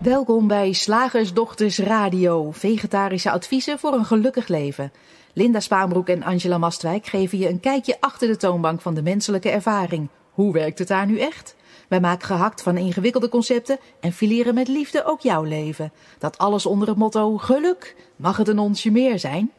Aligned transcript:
Welkom 0.00 0.46
bij 0.46 0.72
Slagersdochters 0.72 1.78
Radio, 1.78 2.50
vegetarische 2.50 3.30
adviezen 3.30 3.78
voor 3.78 3.92
een 3.92 4.04
gelukkig 4.04 4.48
leven. 4.48 4.92
Linda 5.32 5.60
Spaanbroek 5.60 6.08
en 6.08 6.22
Angela 6.22 6.58
Mastwijk 6.58 7.06
geven 7.06 7.38
je 7.38 7.48
een 7.48 7.60
kijkje 7.60 7.96
achter 8.00 8.28
de 8.28 8.36
toonbank 8.36 8.80
van 8.80 8.94
de 8.94 9.02
menselijke 9.02 9.50
ervaring. 9.50 10.08
Hoe 10.30 10.52
werkt 10.52 10.78
het 10.78 10.88
daar 10.88 11.06
nu 11.06 11.18
echt? 11.18 11.56
Wij 11.88 12.00
maken 12.00 12.26
gehakt 12.26 12.62
van 12.62 12.76
ingewikkelde 12.76 13.28
concepten 13.28 13.78
en 14.00 14.12
fileren 14.12 14.54
met 14.54 14.68
liefde 14.68 15.04
ook 15.04 15.20
jouw 15.20 15.42
leven. 15.42 15.92
Dat 16.18 16.38
alles 16.38 16.66
onder 16.66 16.88
het 16.88 16.96
motto 16.96 17.36
geluk. 17.36 17.96
Mag 18.16 18.36
het 18.36 18.48
een 18.48 18.58
onsje 18.58 18.90
meer 18.90 19.18
zijn? 19.18 19.50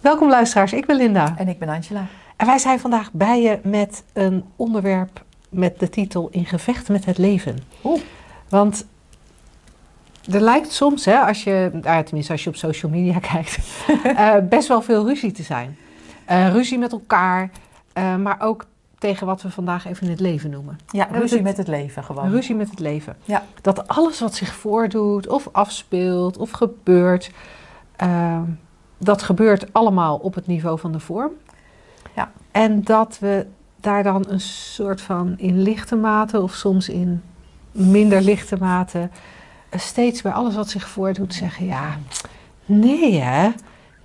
Welkom 0.00 0.28
luisteraars, 0.28 0.72
ik 0.72 0.86
ben 0.86 0.96
Linda. 0.96 1.34
En 1.36 1.48
ik 1.48 1.58
ben 1.58 1.68
Angela. 1.68 2.06
En 2.36 2.46
wij 2.46 2.58
zijn 2.58 2.80
vandaag 2.80 3.12
bij 3.12 3.42
je 3.42 3.60
met 3.62 4.04
een 4.12 4.44
onderwerp 4.56 5.24
met 5.48 5.78
de 5.78 5.88
titel 5.88 6.28
In 6.30 6.46
gevecht 6.46 6.88
met 6.88 7.04
het 7.04 7.18
leven. 7.18 7.58
Oeh. 7.84 8.00
Want 8.48 8.86
er 10.32 10.40
lijkt 10.40 10.72
soms, 10.72 11.04
hè, 11.04 11.18
als 11.18 11.44
je, 11.44 11.70
nou, 11.72 12.04
tenminste 12.04 12.32
als 12.32 12.44
je 12.44 12.50
op 12.50 12.56
social 12.56 12.90
media 12.90 13.18
kijkt, 13.32 13.58
uh, 14.04 14.34
best 14.48 14.68
wel 14.68 14.82
veel 14.82 15.06
ruzie 15.06 15.32
te 15.32 15.42
zijn. 15.42 15.76
Uh, 16.30 16.52
ruzie 16.52 16.78
met 16.78 16.92
elkaar, 16.92 17.50
uh, 17.98 18.16
maar 18.16 18.36
ook 18.40 18.64
tegen 18.98 19.26
wat 19.26 19.42
we 19.42 19.50
vandaag 19.50 19.86
even 19.86 20.08
het 20.08 20.20
leven 20.20 20.50
noemen. 20.50 20.78
Ja, 20.90 21.08
ruzie 21.10 21.42
met 21.42 21.56
het 21.56 21.68
leven 21.68 22.04
gewoon. 22.04 22.30
Ruzie 22.30 22.54
met 22.54 22.70
het 22.70 22.78
leven. 22.78 23.16
Ja. 23.24 23.42
Dat 23.60 23.88
alles 23.88 24.20
wat 24.20 24.34
zich 24.34 24.54
voordoet, 24.54 25.28
of 25.28 25.48
afspeelt, 25.52 26.36
of 26.36 26.50
gebeurt, 26.50 27.30
dat 28.98 29.22
gebeurt 29.22 29.72
allemaal 29.72 30.16
op 30.16 30.34
het 30.34 30.46
niveau 30.46 30.78
van 30.78 30.92
de 30.92 31.00
vorm. 31.00 31.32
Ja. 32.16 32.30
En 32.50 32.82
dat 32.82 33.18
we 33.20 33.46
daar 33.76 34.02
dan 34.02 34.24
een 34.28 34.40
soort 34.40 35.00
van 35.00 35.34
in 35.36 35.62
lichte 35.62 35.96
mate, 35.96 36.40
of 36.40 36.54
soms 36.54 36.88
in 36.88 37.22
minder 37.72 38.20
lichte 38.22 38.56
mate 38.56 39.08
steeds 39.80 40.22
bij 40.22 40.32
alles 40.32 40.54
wat 40.54 40.68
zich 40.68 40.88
voordoet 40.88 41.34
zeggen: 41.34 41.66
ja, 41.66 41.98
nee 42.64 43.20
hè, 43.20 43.50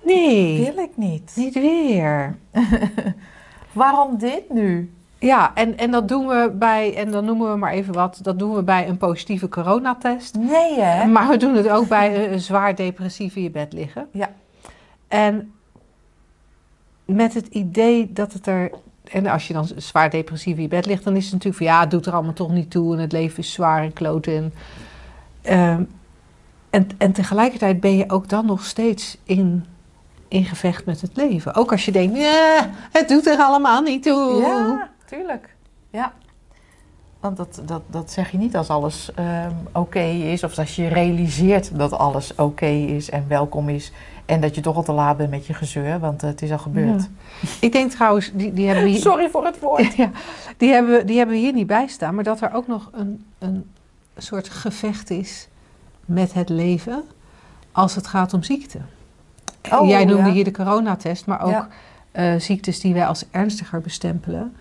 nee. 0.04 0.64
Wil 0.64 0.84
ik 0.84 0.96
niet. 0.96 1.32
Niet 1.36 1.54
weer. 1.54 2.36
Waarom 3.72 4.18
dit 4.18 4.50
nu? 4.50 4.94
Ja, 5.18 5.54
en, 5.54 5.78
en 5.78 5.90
dat 5.90 6.08
doen 6.08 6.26
we 6.26 6.52
bij, 6.54 6.96
en 6.96 7.10
dan 7.10 7.24
noemen 7.24 7.50
we 7.50 7.58
maar 7.58 7.72
even 7.72 7.94
wat, 7.94 8.18
dat 8.22 8.38
doen 8.38 8.54
we 8.54 8.62
bij 8.62 8.88
een 8.88 8.96
positieve 8.96 9.48
coronatest. 9.48 10.34
Nee 10.34 10.80
hè? 10.80 11.06
Maar 11.06 11.28
we 11.28 11.36
doen 11.36 11.54
het 11.54 11.68
ook 11.68 11.88
bij 11.88 12.32
een 12.32 12.40
zwaar 12.40 12.74
depressief 12.74 13.36
in 13.36 13.42
je 13.42 13.50
bed 13.50 13.72
liggen. 13.72 14.08
Ja. 14.12 14.30
En 15.08 15.52
met 17.04 17.34
het 17.34 17.46
idee 17.46 18.12
dat 18.12 18.32
het 18.32 18.46
er 18.46 18.70
en 19.10 19.26
als 19.26 19.46
je 19.46 19.52
dan 19.52 19.68
zwaar 19.76 20.10
depressief 20.10 20.56
in 20.56 20.62
je 20.62 20.68
bed 20.68 20.86
ligt, 20.86 21.04
dan 21.04 21.16
is 21.16 21.24
het 21.24 21.32
natuurlijk 21.32 21.62
van 21.62 21.72
ja, 21.72 21.80
het 21.80 21.90
doet 21.90 22.06
er 22.06 22.12
allemaal 22.12 22.32
toch 22.32 22.52
niet 22.52 22.70
toe 22.70 22.94
en 22.94 23.00
het 23.00 23.12
leven 23.12 23.38
is 23.38 23.52
zwaar 23.52 23.82
en 23.82 23.92
kloten. 23.92 24.34
En, 24.36 24.52
uh, 25.42 25.76
en, 26.70 26.88
en 26.98 27.12
tegelijkertijd 27.12 27.80
ben 27.80 27.96
je 27.96 28.10
ook 28.10 28.28
dan 28.28 28.46
nog 28.46 28.64
steeds 28.64 29.18
in, 29.24 29.64
in 30.28 30.44
gevecht 30.44 30.84
met 30.84 31.00
het 31.00 31.16
leven. 31.16 31.54
Ook 31.54 31.72
als 31.72 31.84
je 31.84 31.92
denkt, 31.92 32.16
ja, 32.16 32.70
het 32.92 33.08
doet 33.08 33.26
er 33.26 33.38
allemaal 33.38 33.82
niet 33.82 34.02
toe. 34.02 34.40
Ja, 34.40 34.88
tuurlijk. 35.06 35.56
Ja. 35.90 36.12
Want 37.20 37.36
dat, 37.36 37.62
dat, 37.64 37.82
dat 37.86 38.10
zeg 38.10 38.30
je 38.30 38.38
niet 38.38 38.56
als 38.56 38.68
alles 38.68 39.10
um, 39.18 39.56
oké 39.72 40.00
is, 40.02 40.44
of 40.44 40.58
als 40.58 40.76
je 40.76 40.88
realiseert 40.88 41.78
dat 41.78 41.92
alles 41.92 42.34
oké 42.34 42.66
is 42.66 43.10
en 43.10 43.24
welkom 43.28 43.68
is. 43.68 43.92
En 44.26 44.40
dat 44.40 44.54
je 44.54 44.60
toch 44.60 44.76
al 44.76 44.82
te 44.82 44.92
laat 44.92 45.16
bent 45.16 45.30
met 45.30 45.46
je 45.46 45.54
gezeur, 45.54 45.98
want 45.98 46.20
het 46.20 46.42
is 46.42 46.52
al 46.52 46.58
gebeurd. 46.58 47.08
Ja. 47.40 47.48
Ik 47.60 47.72
denk 47.72 47.90
trouwens, 47.90 48.30
die, 48.34 48.52
die 48.52 48.66
hebben 48.66 48.84
we 48.84 48.90
hier, 48.90 49.00
Sorry 49.10 49.28
voor 49.28 49.44
het 49.44 49.58
woord. 49.58 49.94
ja, 50.02 50.10
die, 50.56 50.72
hebben, 50.72 51.06
die 51.06 51.16
hebben 51.16 51.34
we 51.34 51.40
hier 51.40 51.52
niet 51.52 51.66
bij 51.66 51.86
staan, 51.86 52.14
maar 52.14 52.24
dat 52.24 52.40
er 52.40 52.54
ook 52.54 52.66
nog 52.66 52.90
een, 52.92 53.24
een 53.38 53.70
soort 54.16 54.48
gevecht 54.48 55.10
is 55.10 55.48
met 56.04 56.32
het 56.32 56.48
leven 56.48 57.02
als 57.72 57.94
het 57.94 58.06
gaat 58.06 58.34
om 58.34 58.42
ziekte. 58.42 58.78
Oh, 59.72 59.88
Jij 59.88 60.04
noemde 60.04 60.26
ja. 60.28 60.32
hier 60.32 60.44
de 60.44 60.50
coronatest, 60.50 61.26
maar 61.26 61.40
ook 61.42 61.50
Ja. 61.50 61.68
eh, 62.12 62.34
ziektes 62.40 62.80
die 62.80 62.94
wij 62.94 63.06
als 63.06 63.24
ernstiger 63.30 63.80
bestempelen. 63.80 64.54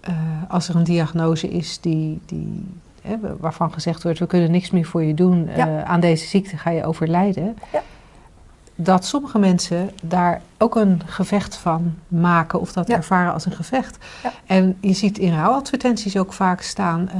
Eh, 0.00 0.14
als 0.48 0.68
er 0.68 0.76
een 0.76 0.84
diagnose 0.84 1.48
is 1.50 1.80
die, 1.80 2.20
die, 2.26 2.64
hè, 3.02 3.16
waarvan 3.38 3.72
gezegd 3.72 4.02
wordt, 4.02 4.18
we 4.18 4.26
kunnen 4.26 4.50
niks 4.50 4.70
meer 4.70 4.84
voor 4.86 5.02
je 5.02 5.14
doen, 5.14 5.48
Ja. 5.56 5.66
eh, 5.68 5.82
aan 5.82 6.00
deze 6.00 6.26
ziekte 6.26 6.56
ga 6.56 6.70
je 6.70 6.84
overlijden. 6.84 7.56
Ja. 7.72 7.82
Dat 8.74 9.04
sommige 9.04 9.38
mensen 9.38 9.90
daar 10.02 10.42
ook 10.58 10.76
een 10.76 11.02
gevecht 11.06 11.56
van 11.56 11.94
maken 12.08 12.60
of 12.60 12.72
dat 12.72 12.88
ervaren 12.88 13.32
als 13.32 13.44
een 13.46 13.52
gevecht. 13.52 13.98
Ja. 14.22 14.32
En 14.46 14.76
je 14.80 14.92
ziet 14.92 15.18
in 15.18 15.34
rouwadvertenties 15.34 16.16
ook 16.16 16.32
vaak 16.32 16.60
staan, 16.60 17.10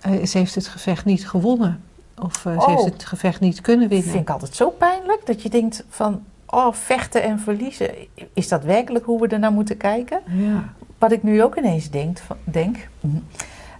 eh, 0.00 0.24
ze 0.24 0.38
heeft 0.38 0.54
het 0.54 0.66
gevecht 0.66 1.04
niet 1.04 1.28
gewonnen. 1.28 1.82
Of 2.18 2.46
eh, 2.46 2.52
ze 2.52 2.58
Oh. 2.58 2.66
heeft 2.66 2.84
het 2.84 3.04
gevecht 3.04 3.40
niet 3.40 3.60
kunnen 3.60 3.80
Dat 3.88 3.90
winnen. 3.96 4.10
vind 4.10 4.22
ik 4.22 4.30
altijd 4.30 4.54
zo 4.54 4.70
pijnlijk 4.70 5.26
dat 5.26 5.42
je 5.42 5.50
denkt 5.50 5.84
van, 5.88 6.22
oh, 6.46 6.72
vechten 6.72 7.22
en 7.22 7.38
verliezen. 7.38 7.90
Is 8.32 8.48
dat 8.48 8.64
werkelijk 8.64 9.04
hoe 9.04 9.20
we 9.20 9.28
er 9.28 9.38
naar 9.38 9.52
moeten 9.52 9.76
kijken? 9.76 10.20
Ja. 10.26 10.64
Wat 10.98 11.12
ik 11.12 11.22
nu 11.22 11.42
ook 11.42 11.56
ineens 11.56 11.90
denk, 11.90 12.18
denk 12.44 12.88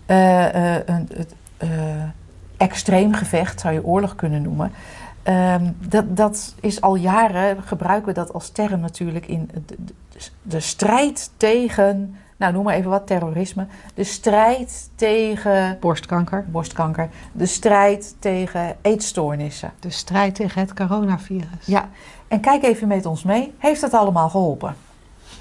eh, 0.06 0.76
extreem 2.56 3.14
gevecht 3.14 3.60
zou 3.60 3.74
je 3.74 3.84
oorlog 3.84 4.14
kunnen 4.14 4.42
noemen. 4.42 4.72
Ehm, 5.22 5.64
dat, 5.88 6.16
dat 6.16 6.54
is 6.60 6.80
al 6.80 6.94
jaren, 6.94 7.62
gebruiken 7.62 8.08
we 8.08 8.12
dat 8.14 8.32
als 8.32 8.48
term 8.50 8.80
natuurlijk 8.80 9.26
in 9.26 9.50
de, 9.66 9.76
de, 9.84 9.94
de 10.42 10.60
strijd 10.60 11.30
tegen, 11.36 12.16
nou 12.40 12.52
noem 12.52 12.64
maar 12.64 12.74
even 12.74 12.90
wat, 12.90 13.06
terrorisme. 13.06 13.66
De 13.94 14.04
strijd 14.04 14.90
tegen 14.94 15.76
Borstkanker. 15.80 16.44
borstkanker. 16.48 17.08
De 17.32 17.46
strijd 17.46 18.16
tegen 18.18 18.76
eetstoornissen. 18.82 19.72
De 19.80 19.90
strijd 19.90 20.34
tegen 20.34 20.60
het 20.60 20.74
coronavirus. 20.74 21.66
Ja, 21.66 21.88
en 22.28 22.40
kijk 22.40 22.62
even 22.62 22.88
met 22.88 23.06
ons 23.06 23.22
mee. 23.22 23.54
Heeft 23.58 23.80
dat 23.80 23.94
allemaal 23.94 24.28
geholpen? 24.28 24.76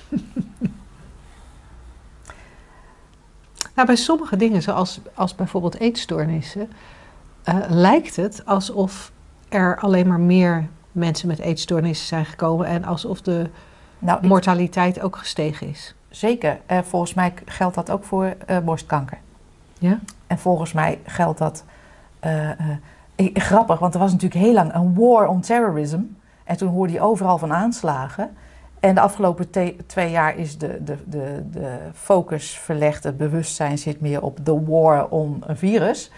Nou, 3.75 3.91
bij 3.91 3.99
sommige 3.99 4.35
dingen, 4.35 4.61
zoals 4.61 4.99
als 5.13 5.35
bijvoorbeeld 5.35 5.79
eetstoornissen, 5.79 6.69
eh, 7.43 7.55
lijkt 7.67 8.15
het 8.15 8.45
alsof 8.45 9.11
er 9.49 9.79
alleen 9.79 10.07
maar 10.07 10.19
meer 10.19 10.67
mensen 10.91 11.27
met 11.27 11.39
eetstoornissen 11.39 12.07
zijn 12.07 12.25
gekomen 12.25 12.67
en 12.67 12.83
alsof 12.83 13.21
de 13.21 13.49
Nou, 13.99 14.27
mortaliteit 14.27 15.01
ook 15.01 15.17
gestegen 15.17 15.67
is. 15.67 15.95
Zeker. 16.09 16.59
Eh, 16.65 16.79
volgens 16.81 17.13
mij 17.13 17.33
geldt 17.45 17.75
dat 17.75 17.91
ook 17.91 18.03
voor 18.03 18.35
eh, 18.45 18.57
borstkanker. 18.59 19.17
Ja? 19.79 19.99
En 20.27 20.39
volgens 20.39 20.73
mij 20.73 20.99
geldt 21.05 21.39
dat 21.39 21.63
eh, 22.19 22.49
grappig, 23.33 23.79
want 23.79 23.93
er 23.93 23.99
was 23.99 24.11
natuurlijk 24.11 24.41
heel 24.41 24.53
lang 24.53 24.73
een 24.73 24.95
war 24.95 25.27
on 25.27 25.41
terrorism. 25.41 26.01
En 26.43 26.57
toen 26.57 26.69
hoorde 26.69 26.93
je 26.93 27.01
overal 27.01 27.37
van 27.37 27.53
aanslagen. 27.53 28.29
En 28.79 28.95
de 28.95 29.01
afgelopen 29.01 29.49
twee 29.85 30.11
jaar 30.11 30.37
is 30.37 30.57
de, 30.57 30.83
de, 30.83 30.97
de, 31.05 31.43
de 31.51 31.77
focus 31.93 32.57
verlegd, 32.57 33.03
het 33.03 33.17
bewustzijn 33.17 33.77
zit 33.77 34.01
meer 34.01 34.21
op 34.21 34.45
de 34.45 34.63
war 34.65 35.07
on 35.09 35.43
een 35.47 35.57
virus. 35.57 36.11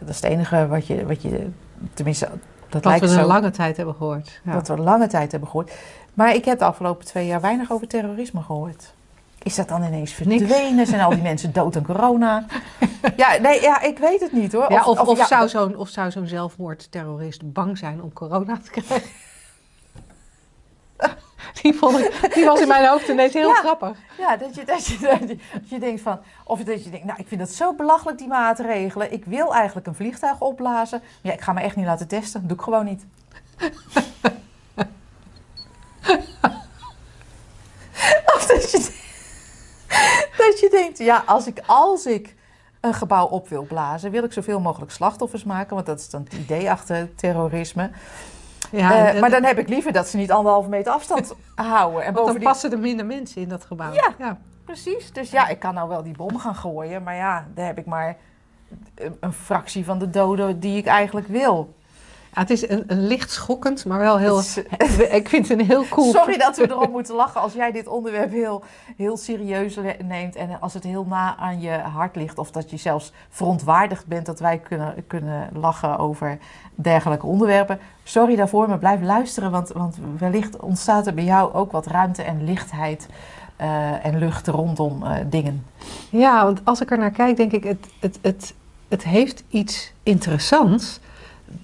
Dat 0.00 0.08
is 0.08 0.16
het 0.16 0.24
enige 0.24 0.66
wat 0.66 0.86
je, 0.86 1.06
wat 1.06 1.22
je 1.22 1.48
tenminste, 1.94 2.28
dat 2.68 2.84
lijkt 2.84 3.00
we 3.00 3.08
zo. 3.08 3.20
een 3.20 3.26
lange 3.26 3.50
tijd 3.50 3.76
hebben 3.76 3.94
gehoord. 3.94 4.40
Ja. 4.44 4.52
Dat 4.52 4.68
we 4.68 4.76
lange 4.76 5.06
tijd 5.06 5.30
hebben 5.30 5.48
gehoord. 5.48 5.72
Maar 6.14 6.34
ik 6.34 6.44
heb 6.44 6.58
de 6.58 6.64
afgelopen 6.64 7.06
twee 7.06 7.26
jaar 7.26 7.40
weinig 7.40 7.70
over 7.72 7.86
terrorisme 7.88 8.42
gehoord. 8.42 8.92
Is 9.42 9.54
dat 9.54 9.68
dan 9.68 9.82
ineens 9.84 10.12
verdwenen? 10.12 10.86
Zijn 10.86 11.00
al 11.00 11.10
die 11.10 11.22
mensen 11.32 11.52
dood 11.52 11.76
aan 11.76 11.84
corona? 11.84 12.44
Ja, 13.16 13.36
nee, 13.38 13.60
ja, 13.60 13.80
ik 13.80 13.98
weet 13.98 14.20
het 14.20 14.32
niet 14.32 14.52
hoor. 14.52 14.72
Ja, 14.72 14.84
of, 14.84 15.00
of, 15.00 15.16
ja, 15.18 15.26
zou 15.26 15.48
zo'n, 15.48 15.76
of 15.76 15.88
zou 15.88 16.10
zo'n 16.10 16.26
zelfmoordterrorist 16.26 17.52
bang 17.52 17.78
zijn 17.78 18.02
om 18.02 18.12
corona 18.12 18.58
te 18.64 18.70
krijgen? 18.70 19.10
Die, 21.62 21.74
vond 21.74 21.98
ik, 21.98 22.30
die 22.34 22.44
was 22.44 22.60
in 22.60 22.68
mijn 22.68 22.88
hoofd 22.88 23.08
ineens 23.08 23.32
heel 23.32 23.48
Ja. 23.48 23.54
grappig. 23.54 23.96
Ja, 24.18 24.36
dat 24.36 24.54
je, 24.54 24.64
dat, 24.64 24.86
je, 24.86 24.98
dat, 24.98 25.18
je, 25.20 25.26
dat 25.52 25.68
je 25.68 25.78
denkt 25.78 26.00
van... 26.00 26.18
Of 26.44 26.62
dat 26.64 26.84
je 26.84 26.90
denkt, 26.90 27.06
nou, 27.06 27.18
ik 27.20 27.28
vind 27.28 27.40
het 27.40 27.50
zo 27.54 27.74
belachelijk, 27.74 28.18
die 28.18 28.26
maatregelen. 28.28 29.12
Ik 29.12 29.24
wil 29.24 29.54
eigenlijk 29.54 29.86
een 29.86 29.94
vliegtuig 29.94 30.40
opblazen. 30.40 30.98
Maar 30.98 31.32
ja, 31.32 31.32
ik 31.32 31.40
ga 31.40 31.52
me 31.52 31.60
echt 31.60 31.76
niet 31.76 31.86
laten 31.86 32.08
testen. 32.08 32.46
doe 32.46 32.56
ik 32.56 32.62
gewoon 32.62 32.84
niet. 32.84 33.04
of 38.36 38.46
dat 38.46 38.70
je, 38.70 39.00
dat 40.36 40.60
je 40.60 40.68
denkt, 40.70 40.98
ja, 40.98 41.22
als 41.26 41.46
ik, 41.46 41.60
als 41.66 42.06
ik 42.06 42.34
een 42.80 42.94
gebouw 42.94 43.26
op 43.26 43.48
wil 43.48 43.62
blazen... 43.62 44.10
wil 44.10 44.24
ik 44.24 44.32
zoveel 44.32 44.60
mogelijk 44.60 44.92
slachtoffers 44.92 45.44
maken. 45.44 45.74
Want 45.74 45.86
dat 45.86 45.98
is 46.00 46.10
dan 46.10 46.22
het 46.22 46.32
idee 46.32 46.70
achter 46.70 47.14
terrorisme. 47.14 47.90
Ja, 48.70 48.92
Eh, 48.92 49.14
en- 49.14 49.20
maar 49.20 49.30
dan 49.30 49.44
heb 49.44 49.58
ik 49.58 49.68
liever 49.68 49.92
dat 49.92 50.08
ze 50.08 50.16
niet 50.16 50.32
anderhalve 50.32 50.68
meter 50.68 50.92
afstand 50.92 51.34
houden. 51.54 52.04
En 52.04 52.12
want 52.14 52.26
dan 52.26 52.38
passen 52.38 52.72
er 52.72 52.78
minder 52.78 53.06
mensen 53.06 53.42
in 53.42 53.48
dat 53.48 53.64
gebouw. 53.64 53.92
Ja. 53.92 54.14
ja. 54.18 54.38
Precies. 54.64 55.12
Dus 55.12 55.30
ja, 55.30 55.48
ik 55.48 55.58
kan 55.58 55.74
nou 55.74 55.88
wel 55.88 56.02
die 56.02 56.16
bom 56.16 56.38
gaan 56.38 56.54
gooien, 56.54 57.02
maar 57.02 57.14
ja, 57.14 57.46
daar 57.54 57.66
heb 57.66 57.78
ik 57.78 57.86
maar 57.86 58.16
een 59.20 59.32
fractie 59.32 59.84
van 59.84 59.98
de 59.98 60.10
doden 60.10 60.60
die 60.60 60.76
ik 60.76 60.86
eigenlijk 60.86 61.26
wil. 61.26 61.74
Ja, 62.34 62.40
het 62.40 62.50
is 62.50 62.68
een, 62.68 62.84
een 62.86 63.06
licht 63.06 63.30
schokkend, 63.30 63.84
maar 63.84 63.98
wel 63.98 64.18
heel... 64.18 64.38
Is- 64.38 64.56
Ik 65.20 65.28
vind 65.28 65.48
het 65.48 65.58
een 65.60 65.66
heel 65.66 65.84
cool... 65.88 66.12
Sorry 66.12 66.38
dat 66.38 66.56
we 66.56 66.70
erom 66.70 66.90
moeten 66.98 67.14
lachen 67.14 67.40
als 67.40 67.52
jij 67.52 67.72
dit 67.72 67.86
onderwerp 67.86 68.30
heel, 68.30 68.62
heel 68.96 69.16
serieus 69.16 69.78
neemt. 70.04 70.36
En 70.36 70.60
als 70.60 70.74
het 70.74 70.84
heel 70.84 71.04
na 71.08 71.36
aan 71.36 71.60
je 71.60 71.70
hart 71.70 72.16
ligt. 72.16 72.38
Of 72.38 72.50
dat 72.50 72.70
je 72.70 72.76
zelfs 72.76 73.12
verontwaardigd 73.28 74.06
bent 74.06 74.26
dat 74.26 74.40
wij 74.40 74.58
kunnen, 74.58 75.04
kunnen 75.06 75.48
lachen 75.54 75.98
over 75.98 76.38
dergelijke 76.74 77.26
onderwerpen. 77.26 77.78
Sorry 78.02 78.36
daarvoor, 78.36 78.68
maar 78.68 78.78
blijf 78.78 79.02
luisteren. 79.02 79.50
Want, 79.50 79.68
want 79.68 79.96
wellicht 80.18 80.56
ontstaat 80.56 81.06
er 81.06 81.14
bij 81.14 81.24
jou 81.24 81.52
ook 81.54 81.72
wat 81.72 81.86
ruimte 81.86 82.22
en 82.22 82.44
lichtheid 82.44 83.08
eh, 83.56 84.04
en 84.04 84.18
lucht 84.18 84.46
rondom 84.46 85.02
eh, 85.02 85.16
dingen. 85.26 85.66
Ja, 86.10 86.44
want 86.44 86.60
als 86.64 86.80
ik 86.80 86.90
er 86.90 86.98
naar 86.98 87.10
kijk, 87.10 87.36
denk 87.36 87.52
ik, 87.52 87.64
het, 87.64 87.86
het, 88.00 88.18
het, 88.22 88.54
het 88.88 89.04
heeft 89.04 89.44
iets 89.48 89.92
interessants. 90.02 91.00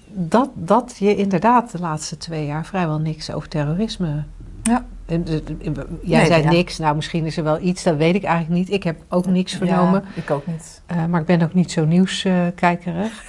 Dat, 0.07 0.49
dat 0.53 0.95
je 0.99 1.15
inderdaad 1.15 1.71
de 1.71 1.79
laatste 1.79 2.17
twee 2.17 2.45
jaar 2.45 2.65
vrijwel 2.65 2.99
niks 2.99 3.31
over 3.31 3.49
terrorisme. 3.49 4.23
Ja. 4.63 4.85
En 5.05 5.23
de- 5.23 5.43
de- 5.43 5.87
Jij 6.03 6.25
zei 6.25 6.43
ja. 6.43 6.49
niks, 6.49 6.77
nou 6.77 6.95
misschien 6.95 7.25
is 7.25 7.37
er 7.37 7.43
wel 7.43 7.59
iets, 7.61 7.83
dat 7.83 7.95
weet 7.95 8.15
ik 8.15 8.23
eigenlijk 8.23 8.59
niet. 8.59 8.71
Ik 8.71 8.83
heb 8.83 9.01
ook 9.07 9.25
niks 9.25 9.53
vernomen, 9.55 10.03
Ja, 10.15 10.21
ik 10.21 10.31
ook 10.31 10.47
niet. 10.47 10.81
eh, 10.85 11.05
maar 11.05 11.19
ik 11.21 11.25
ben 11.25 11.41
ook 11.41 11.53
niet 11.53 11.71
zo 11.71 11.85
nieuwskijkerig. 11.85 13.23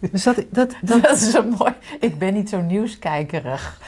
dus 0.12 0.22
dat, 0.22 0.36
dat, 0.50 0.74
dat, 0.82 1.02
Dat 1.02 1.16
is 1.16 1.34
een 1.34 1.54
mooi. 1.58 1.72
Ik 2.00 2.18
ben 2.18 2.34
niet 2.34 2.48
zo 2.48 2.60
nieuwskijkerig. 2.60 3.80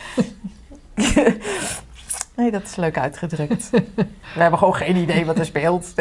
nee, 2.36 2.50
dat 2.50 2.62
is 2.62 2.76
leuk 2.76 2.98
uitgedrukt. 2.98 3.70
We 3.70 4.40
hebben 4.40 4.58
gewoon 4.58 4.74
geen 4.74 4.96
idee 4.96 5.24
wat 5.24 5.38
er 5.38 5.44
speelt. 5.46 5.94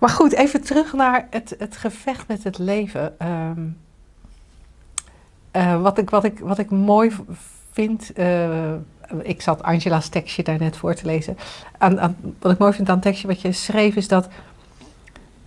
Maar 0.00 0.10
goed, 0.10 0.32
even 0.32 0.62
terug 0.62 0.92
naar 0.92 1.26
het, 1.30 1.54
het 1.58 1.76
gevecht 1.76 2.28
met 2.28 2.44
het 2.44 2.58
leven. 2.58 3.18
Ehm, 3.18 3.60
eh, 5.50 5.82
wat, 5.82 5.98
ik, 5.98 6.10
wat, 6.10 6.24
ik, 6.24 6.38
wat 6.38 6.58
ik 6.58 6.70
mooi 6.70 7.12
vind. 7.72 8.12
eh, 8.12 8.72
ik 9.22 9.42
zat 9.42 9.62
Angela's 9.62 10.08
tekstje 10.08 10.42
daarnet 10.42 10.76
voor 10.76 10.94
te 10.94 11.06
lezen. 11.06 11.36
Aan, 11.78 12.00
aan, 12.00 12.16
wat 12.38 12.52
ik 12.52 12.58
mooi 12.58 12.72
vind 12.72 12.88
aan 12.88 12.94
het 12.94 13.04
tekstje 13.04 13.28
wat 13.28 13.40
je 13.40 13.52
schreef 13.52 13.96
is 13.96 14.08
dat, 14.08 14.28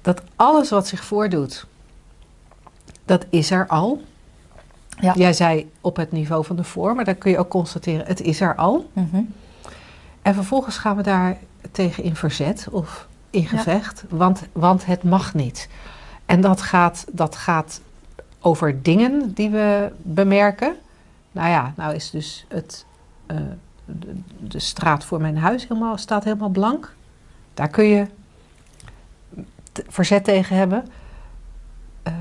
dat 0.01 0.21
alles 0.35 0.69
wat 0.69 0.87
zich 0.87 1.03
voordoet, 1.03 1.67
dat 3.05 3.25
is 3.29 3.51
er 3.51 3.67
al. 3.67 4.01
Ja. 4.99 5.13
Jij 5.15 5.33
zei 5.33 5.71
op 5.81 5.95
het 5.95 6.11
niveau 6.11 6.45
van 6.45 6.55
de 6.55 6.63
voor, 6.63 6.95
maar 6.95 7.05
dan 7.05 7.17
kun 7.17 7.31
je 7.31 7.37
ook 7.37 7.49
constateren, 7.49 8.05
het 8.05 8.21
is 8.21 8.41
er 8.41 8.55
al. 8.55 8.89
Mhm. 8.93 9.21
En 10.21 10.33
vervolgens 10.33 10.77
gaan 10.77 10.95
we 10.95 11.03
daar 11.03 11.37
tegen 11.71 12.03
in 12.03 12.15
verzet 12.15 12.67
of 12.71 13.07
in 13.29 13.41
Ja. 13.41 13.47
gevecht, 13.47 14.03
want, 14.09 14.41
want 14.51 14.85
het 14.85 15.03
mag 15.03 15.33
niet. 15.33 15.69
En 16.25 16.41
dat 16.41 16.61
gaat, 16.61 17.05
dat 17.11 17.35
gaat 17.35 17.81
over 18.39 18.81
dingen 18.83 19.33
die 19.33 19.49
we 19.49 19.91
bemerken. 20.01 20.75
Nou 21.31 21.49
ja, 21.49 21.73
nou 21.75 21.95
is 21.95 22.09
dus 22.09 22.45
het, 22.47 22.85
eh, 23.25 23.37
de, 23.85 24.21
de 24.39 24.59
straat 24.59 25.05
voor 25.05 25.21
mijn 25.21 25.37
huis 25.37 25.67
helemaal, 25.67 25.97
staat 25.97 26.23
helemaal 26.23 26.49
blank. 26.49 26.93
Daar 27.53 27.67
kun 27.69 27.85
je 27.85 28.05
verzet 29.87 30.23
tegen 30.23 30.55
hebben. 30.55 30.87
Eh, 32.03 32.13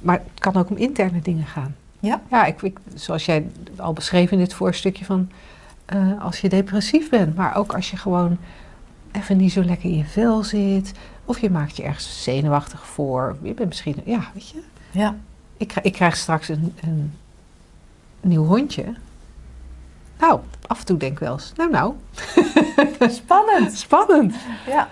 maar 0.00 0.22
het 0.30 0.40
kan 0.40 0.56
ook 0.56 0.70
om 0.70 0.76
interne 0.76 1.20
dingen 1.22 1.46
gaan. 1.46 1.76
Ja. 2.00 2.20
Ja, 2.30 2.44
ik, 2.44 2.62
ik, 2.62 2.78
zoals 2.94 3.24
jij 3.24 3.50
al 3.76 3.92
beschreef 3.92 4.30
in 4.30 4.38
dit 4.38 4.54
voorstukje 4.54 5.04
van 5.04 5.30
eh, 5.84 6.22
als 6.24 6.40
je 6.40 6.48
depressief 6.48 7.10
bent, 7.10 7.36
maar 7.36 7.56
ook 7.56 7.74
als 7.74 7.90
je 7.90 7.96
gewoon 7.96 8.38
even 9.18 9.36
niet 9.36 9.52
zo 9.52 9.64
lekker 9.64 9.90
in 9.90 9.96
je 9.96 10.04
vel 10.04 10.42
zit, 10.44 10.92
of 11.24 11.38
je 11.38 11.50
maakt 11.50 11.76
je 11.76 11.82
ergens 11.82 12.22
zenuwachtig 12.22 12.86
voor. 12.86 13.36
Je 13.42 13.54
bent 13.54 13.68
misschien, 13.68 13.96
ja, 14.04 14.30
weet 14.34 14.48
je, 14.48 14.60
Ja. 14.90 15.16
ik, 15.56 15.68
krijg- 15.68 15.86
ik 15.86 15.92
krijg 15.92 16.16
straks 16.16 16.48
een, 16.48 16.74
een 16.82 17.14
nieuw 18.20 18.44
hondje. 18.44 18.84
Nou, 20.18 20.40
af 20.66 20.78
en 20.78 20.84
toe 20.86 20.96
denk 20.96 21.12
ik 21.12 21.18
wel 21.18 21.32
eens, 21.32 21.52
nou 21.56 21.70
nou, 21.70 21.94
Spannend. 23.10 23.72
spannend. 23.86 24.34
Ja. 24.66 24.88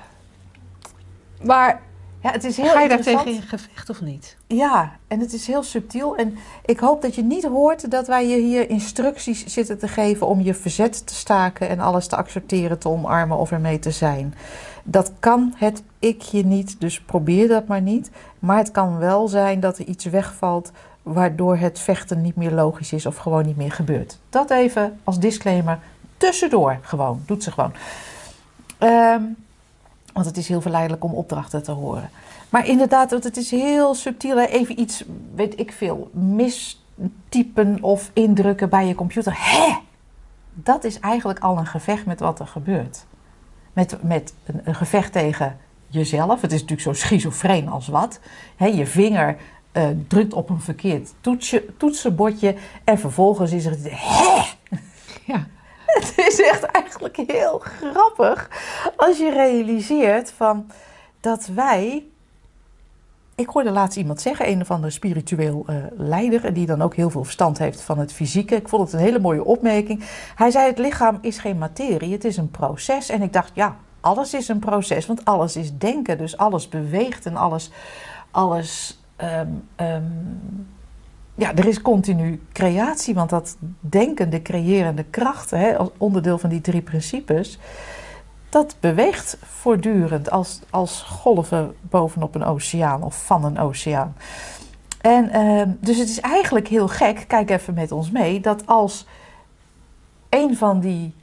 Maar 1.43 1.81
ja, 2.27 2.33
het 2.33 2.45
is 2.45 2.57
heel 2.57 2.71
ga 2.71 2.81
je 2.81 2.89
daar 2.89 3.01
tegen 3.01 3.27
in 3.27 3.43
gevecht 3.43 3.91
of 3.91 4.01
niet? 4.01 4.37
Ja, 4.47 4.93
en 5.09 5.21
het 5.21 5.33
is 5.33 5.47
heel 5.47 5.63
subtiel. 5.63 6.17
En 6.17 6.37
ik 6.65 6.79
hoop 6.79 7.03
dat 7.03 7.15
je 7.15 7.23
niet 7.23 7.45
hoort 7.45 7.91
dat 7.91 8.07
wij 8.07 8.29
je 8.29 8.37
hier 8.37 8.71
instructies 8.71 9.47
zitten 9.47 9.79
te 9.79 9.89
geven 9.89 10.27
om 10.27 10.41
je 10.41 10.55
verzet 10.55 11.07
te 11.07 11.15
staken 11.15 11.69
en 11.69 11.81
alles 11.81 12.07
te 12.07 12.17
accepteren, 12.17 12.79
te 12.79 12.89
omarmen 12.89 13.37
of 13.37 13.53
ermee 13.53 13.79
te 13.79 13.91
zijn. 13.91 14.35
Dat 14.85 15.13
kan 15.21 15.55
het 15.57 15.83
ikje 15.99 16.45
niet, 16.45 16.81
dus 16.81 17.01
probeer 17.01 17.49
dat 17.49 17.67
maar 17.67 17.83
niet. 17.83 18.11
Maar 18.39 18.59
het 18.59 18.71
kan 18.71 18.99
wel 18.99 19.29
zijn 19.29 19.61
dat 19.61 19.79
er 19.79 19.85
iets 19.85 20.05
wegvalt 20.05 20.71
waardoor 21.03 21.57
het 21.57 21.79
vechten 21.79 22.23
niet 22.23 22.37
meer 22.37 22.53
logisch 22.53 22.93
is 22.93 23.07
of 23.07 23.17
gewoon 23.17 23.47
niet 23.47 23.57
meer 23.57 23.73
gebeurt. 23.73 24.19
Dat 24.31 24.51
even 24.51 25.01
als 25.05 25.19
disclaimer 25.19 25.79
tussendoor 26.17 26.79
gewoon. 26.83 27.23
Doet 27.27 27.43
ze 27.43 27.51
gewoon. 27.51 27.73
Ehm, 28.79 29.23
want 30.17 30.29
het 30.29 30.37
is 30.37 30.49
heel 30.49 30.61
verleidelijk 30.61 31.05
om 31.05 31.15
opdrachten 31.15 31.63
te 31.63 31.73
horen. 31.73 32.11
Maar 32.49 32.67
inderdaad, 32.67 33.11
want 33.11 33.25
het 33.25 33.37
is 33.37 33.51
heel 33.51 33.95
subtiel. 33.95 34.39
Even 34.39 34.81
iets, 34.81 35.05
weet 35.35 35.61
ik 35.61 35.73
veel, 35.73 36.11
mistypen 36.13 37.79
of 37.83 38.11
indrukken 38.13 38.69
bij 38.69 38.87
je 38.87 38.95
computer. 38.95 39.33
Hè? 39.37 39.77
Dat 40.55 40.85
is 40.85 41.01
eigenlijk 41.01 41.39
al 41.39 41.59
een 41.59 41.67
gevecht 41.67 42.07
met 42.07 42.21
wat 42.21 42.41
er 42.41 42.47
gebeurt. 42.47 43.07
Met, 43.73 44.03
met 44.03 44.35
een, 44.65 44.75
gevecht 44.75 45.13
tegen 45.13 45.59
jezelf. 45.87 46.41
Het 46.41 46.53
is 46.53 46.61
natuurlijk 46.61 46.89
zo 46.89 47.05
schizofreen 47.05 47.69
als 47.69 47.89
wat. 47.89 48.21
Hè, 48.57 48.67
je 48.67 48.87
vinger 48.87 49.37
eh, 49.73 49.89
drukt 50.09 50.35
op 50.35 50.51
een 50.51 50.61
verkeerd 50.61 51.15
toetsje, 51.21 51.65
toetsenbordje. 51.77 52.55
En 52.85 52.99
vervolgens 52.99 53.53
is 53.53 53.65
er... 53.65 53.77
Hè? 53.83 54.43
Ja. 55.25 55.47
Het 55.99 56.13
is 56.17 56.41
echt 56.41 56.63
eigenlijk 56.63 57.17
heel 57.17 57.59
grappig 57.59 58.51
als 58.97 59.19
je 59.19 59.31
realiseert 59.31 60.33
van 60.33 60.71
dat 61.21 61.47
wij. 61.47 62.07
Ik 63.35 63.49
hoorde 63.49 63.71
laatst 63.71 63.99
iemand 63.99 64.21
zeggen, 64.21 64.49
een 64.49 64.61
of 64.61 64.71
andere 64.71 64.93
spiritueel 64.93 65.65
eh, 65.67 65.77
leider, 65.97 66.55
die 66.55 66.67
dan 66.67 66.83
ook 66.83 66.95
heel 66.95 67.11
veel 67.11 67.25
verstand 67.25 67.59
heeft 67.59 67.81
van 67.81 67.99
het 67.99 68.13
fysieke. 68.13 68.55
Ik 68.55 68.69
vond 68.69 68.83
het 68.83 68.93
een 68.93 69.07
hele 69.07 69.19
mooie 69.19 69.45
opmerking. 69.45 70.05
Hij 70.35 70.51
zei: 70.51 70.67
Het 70.67 70.79
lichaam 70.79 71.19
is 71.21 71.39
geen 71.39 71.59
materie, 71.59 72.13
het 72.13 72.25
is 72.25 72.37
een 72.37 72.51
proces. 72.51 73.09
En 73.09 73.23
ik 73.23 73.33
dacht, 73.33 73.51
ja, 73.55 73.77
alles 74.01 74.35
is 74.35 74.49
een 74.49 74.59
proces, 74.59 75.07
want 75.07 75.25
alles 75.25 75.57
is 75.57 75.79
denken. 75.79 76.19
Dus 76.19 76.37
alles 76.37 76.69
beweegt 76.69 77.27
en 77.27 77.37
alles. 77.37 77.71
alles 78.31 79.01
ehm, 79.17 79.49
ehm, 79.77 80.03
ja, 81.37 81.55
er 81.55 81.67
is 81.67 81.83
continu 81.83 82.41
creatie, 82.53 83.15
want 83.15 83.31
dat 83.31 83.57
denkende, 83.81 84.43
creërende 84.43 85.05
krachten, 85.05 85.59
hè, 85.59 85.77
als 85.77 85.89
onderdeel 85.97 86.39
van 86.39 86.51
die 86.51 86.61
drie 86.61 86.83
principes, 86.83 87.59
dat 88.49 88.77
beweegt 88.81 89.39
voortdurend 89.43 90.31
als, 90.31 90.61
als 90.71 91.03
golven 91.03 91.75
bovenop 91.81 92.35
een 92.35 92.45
oceaan 92.45 93.03
of 93.03 93.25
van 93.25 93.45
een 93.45 93.59
oceaan. 93.59 94.17
En 95.01 95.31
ehm, 95.31 95.71
dus 95.81 95.99
het 95.99 96.09
is 96.09 96.21
eigenlijk 96.21 96.69
heel 96.69 96.89
gek, 96.89 97.25
kijk 97.29 97.51
even 97.51 97.75
met 97.75 97.93
ons 97.93 98.11
mee, 98.11 98.41
dat 98.41 98.67
als 98.67 99.07
een 100.29 100.57
van 100.57 100.81
die 100.81 101.15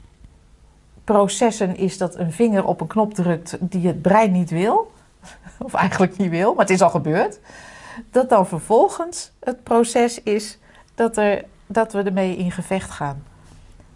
processen 1.04 1.76
is 1.76 1.98
dat 1.98 2.16
een 2.16 2.32
vinger 2.32 2.64
op 2.64 2.80
een 2.80 2.86
knop 2.86 3.14
drukt 3.14 3.56
die 3.60 3.86
het 3.86 4.02
brein 4.02 4.32
niet 4.32 4.50
wil, 4.50 4.92
of 5.58 5.74
eigenlijk 5.74 6.16
niet 6.16 6.30
wil, 6.30 6.54
maar 6.54 6.64
het 6.64 6.74
is 6.74 6.82
al 6.82 6.90
gebeurd 6.90 7.40
dat 8.10 8.28
dan 8.28 8.46
vervolgens 8.46 9.32
het 9.40 9.62
proces 9.62 10.22
is 10.22 10.58
dat, 10.94 11.16
er, 11.16 11.44
dat 11.66 11.92
we 11.92 12.02
ermee 12.02 12.36
in 12.36 12.50
gevecht 12.50 12.90
gaan. 12.90 13.22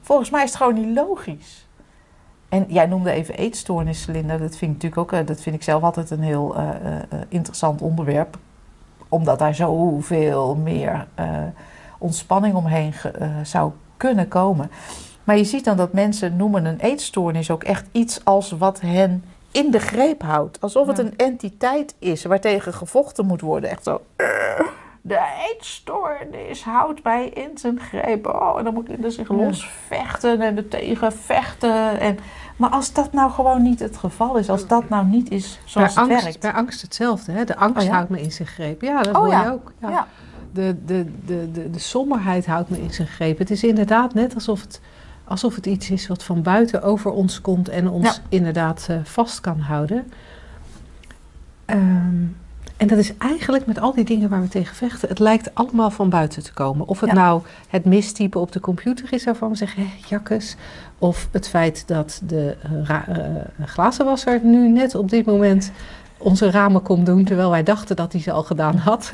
Volgens 0.01 0.31
mij 0.31 0.43
is 0.43 0.49
het 0.49 0.59
gewoon 0.59 0.75
niet 0.75 0.95
logisch. 0.95 1.67
En 2.49 2.65
jij 2.69 2.87
noemde 2.87 3.11
even 3.11 3.35
eetstoornis, 3.35 4.07
Linda. 4.07 4.37
Dat 4.37 4.57
vind 4.57 4.63
ik 4.63 4.83
natuurlijk 4.83 5.01
ook, 5.01 5.13
eh, 5.13 5.27
dat 5.27 5.41
vind 5.41 5.57
ik 5.57 5.63
zelf 5.63 5.83
altijd 5.83 6.11
een 6.11 6.23
heel 6.23 6.57
eh, 6.57 6.69
eh, 6.69 7.03
interessant 7.29 7.83
onderwerp. 7.83 8.39
Omdat 9.09 9.39
daar 9.39 9.55
zoveel 9.55 10.55
meer 10.55 11.07
ontspanning 11.99 12.55
omheen 12.55 12.95
zou 13.43 13.73
kunnen 13.97 14.29
komen. 14.29 14.71
Maar 15.25 15.37
je 15.37 15.45
ziet 15.45 15.65
dan 15.65 15.77
dat 15.77 15.93
mensen 15.93 16.37
noemen 16.37 16.65
een 16.65 16.81
eetstoornis 16.81 17.51
ook 17.51 17.65
echt 17.65 17.87
iets 17.93 18.25
als 18.25 18.51
wat 18.51 18.81
hen 18.81 19.25
in 19.65 19.71
de 19.71 19.79
greep 19.79 20.23
houdt. 20.23 20.61
Alsof 20.61 20.87
het 20.87 20.99
een 20.99 21.17
entiteit 21.17 21.95
is 21.99 22.25
waartegen 22.25 22.73
gevochten 22.75 23.27
moet 23.27 23.41
worden. 23.41 23.71
Echt 23.71 23.85
zo. 23.85 24.01
"Eh, 24.17 24.27
De 25.03 25.19
eetstoornis 25.51 26.65
houdt 26.65 27.03
mij 27.03 27.29
in 27.29 27.51
zijn 27.59 27.81
greep. 27.81 28.27
Oh, 28.27 28.59
en 28.59 28.65
dan 28.65 28.75
moet 28.75 28.87
je 29.01 29.11
zich 29.11 29.29
losvechten 29.29 30.41
en 30.41 30.57
er 30.57 30.69
tegen 30.69 31.13
vechten. 31.13 32.01
En, 32.01 32.19
maar 32.57 32.71
als 32.71 32.93
dat 32.93 33.13
nou 33.13 33.31
gewoon 33.31 33.63
niet 33.63 33.81
het 33.81 33.97
geval 33.97 34.37
is, 34.37 34.51
als 34.51 34.67
dat 34.67 34.89
nou 34.89 35.07
niet 35.07 35.31
is 35.31 35.61
zoals 35.65 35.95
bij, 35.95 36.03
het 36.03 36.13
angst, 36.13 36.25
werkt. 36.25 36.41
bij 36.41 36.53
angst 36.53 36.83
hetzelfde. 36.83 37.33
Hè? 37.33 37.45
De 37.45 37.57
angst 37.57 37.79
Oh 37.83 37.89
ja? 37.89 37.93
houdt 37.95 38.09
me 38.11 38.21
in 38.21 38.33
zijn 38.33 38.49
greep. 38.49 38.83
Ja, 38.83 39.03
dat 39.03 39.15
Oh 39.15 39.21
hoor 39.21 39.29
ja. 39.31 39.43
je 39.45 39.51
ook. 39.51 39.73
De, 40.53 40.77
de, 40.85 41.07
de, 41.27 41.51
de, 41.53 41.71
de 41.71 41.79
somberheid 41.79 42.47
houdt 42.47 42.71
me 42.71 42.81
in 42.81 42.91
zijn 42.93 43.09
greep. 43.09 43.39
Het 43.39 43.51
is 43.51 43.65
inderdaad 43.65 44.15
net 44.15 44.35
alsof 44.35 44.61
het, 44.61 44.81
alsof 45.29 45.55
het 45.55 45.67
iets 45.67 45.91
is 45.91 46.07
wat 46.07 46.23
van 46.25 46.43
buiten 46.43 46.83
over 46.83 47.11
ons 47.11 47.41
komt 47.41 47.69
en 47.69 47.89
ons 47.89 48.07
Ja. 48.07 48.15
inderdaad 48.29 48.87
eh, 48.91 48.97
vast 49.05 49.41
kan 49.41 49.61
houden. 49.61 50.13
Ehm, 51.65 52.25
En 52.77 52.87
dat 52.87 52.99
is 52.99 53.17
eigenlijk 53.17 53.67
met 53.67 53.81
al 53.81 53.95
die 53.95 54.05
dingen 54.05 54.29
waar 54.29 54.41
we 54.41 54.49
tegen 54.49 54.75
vechten, 54.77 55.09
het 55.09 55.19
lijkt 55.19 55.55
allemaal 55.55 55.91
van 55.91 56.09
buiten 56.11 56.43
te 56.43 56.53
komen. 56.53 56.87
Of 56.87 57.01
het 57.01 57.09
Ja. 57.11 57.15
nou 57.17 57.43
het 57.69 57.85
mistypen 57.85 58.41
op 58.41 58.53
de 58.53 58.61
computer 58.61 59.13
is 59.13 59.25
waarvan 59.25 59.49
we 59.49 59.55
zeggen, 59.57 59.83
hé, 59.83 59.89
jakkes. 60.09 60.57
Of 60.99 61.29
het 61.31 61.49
feit 61.49 61.89
dat 61.89 62.21
de 62.27 62.57
eh, 62.89 62.97
glazenwasser 63.65 64.41
nu 64.43 64.69
net 64.69 64.95
op 64.95 65.11
dit 65.11 65.27
moment 65.27 65.71
onze 66.19 66.51
ramen 66.51 66.83
komt 66.83 67.07
doen, 67.07 67.25
terwijl 67.25 67.51
wij 67.51 67.63
dachten 67.63 67.97
dat 67.97 68.13
hij 68.13 68.21
ze 68.21 68.33
al 68.33 68.43
gedaan 68.43 68.77
had. 68.77 69.13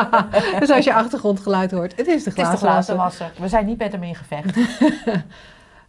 dus 0.60 0.70
als 0.70 0.84
je 0.84 0.94
achtergrondgeluid 0.94 1.70
hoort, 1.70 1.92
het 1.96 2.06
is 2.06 2.22
de 2.22 2.30
Het 2.30 2.38
is 2.38 2.50
de 2.50 2.56
glazenwasser. 2.56 2.94
glazenwasser. 2.94 3.30
We 3.42 3.48
zijn 3.48 3.66
niet 3.66 3.78
met 3.78 3.92
hem 3.92 4.02
in 4.02 4.14
gevecht. 4.14 4.56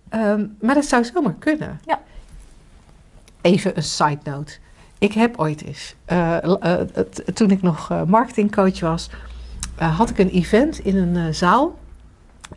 Ehm, 0.10 0.46
maar 0.62 0.76
dat 0.76 0.86
zou 0.86 1.04
zomaar 1.04 1.36
kunnen. 1.40 1.80
Ja. 1.86 2.02
Even 3.42 3.78
een 3.78 3.84
side 3.84 4.20
note. 4.24 4.54
Ik 5.00 5.14
heb 5.14 5.40
ooit 5.40 5.64
eens, 5.64 5.96
eh, 6.06 6.44
eh, 6.44 6.88
toen 7.34 7.52
ik 7.52 7.62
nog 7.62 7.92
eh, 7.92 8.04
marketingcoach 8.04 8.80
was, 8.80 9.10
had 9.76 10.10
ik 10.10 10.18
een 10.18 10.30
event 10.30 10.80
in 10.80 10.98
een 10.98 11.36
zaal. 11.36 11.78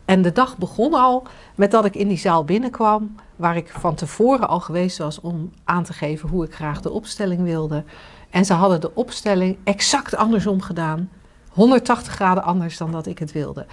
En 0.05 0.21
de 0.21 0.31
dag 0.31 0.57
begon 0.57 0.93
al 0.93 1.23
met 1.55 1.71
dat 1.71 1.85
ik 1.85 1.95
in 1.95 2.07
die 2.07 2.17
zaal 2.17 2.43
binnenkwam, 2.43 3.15
waar 3.35 3.55
ik 3.55 3.69
van 3.69 3.95
tevoren 3.95 4.47
al 4.47 4.59
geweest 4.59 4.97
was 4.97 5.19
om 5.19 5.51
aan 5.63 5.83
te 5.83 5.93
geven 5.93 6.29
hoe 6.29 6.45
ik 6.45 6.53
graag 6.53 6.81
de 6.81 6.91
opstelling 6.91 7.41
wilde. 7.41 7.83
En 8.29 8.45
ze 8.45 8.53
hadden 8.53 8.81
de 8.81 8.95
opstelling 8.95 9.57
exact 9.63 10.15
andersom 10.15 10.61
gedaan. 10.61 11.09
180 11.51 12.13
graden 12.13 12.43
anders 12.43 12.77
dan 12.77 12.91
dat 12.91 13.05
ik 13.05 13.19
het 13.19 13.31
wilde. 13.31 13.65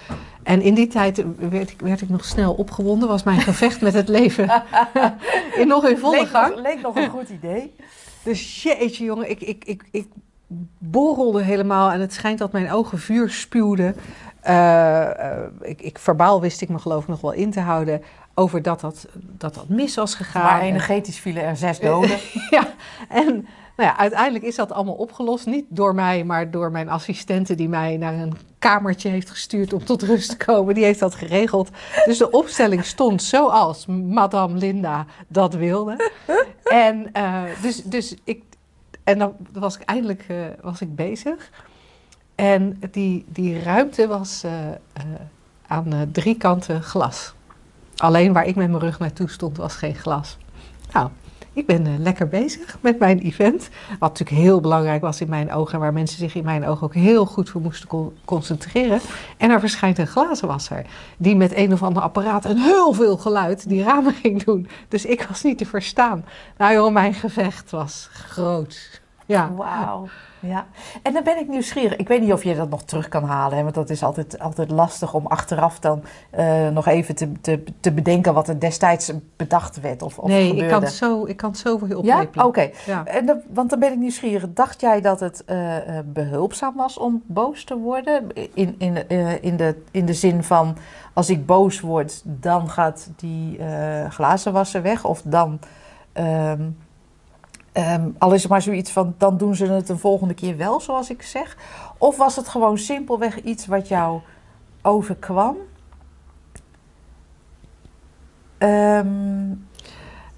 En 0.43 0.63
in 0.63 0.75
die 0.75 0.87
tijd 0.87 1.25
werd 1.51 1.71
ik, 1.71 1.81
werd 1.81 2.01
ik 2.01 2.09
nog 2.09 2.25
snel 2.25 2.55
opgewonden. 2.55 3.09
Was 3.09 3.23
mijn 3.23 3.41
gevecht 3.41 3.81
met 3.81 3.95
het 3.95 4.09
leven 4.09 4.63
in, 5.61 5.69
nog 5.69 5.89
in 5.89 5.99
volle 5.99 6.17
leek, 6.17 6.29
gang. 6.29 6.55
nog, 6.55 6.65
leek 6.65 6.81
nog 6.81 6.97
een 6.97 7.11
goed 7.11 7.29
idee. 7.29 7.75
Dus 8.23 8.63
jeetje 8.63 9.05
jongen, 9.05 9.31
ik, 9.31 9.41
ik, 9.41 9.65
ik, 9.65 9.85
ik 9.91 10.07
borrelde 10.79 11.43
helemaal. 11.43 11.93
En 11.93 12.01
het 12.01 12.13
schijnt 12.13 12.39
dat 12.39 12.53
mijn 12.53 12.73
ogen 12.73 12.99
vuur 12.99 13.31
spuwden. 13.31 13.97
Eh, 14.41 15.33
eh, 15.33 15.47
ik, 15.61 15.83
ik, 15.83 15.99
verbaal 15.99 16.41
wist 16.41 16.61
ik 16.61 16.69
me 16.69 16.79
geloof 16.79 17.03
ik 17.03 17.09
nog 17.09 17.21
wel 17.21 17.33
in 17.33 17.51
te 17.51 17.61
houden... 17.61 18.03
over 18.35 18.63
dat 18.63 18.81
dat, 18.81 19.07
dat, 19.15 19.55
dat 19.55 19.69
mis 19.69 19.95
was 19.95 20.15
gegaan. 20.15 20.43
Maar 20.43 20.61
En- 20.61 20.67
energetisch 20.67 21.19
vielen 21.19 21.43
er 21.43 21.57
zes 21.57 21.81
doden. 21.81 22.19
ja, 22.51 22.69
en 23.09 23.47
nou 23.79 23.91
ja, 23.91 23.99
uiteindelijk 23.99 24.45
is 24.45 24.57
dat 24.57 24.73
allemaal 24.73 24.95
opgelost. 24.95 25.47
Niet 25.47 25.65
door 25.69 25.95
mij, 25.95 26.25
maar 26.25 26.51
door 26.51 26.71
mijn 26.71 26.89
assistente 26.89 27.55
die 27.55 27.69
mij 27.69 27.97
naar 27.97 28.15
een 28.15 28.37
kamertje 28.59 29.09
heeft 29.09 29.31
gestuurd 29.31 29.73
om 29.73 29.85
tot 29.85 30.03
rust 30.03 30.31
te 30.31 30.37
komen. 30.37 30.75
Die 30.75 30.85
heeft 30.85 31.01
dat 31.01 31.15
geregeld. 31.15 31.71
Dus 32.05 32.19
de 32.19 32.31
opstelling 32.31 32.85
stond 32.85 33.23
zoals 33.23 33.87
Madame 33.87 34.59
Linda 34.59 35.07
dat 35.29 35.55
wilde. 35.55 36.11
En, 36.65 37.13
eh, 37.13 37.43
dus, 37.63 37.83
dus 37.83 38.15
ik, 38.25 38.43
en 39.05 39.19
dan 39.19 39.37
was 39.53 39.77
ik 39.77 39.83
eindelijk 39.83 40.25
eh, 40.29 40.37
was 40.61 40.81
ik 40.81 40.95
bezig. 40.95 41.51
En 42.35 42.81
die, 42.91 43.25
die 43.29 43.63
ruimte 43.63 44.07
was 44.07 44.43
eh, 44.45 44.53
aan 45.67 46.09
drie 46.13 46.37
kanten 46.37 46.83
glas. 46.83 47.33
Alleen 47.97 48.33
waar 48.33 48.47
ik 48.47 48.57
met 48.57 48.69
mijn 48.69 48.83
rug 48.83 48.99
naartoe 48.99 49.31
stond 49.31 49.57
was 49.57 49.75
geen 49.75 49.95
glas. 49.95 50.37
Nou, 50.93 51.11
ik 51.52 51.67
ben 51.67 51.87
eh, 51.87 51.93
lekker 51.99 52.28
bezig 52.28 52.78
met 52.81 52.99
mijn 52.99 53.19
event. 53.19 53.69
Wat 53.99 54.19
natuurlijk 54.19 54.40
heel 54.40 54.61
belangrijk 54.61 55.00
was 55.00 55.21
in 55.21 55.28
mijn 55.28 55.52
ogen. 55.52 55.75
En 55.75 55.81
waar 55.81 55.93
mensen 55.93 56.19
zich 56.19 56.35
in 56.35 56.45
mijn 56.45 56.67
ogen 56.67 56.83
ook 56.87 56.95
heel 56.95 57.26
goed 57.26 57.50
voor 57.50 57.61
moesten 57.61 57.88
con- 57.88 58.12
concentreren. 58.25 59.00
En 59.37 59.50
er 59.50 59.61
verschijnt 59.61 59.99
een 59.99 60.07
glazenwasser. 60.07 60.87
Die 61.17 61.37
met 61.37 61.57
een 61.57 61.73
of 61.73 61.83
ander 61.83 62.02
apparaat 62.02 62.45
en 62.45 62.57
heel 62.57 62.93
veel 62.93 63.17
geluid 63.17 63.69
die 63.69 63.83
ramen 63.83 64.14
ging 64.14 64.43
doen. 64.45 64.69
Dus 64.88 65.05
ik 65.05 65.23
was 65.28 65.43
niet 65.43 65.59
te 65.59 65.67
verstaan. 65.67 66.25
Nou 66.57 66.73
joh, 66.73 66.93
mijn 66.93 67.14
gevecht 67.14 67.71
was 67.71 68.09
groot. 68.12 69.00
Ja. 69.29 69.53
Wauw. 69.55 70.07
Ja. 70.41 70.67
En 71.03 71.13
dan 71.13 71.23
ben 71.25 71.39
ik 71.39 71.49
nieuwsgierig. 71.49 71.97
Ik 71.97 72.09
weet 72.09 72.21
niet 72.21 72.33
of 72.33 72.45
je 72.45 72.55
dat 72.55 72.69
nog 72.71 72.83
terug 72.83 73.09
kan 73.09 73.25
halen. 73.25 73.57
Hè? 73.57 73.63
Want 73.63 73.75
dat 73.75 73.91
is 73.91 74.03
altijd, 74.03 74.39
altijd 74.39 74.71
lastig 74.71 75.15
om 75.15 75.27
achteraf 75.27 75.79
dan 75.79 76.03
eh, 76.31 76.69
nog 76.69 76.87
even 76.87 77.15
te, 77.15 77.33
te, 77.41 77.65
te 77.81 77.93
bedenken 77.93 78.35
wat 78.35 78.49
er 78.49 78.61
destijds 78.61 79.13
bedacht 79.37 79.81
werd. 79.81 80.03
Of, 80.03 80.19
of 80.19 80.29
nee, 80.29 80.43
gebeurde. 80.49 80.65
ik 80.65 80.71
kan, 80.73 80.83
het 80.83 80.93
zo, 80.93 81.25
ik 81.27 81.37
kan 81.37 81.51
het 81.51 81.59
zo 81.59 81.79
voor 81.79 81.89
je 81.89 81.99
Ja? 82.03 82.27
Oké. 82.37 82.71
Ja. 82.87 83.05
En 83.05 83.27
dan- 83.27 83.41
Want 83.55 83.71
dan 83.71 83.79
ben 83.79 83.93
ik 83.93 83.99
nieuwsgierig. 83.99 84.53
Dacht 84.53 84.81
jij 84.81 85.01
dat 85.01 85.21
het 85.21 85.45
eh, 85.45 85.99
eh, 85.99 86.05
behulpzaam 86.07 86.77
was 86.77 86.99
om 86.99 87.23
boos 87.27 87.65
te 87.65 87.77
worden? 87.77 88.27
In, 88.55 88.75
in, 88.79 89.09
in, 89.43 89.57
de, 89.57 89.83
in 89.91 90.07
de 90.07 90.15
zin 90.15 90.43
van, 90.45 90.77
als 91.13 91.31
ik 91.31 91.47
boos 91.47 91.81
word, 91.81 92.23
dan 92.25 92.69
gaat 92.71 93.11
die 93.17 93.61
glazenwasser 94.09 94.83
weg. 94.83 95.05
Of 95.05 95.23
dan, 95.25 95.59
ehm, 96.13 96.63
ehm, 97.79 98.09
al 98.19 98.33
is 98.33 98.43
het 98.43 98.51
maar 98.51 98.63
zoiets 98.63 98.91
van, 98.91 99.15
dan 99.19 99.37
doen 99.37 99.55
ze 99.55 99.67
het 99.67 99.89
een 99.89 99.99
volgende 99.99 100.35
keer 100.35 100.57
wel, 100.57 100.81
zoals 100.81 101.11
ik 101.11 101.23
zeg. 101.23 101.57
Of 101.99 102.17
was 102.17 102.37
het 102.37 102.49
gewoon 102.49 102.79
simpelweg 102.79 103.43
iets 103.43 103.67
wat 103.67 103.89
jou 103.89 104.21
overkwam? 104.83 105.57
Ehm, 108.59 109.51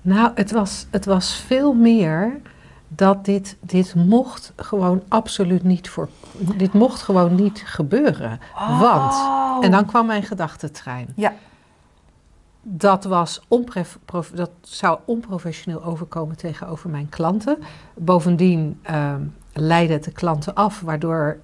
Nou, 0.02 0.30
het 0.34 0.50
was, 0.50 0.86
het 0.90 1.04
was 1.04 1.34
veel 1.46 1.72
meer 1.74 2.40
dat 2.88 3.24
dit, 3.24 3.56
dit 3.60 3.94
mocht 3.94 4.52
gewoon 4.56 5.02
absoluut 5.08 5.62
niet 5.62 5.88
voor. 5.88 6.08
Dit 6.56 6.72
mocht 6.72 7.02
gewoon 7.02 7.34
niet 7.34 7.62
gebeuren. 7.66 8.40
Want, 8.80 9.12
Oh. 9.14 9.58
en 9.64 9.70
dan 9.70 9.86
kwam 9.86 10.06
mijn 10.06 10.22
gedachtentrein. 10.22 11.06
Ja. 11.16 11.32
Dat, 12.62 13.04
was 13.04 13.40
dat 14.34 14.50
zou 14.60 14.98
onprofessioneel 15.04 15.84
overkomen 15.84 16.36
tegenover 16.36 16.90
mijn 16.90 17.08
klanten. 17.08 17.58
Bovendien 17.94 18.78
ehm 18.82 19.22
leidde 19.52 19.94
het 19.94 20.04
de 20.04 20.12
klanten 20.12 20.54
af, 20.54 20.80
waardoor 20.80 21.40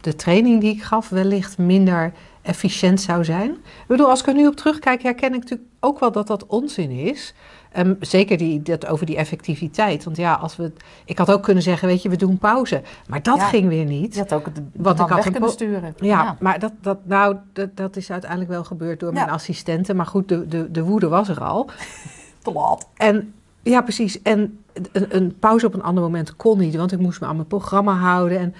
de 0.00 0.16
training 0.16 0.60
die 0.60 0.74
ik 0.74 0.82
gaf 0.82 1.08
wellicht 1.08 1.58
minder 1.58 2.12
efficiënt 2.42 3.00
zou 3.00 3.24
zijn. 3.24 3.50
Ik 3.50 3.86
bedoel, 3.86 4.08
als 4.08 4.20
ik 4.20 4.26
er 4.26 4.34
nu 4.34 4.46
op 4.46 4.56
terugkijk, 4.56 5.02
herken 5.02 5.34
ik 5.34 5.40
natuurlijk 5.40 5.68
ook 5.80 6.00
wel 6.00 6.12
dat 6.12 6.26
dat 6.26 6.46
onzin 6.46 6.90
is. 6.90 7.34
Ehm, 7.72 7.94
zeker 8.00 8.38
die, 8.38 8.62
dat 8.62 8.86
over 8.86 9.06
die 9.06 9.16
effectiviteit. 9.16 10.04
Want 10.04 10.16
ja, 10.16 10.34
als 10.34 10.56
we, 10.56 10.72
ik 11.04 11.18
had 11.18 11.30
ook 11.30 11.42
kunnen 11.42 11.62
zeggen, 11.62 11.88
weet 11.88 12.02
je, 12.02 12.08
we 12.08 12.16
doen 12.16 12.38
pauze. 12.38 12.82
Maar 13.06 13.22
dat 13.22 13.36
Ja. 13.36 13.48
ging 13.48 13.68
weer 13.68 13.84
niet. 13.84 14.14
Je 14.14 14.20
had 14.20 14.32
ook 14.32 14.54
de 14.54 14.62
man 14.76 14.92
ik 14.92 14.98
had 14.98 15.30
kunnen 15.30 15.50
sturen. 15.50 15.94
Ja, 15.96 16.36
maar 16.40 16.58
dat, 16.58 16.72
dat, 16.80 16.98
nou, 17.02 17.36
dat, 17.52 17.76
dat 17.76 17.96
is 17.96 18.10
uiteindelijk 18.10 18.50
wel 18.50 18.64
gebeurd 18.64 19.00
door 19.00 19.12
mijn 19.12 19.30
assistenten. 19.30 19.96
Maar 19.96 20.06
goed, 20.06 20.28
de, 20.28 20.48
de, 20.48 20.70
de 20.70 20.82
woede 20.82 21.08
was 21.08 21.28
er 21.28 21.40
al. 21.40 21.70
te 22.42 22.52
laat. 22.52 22.88
En 22.96 23.34
ja, 23.62 23.82
precies. 23.82 24.22
En 24.22 24.58
een, 24.92 25.16
een 25.16 25.36
pauze 25.38 25.66
op 25.66 25.74
een 25.74 25.82
ander 25.82 26.02
moment 26.02 26.36
kon 26.36 26.58
niet, 26.58 26.76
want 26.76 26.92
ik 26.92 26.98
moest 26.98 27.20
me 27.20 27.26
aan 27.26 27.36
mijn 27.36 27.46
programma 27.48 27.92
houden. 27.94 28.38
En, 28.38 28.54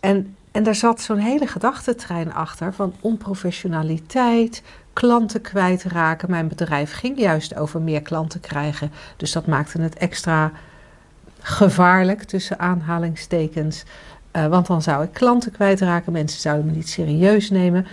en, 0.00 0.36
en 0.50 0.62
daar 0.62 0.74
zat 0.74 1.00
zo'n 1.00 1.18
hele 1.18 1.46
gedachtentrein 1.46 2.32
achter 2.32 2.74
van 2.74 2.92
onprofessionaliteit, 3.00 4.62
klanten 5.00 5.40
kwijtraken. 5.40 6.30
Mijn 6.30 6.48
bedrijf 6.48 6.92
ging 6.92 7.18
juist 7.18 7.56
over 7.56 7.80
meer 7.80 8.02
klanten 8.02 8.40
krijgen. 8.40 8.90
Dus 9.16 9.32
dat 9.32 9.46
maakte 9.46 9.80
het 9.80 9.94
extra 9.94 10.52
gevaarlijk 11.40 12.22
tussen 12.22 12.58
aanhalingstekens. 12.58 13.84
Eh, 14.30 14.46
want 14.46 14.66
dan 14.66 14.82
zou 14.82 15.04
ik 15.04 15.12
klanten 15.12 15.52
kwijtraken, 15.52 16.12
mensen 16.12 16.40
zouden 16.40 16.66
me 16.66 16.72
niet 16.72 16.88
serieus 16.88 17.50
nemen. 17.50 17.86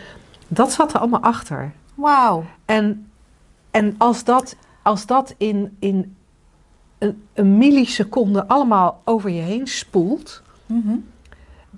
Dat 0.48 0.72
zat 0.72 0.94
er 0.94 1.00
allemaal 1.00 1.22
achter. 1.22 1.72
Wauw. 1.96 2.46
En, 2.66 3.10
en 3.72 3.96
als 3.98 4.24
dat, 4.24 4.56
als 4.82 5.06
dat 5.06 5.34
in, 5.38 5.76
in 5.80 6.16
een, 6.98 7.24
een 7.34 7.58
milliseconde 7.58 8.48
allemaal 8.48 9.02
over 9.04 9.30
je 9.30 9.42
heen 9.42 9.68
spoelt, 9.68 10.42
Mhm. 10.68 10.96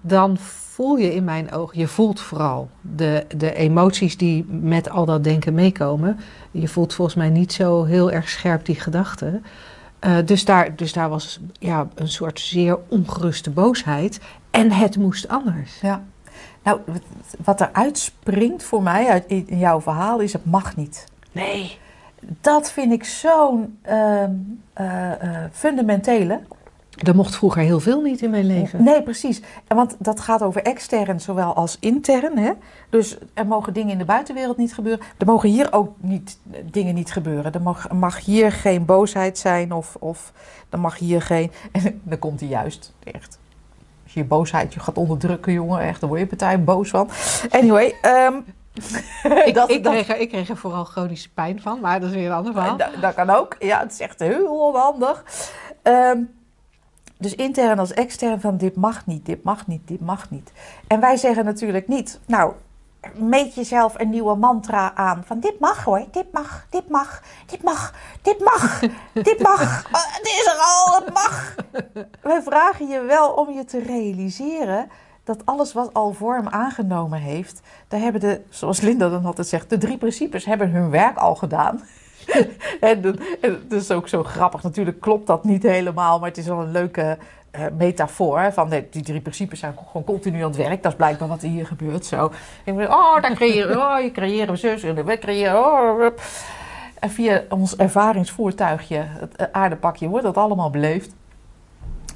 Dan 0.02 0.38
voel 0.38 0.96
je 0.98 1.14
in 1.14 1.24
mijn 1.24 1.52
ogen, 1.52 1.80
je 1.80 1.88
voelt 1.88 2.20
vooral 2.20 2.70
de, 2.82 3.26
de 3.36 3.54
emoties 3.54 4.18
die 4.18 4.46
met 4.50 4.90
al 4.90 5.06
dat 5.06 5.24
denken 5.24 5.54
meekomen. 5.54 6.20
Je 6.52 6.68
voelt 6.68 6.94
volgens 6.94 7.18
mij 7.18 7.30
niet 7.30 7.54
zo 7.54 7.84
heel 7.84 8.12
erg 8.12 8.30
scherp 8.30 8.66
die 8.66 8.76
gedachten. 8.80 9.44
Eh, 10.00 10.18
dus, 10.26 10.46
daar, 10.46 10.76
dus 10.76 10.94
daar 10.94 11.10
was 11.10 11.40
ja, 11.60 11.88
een 11.96 12.08
soort 12.10 12.40
zeer 12.40 12.78
ongeruste 12.88 13.50
boosheid. 13.50 14.20
En 14.52 14.72
het 14.72 14.98
moest 14.98 15.28
anders. 15.28 15.80
Ja. 15.82 16.04
Nou, 16.64 16.80
wat- 17.44 17.62
er 17.62 17.70
uitspringt 17.74 18.64
voor 18.64 18.84
mij 18.84 19.08
uit 19.08 19.26
in 19.26 19.58
jouw 19.58 19.82
verhaal 19.82 20.20
is: 20.20 20.34
het 20.34 20.46
mag 20.46 20.76
niet. 20.76 21.06
Nee. 21.32 21.78
Dat 22.42 22.72
vind 22.72 22.92
ik 22.92 23.04
zo'n 23.04 23.78
eh, 23.82 24.24
eh, 24.24 24.30
fundamentele. 25.52 26.40
Er 27.04 27.16
mocht 27.16 27.36
vroeger 27.36 27.62
heel 27.62 27.80
veel 27.80 28.02
niet 28.02 28.22
in 28.22 28.30
mijn 28.30 28.46
leven. 28.46 28.84
Nee, 28.84 29.04
precies. 29.04 29.42
Want 29.68 29.96
dat 30.00 30.20
gaat 30.20 30.44
over 30.44 30.62
extern 30.62 31.20
zowel 31.22 31.54
als 31.54 31.78
intern. 31.80 32.38
Hè? 32.38 32.52
Dus 32.90 33.18
er 33.34 33.48
mogen 33.48 33.74
dingen 33.74 33.92
in 33.92 33.98
de 33.98 34.06
buitenwereld 34.06 34.58
niet 34.58 34.74
gebeuren. 34.74 35.06
Er 35.18 35.26
mogen 35.26 35.50
hier 35.50 35.74
ook 35.74 35.94
niet, 35.98 36.40
eh, 36.52 36.60
dingen 36.72 36.96
niet 36.96 37.12
gebeuren. 37.12 37.54
Er 37.54 37.62
mag, 37.62 37.92
mag 37.92 38.26
hier 38.26 38.52
geen 38.52 38.86
boosheid 38.86 39.38
zijn 39.38 39.72
of, 39.72 39.96
of 40.00 40.32
er 40.70 40.80
mag 40.80 40.98
hier 40.98 41.22
geen... 41.22 41.52
En 41.72 42.02
dan 42.04 42.20
komt 42.20 42.40
hij 42.40 42.50
juist, 42.50 42.94
echt. 43.04 43.40
Als 44.04 44.14
je 44.14 44.20
je 44.20 44.26
boosheid 44.26 44.74
je 44.74 44.80
gaat 44.80 44.98
onderdrukken, 44.98 45.54
jongen, 45.54 45.82
echt, 45.82 46.00
dan 46.00 46.10
word 46.10 46.22
je 46.22 46.28
partij 46.28 46.64
boos 46.64 46.90
van. 46.90 47.10
Anyway, 47.50 47.96
ehm, 48.02 48.34
Ik, 49.46 49.54
dat, 49.56 49.70
ik, 49.70 49.84
dat- 49.84 49.94
kreeg 49.94 50.08
er, 50.10 50.18
ik 50.20 50.30
kreeg 50.30 50.50
er 50.50 50.58
vooral 50.58 50.84
chronische 50.86 51.30
pijn 51.34 51.62
van, 51.62 51.80
maar 51.80 52.00
dat 52.00 52.10
is 52.10 52.16
weer 52.16 52.26
een 52.26 52.32
ander 52.36 52.54
verhaal. 52.54 52.78
dat, 52.78 52.90
dat 53.02 53.14
kan 53.14 53.30
ook. 53.30 53.56
Ja, 53.60 53.80
het 53.80 53.92
is 53.92 54.00
echt 54.00 54.20
heel 54.20 54.60
onhandig. 54.68 55.24
Ehm, 55.82 56.18
Dus 57.22 57.36
intern 57.36 57.80
als 57.80 57.94
extern 57.94 58.42
van 58.42 58.58
dit 58.58 58.76
mag 58.76 59.06
niet, 59.06 59.26
dit 59.26 59.44
mag 59.44 59.68
niet, 59.68 59.88
dit 59.88 60.00
mag 60.00 60.30
niet. 60.30 60.52
En 60.88 61.00
wij 61.00 61.18
zeggen 61.18 61.46
natuurlijk 61.46 61.88
niet, 61.88 62.20
nou, 62.26 62.54
meet 63.16 63.56
jezelf 63.56 64.00
een 64.00 64.10
nieuwe 64.10 64.36
mantra 64.36 64.96
aan. 64.96 65.24
Van 65.26 65.40
dit 65.40 65.60
mag 65.60 65.84
hoor, 65.84 66.06
dit 66.12 66.32
mag, 66.32 66.66
dit 66.70 66.90
mag, 66.90 67.24
dit 67.46 67.64
mag, 67.64 67.94
dit 68.22 68.40
mag, 68.40 68.80
dit 69.30 69.40
mag. 69.40 69.86
Oh, 69.92 70.16
het 70.16 70.26
is 70.26 70.46
er 70.46 70.60
al, 70.60 70.96
het 70.96 71.14
mag. 71.14 71.56
Wij 72.22 72.42
vragen 72.42 72.88
je 72.88 73.02
wel 73.02 73.32
om 73.32 73.50
je 73.50 73.66
te 73.66 73.80
realiseren 73.80 74.90
dat 75.24 75.46
alles 75.46 75.74
wat 75.74 75.94
al 75.94 76.14
vorm 76.14 76.48
aangenomen 76.48 77.20
heeft, 77.20 77.62
daar 77.88 78.00
hebben 78.00 78.22
de, 78.22 78.42
zoals 78.50 78.82
Linda 78.82 79.10
dan 79.10 79.26
altijd 79.26 79.48
zegt, 79.48 79.70
de 79.70 79.78
drie 79.78 79.98
principes 79.98 80.46
hebben 80.46 80.72
hun 80.72 80.90
werk 80.90 81.18
al 81.18 81.36
gedaan. 81.36 81.82
en, 82.80 83.02
dat 83.68 83.82
is 83.82 83.92
ook 83.92 84.08
zo 84.08 84.24
grappig. 84.24 84.64
Natuurlijk 84.64 85.00
klopt 85.00 85.28
dat 85.28 85.44
niet 85.44 85.64
helemaal, 85.64 86.20
maar 86.20 86.30
het 86.30 86.38
is 86.38 86.48
wel 86.48 86.60
een 86.62 86.72
leuke 86.72 87.18
uh, 87.56 87.62
metafoor. 87.78 88.54
Van 88.54 88.70
die 88.70 89.04
drie 89.04 89.22
principes 89.22 89.60
zijn 89.60 89.76
gewoon 89.88 90.04
continu 90.04 90.42
aan 90.42 90.48
het 90.48 90.58
werk. 90.58 90.84
Dat 90.84 90.92
is 90.92 90.98
blijkbaar 90.98 91.28
wat 91.28 91.42
er 91.42 91.50
hier 91.50 91.66
gebeurt. 91.66 92.06
Zo. 92.06 92.32
oh, 92.66 93.22
dan 93.22 93.36
creëren, 93.36 93.78
oh, 93.78 94.02
je 94.02 94.12
creëren 94.12 94.54
we 94.54 94.56
zus 94.56 94.84
en 94.84 95.06
we 95.06 95.18
creëren. 95.18 95.60
Oh, 95.60 96.06
en 97.00 97.10
via 97.10 97.44
ons 97.50 97.76
ervaringsvoertuigje, 97.76 99.06
het 99.20 99.52
aardepakje, 99.52 100.08
wordt 100.08 100.26
dat 100.26 100.38
allemaal 100.38 100.70
beleefd. 100.70 101.16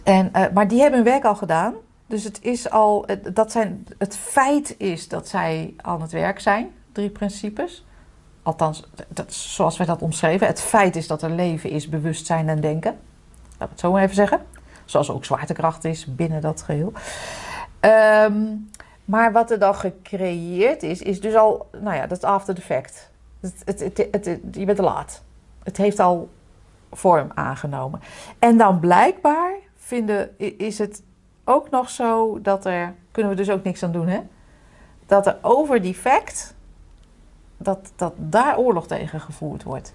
En, 0.04 0.32
uh, 0.36 0.46
maar 0.54 0.68
die 0.68 0.82
hebben 0.82 1.00
hun 1.00 1.10
werk 1.10 1.24
al 1.24 1.36
gedaan. 1.36 1.74
Dus 2.06 2.24
het 2.24 2.42
is 2.42 2.70
al, 2.70 3.06
dat 3.34 3.52
zijn, 3.52 3.88
het 3.98 4.18
feit 4.18 4.76
is 4.78 5.08
dat 5.08 5.28
zij 5.28 5.74
aan 5.78 6.02
het 6.02 6.12
werk 6.12 6.40
zijn, 6.40 6.72
drie 6.92 7.10
principes. 7.10 7.86
Althans, 8.44 8.84
dat, 9.08 9.34
zoals 9.34 9.78
wij 9.78 9.86
dat 9.86 10.02
omschreven. 10.02 10.48
Het 10.48 10.62
feit 10.62 10.96
is 10.96 11.08
dat 11.08 11.22
er 11.22 11.30
leven 11.30 11.70
is, 11.70 11.90
bewustzijn 11.90 12.50
en 12.50 12.62
denken. 12.62 12.92
Laten 12.92 13.58
we 13.58 13.66
het 13.66 13.80
zo 13.80 13.92
maar 13.92 14.02
even 14.02 14.16
zeggen. 14.16 14.42
Zoals 14.86 15.12
ook 15.12 15.26
zwaartekracht 15.26 15.86
is 15.86 16.16
binnen 16.16 16.42
dat 16.42 16.62
geheel. 16.62 16.94
Um, 18.26 18.70
maar 19.06 19.32
wat 19.32 19.52
er 19.52 19.60
dan 19.60 19.76
gecreëerd 19.76 20.84
is, 20.84 21.02
is 21.02 21.22
dus 21.22 21.36
al, 21.36 21.70
nou 21.82 21.96
ja, 21.96 22.08
dat 22.08 22.24
after 22.24 22.56
the 22.56 22.62
fact. 22.62 23.10
Het, 23.66 23.80
het, 24.12 24.40
je 24.52 24.66
bent 24.66 24.78
te 24.78 24.84
laat. 24.84 25.22
Het 25.64 25.78
heeft 25.78 26.00
al 26.00 26.30
vorm 26.92 27.32
aangenomen. 27.34 28.02
En 28.40 28.58
dan 28.58 28.80
blijkbaar 28.80 29.54
vinden, 29.76 30.38
is 30.58 30.78
het 30.78 31.02
ook 31.44 31.70
nog 31.70 31.90
zo 31.90 32.42
dat 32.42 32.66
er, 32.66 32.94
kunnen 33.12 33.32
we 33.32 33.38
dus 33.38 33.50
ook 33.50 33.64
niks 33.64 33.84
aan 33.84 33.92
doen, 33.92 34.08
hè? 34.08 34.20
Dat 35.06 35.28
er 35.28 35.38
over 35.42 35.82
die 35.82 35.96
fact, 35.96 36.53
dat, 37.64 37.92
dat 37.96 38.14
daar 38.18 38.58
oorlog 38.58 38.88
tegen 38.88 39.20
gevoerd 39.20 39.64
wordt. 39.64 39.94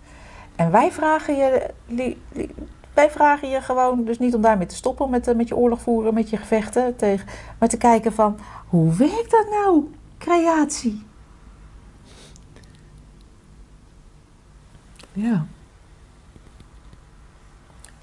En 0.56 0.70
wij 0.70 0.92
vragen 0.92 1.36
je, 1.36 1.70
wij 2.94 3.10
vragen 3.10 3.48
je 3.48 3.60
gewoon 3.60 4.04
dus 4.04 4.18
niet 4.18 4.34
om 4.34 4.40
daarmee 4.40 4.66
te 4.66 4.74
stoppen 4.74 5.10
met, 5.10 5.28
eh, 5.28 5.34
met 5.34 5.48
je 5.48 5.56
oorlog 5.56 5.80
voeren, 5.80 6.14
met 6.14 6.30
je 6.30 6.36
gevechten 6.36 6.96
tegen, 6.96 7.26
maar 7.58 7.68
te 7.68 7.76
kijken 7.76 8.12
van 8.12 8.38
hoe 8.66 8.94
werkt 8.94 9.30
dat 9.30 9.46
nou, 9.50 9.94
creatie? 10.18 11.06
Ja. 15.12 15.46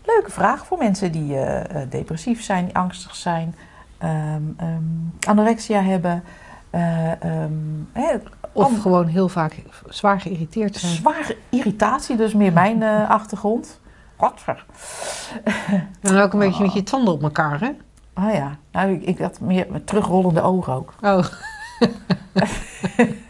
Leuke 0.05 0.31
vraag 0.31 0.65
voor 0.65 0.77
mensen 0.77 1.11
die 1.11 1.33
uh, 1.33 1.61
depressief 1.89 2.43
zijn, 2.43 2.73
angstig 2.73 3.15
zijn, 3.15 3.55
um, 4.03 4.55
um, 4.61 5.13
anorexia 5.27 5.81
hebben. 5.81 6.23
Uh, 6.71 7.11
um, 7.23 7.89
of 8.55 8.81
gewoon 8.81 9.07
heel 9.07 9.29
vaak 9.29 9.55
zwaar 9.89 10.21
geïrriteerd 10.21 10.75
zijn. 10.75 10.91
Zware 10.91 11.37
irritatie, 11.49 12.15
dus 12.15 12.33
meer 12.33 12.53
mijn 12.53 12.83
achtergrond. 13.07 13.79
Godver. 14.17 14.65
En 16.01 16.17
ook 16.17 16.33
een 16.33 16.39
beetje 16.39 16.63
met 16.63 16.73
je 16.73 16.83
tanden 16.83 17.13
op 17.13 17.23
elkaar, 17.23 17.59
hè? 17.59 17.71
Ah 18.13 18.33
ja, 18.33 18.57
nou, 18.71 18.91
ik, 18.91 19.03
ik 19.03 19.17
had 19.17 19.39
meer 19.39 19.67
met 19.69 19.87
terugrollende 19.87 20.41
ogen 20.41 20.73
ook. 20.73 20.93
Oh. 21.01 21.25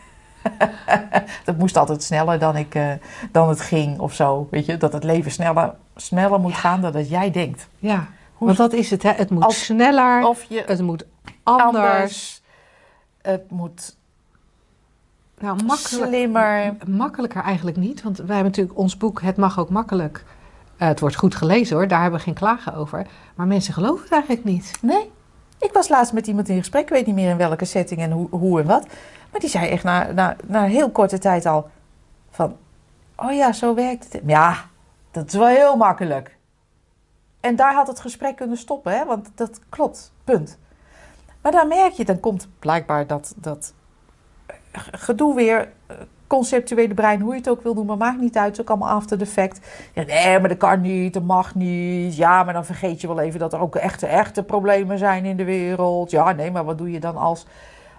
dat 1.45 1.57
moest 1.57 1.77
altijd 1.77 2.03
sneller 2.03 2.39
dan, 2.39 2.55
ik, 2.55 2.75
uh, 2.75 2.93
dan 3.31 3.49
het 3.49 3.61
ging 3.61 3.99
of 3.99 4.13
zo. 4.13 4.47
Weet 4.51 4.65
je, 4.65 4.77
dat 4.77 4.93
het 4.93 5.03
leven 5.03 5.31
sneller, 5.31 5.75
sneller 5.95 6.39
moet 6.39 6.53
gaan 6.53 6.81
dan 6.81 6.91
dat 6.91 7.09
jij 7.09 7.31
denkt. 7.31 7.67
Ja, 7.79 8.07
Hoe 8.33 8.47
want 8.47 8.57
dat 8.57 8.73
is 8.73 8.89
het, 8.89 9.03
hè? 9.03 9.11
Het 9.11 9.29
moet 9.29 9.43
als, 9.43 9.65
sneller, 9.65 10.27
of 10.27 10.43
je 10.43 10.63
het 10.65 10.81
moet 10.81 11.05
anders. 11.43 11.75
anders 11.75 12.41
het 13.21 13.51
moet 13.51 13.97
nou, 15.39 15.63
makkelijk, 15.63 16.05
slimmer. 16.05 16.75
Makkelijker 16.87 17.41
eigenlijk 17.41 17.77
niet, 17.77 18.03
want 18.03 18.17
wij 18.17 18.35
hebben 18.35 18.45
natuurlijk 18.45 18.77
ons 18.77 18.97
boek 18.97 19.21
Het 19.21 19.37
mag 19.37 19.59
ook 19.59 19.69
makkelijk 19.69 20.25
uh, 20.77 20.87
het 20.87 20.99
wordt 20.99 21.15
goed 21.15 21.35
gelezen 21.35 21.75
hoor, 21.75 21.87
daar 21.87 22.01
hebben 22.01 22.19
we 22.19 22.25
geen 22.25 22.33
klagen 22.33 22.73
over. 22.73 23.07
Maar 23.35 23.47
mensen 23.47 23.73
geloven 23.73 24.03
het 24.03 24.11
eigenlijk 24.11 24.43
niet. 24.43 24.71
Nee. 24.81 25.11
Ik 25.59 25.73
was 25.73 25.89
laatst 25.89 26.13
met 26.13 26.27
iemand 26.27 26.49
in 26.49 26.57
gesprek, 26.57 26.83
ik 26.83 26.89
weet 26.89 27.05
niet 27.05 27.15
meer 27.15 27.29
in 27.29 27.37
welke 27.37 27.65
setting 27.65 28.01
en 28.01 28.11
hoe, 28.11 28.27
hoe 28.29 28.59
en 28.59 28.65
wat. 28.65 28.87
Maar 29.31 29.39
die 29.39 29.49
zei 29.49 29.69
echt 29.69 29.83
na, 29.83 30.11
na, 30.11 30.35
na 30.45 30.63
heel 30.63 30.89
korte 30.89 31.17
tijd 31.17 31.45
al 31.45 31.69
van... 32.29 32.57
Oh 33.15 33.31
ja, 33.31 33.53
zo 33.53 33.75
werkt 33.75 34.13
het. 34.13 34.21
Ja, 34.25 34.57
dat 35.11 35.27
is 35.27 35.33
wel 35.33 35.47
heel 35.47 35.75
makkelijk. 35.75 36.37
En 37.39 37.55
daar 37.55 37.73
had 37.73 37.87
het 37.87 37.99
gesprek 37.99 38.35
kunnen 38.35 38.57
stoppen, 38.57 38.97
hè? 38.97 39.05
want 39.05 39.31
dat 39.35 39.59
klopt, 39.69 40.13
punt. 40.23 40.57
Maar 41.41 41.51
dan 41.51 41.67
merk 41.67 41.91
je, 41.91 42.05
dan 42.05 42.19
komt 42.19 42.47
blijkbaar 42.59 43.07
dat, 43.07 43.33
dat 43.37 43.73
gedoe 44.91 45.35
weer 45.35 45.69
eh, 45.87 45.95
conceptuele 46.27 46.93
brein, 46.93 47.21
hoe 47.21 47.31
je 47.31 47.37
het 47.37 47.49
ook 47.49 47.63
wil 47.63 47.73
doen, 47.73 47.85
maar 47.85 47.97
maakt 47.97 48.19
niet 48.19 48.37
uit. 48.37 48.45
Het 48.45 48.55
is 48.55 48.61
ook 48.61 48.69
allemaal 48.69 48.95
after 48.95 49.17
the 49.17 49.25
fact. 49.25 49.59
Ja, 49.93 50.03
nee, 50.03 50.39
maar 50.39 50.49
dat 50.49 50.57
kan 50.57 50.81
niet, 50.81 51.13
dat 51.13 51.23
mag 51.23 51.55
niet. 51.55 52.15
Ja, 52.15 52.43
maar 52.43 52.53
dan 52.53 52.65
vergeet 52.65 53.01
je 53.01 53.07
wel 53.07 53.19
even 53.19 53.39
dat 53.39 53.53
er 53.53 53.59
ook 53.59 53.75
echte, 53.75 54.07
echte 54.07 54.43
problemen 54.43 54.97
zijn 54.97 55.25
in 55.25 55.37
de 55.37 55.43
wereld. 55.43 56.11
Ja, 56.11 56.31
nee, 56.31 56.51
maar 56.51 56.65
wat 56.65 56.77
doe 56.77 56.91
je 56.91 56.99
dan 56.99 57.17
als 57.17 57.45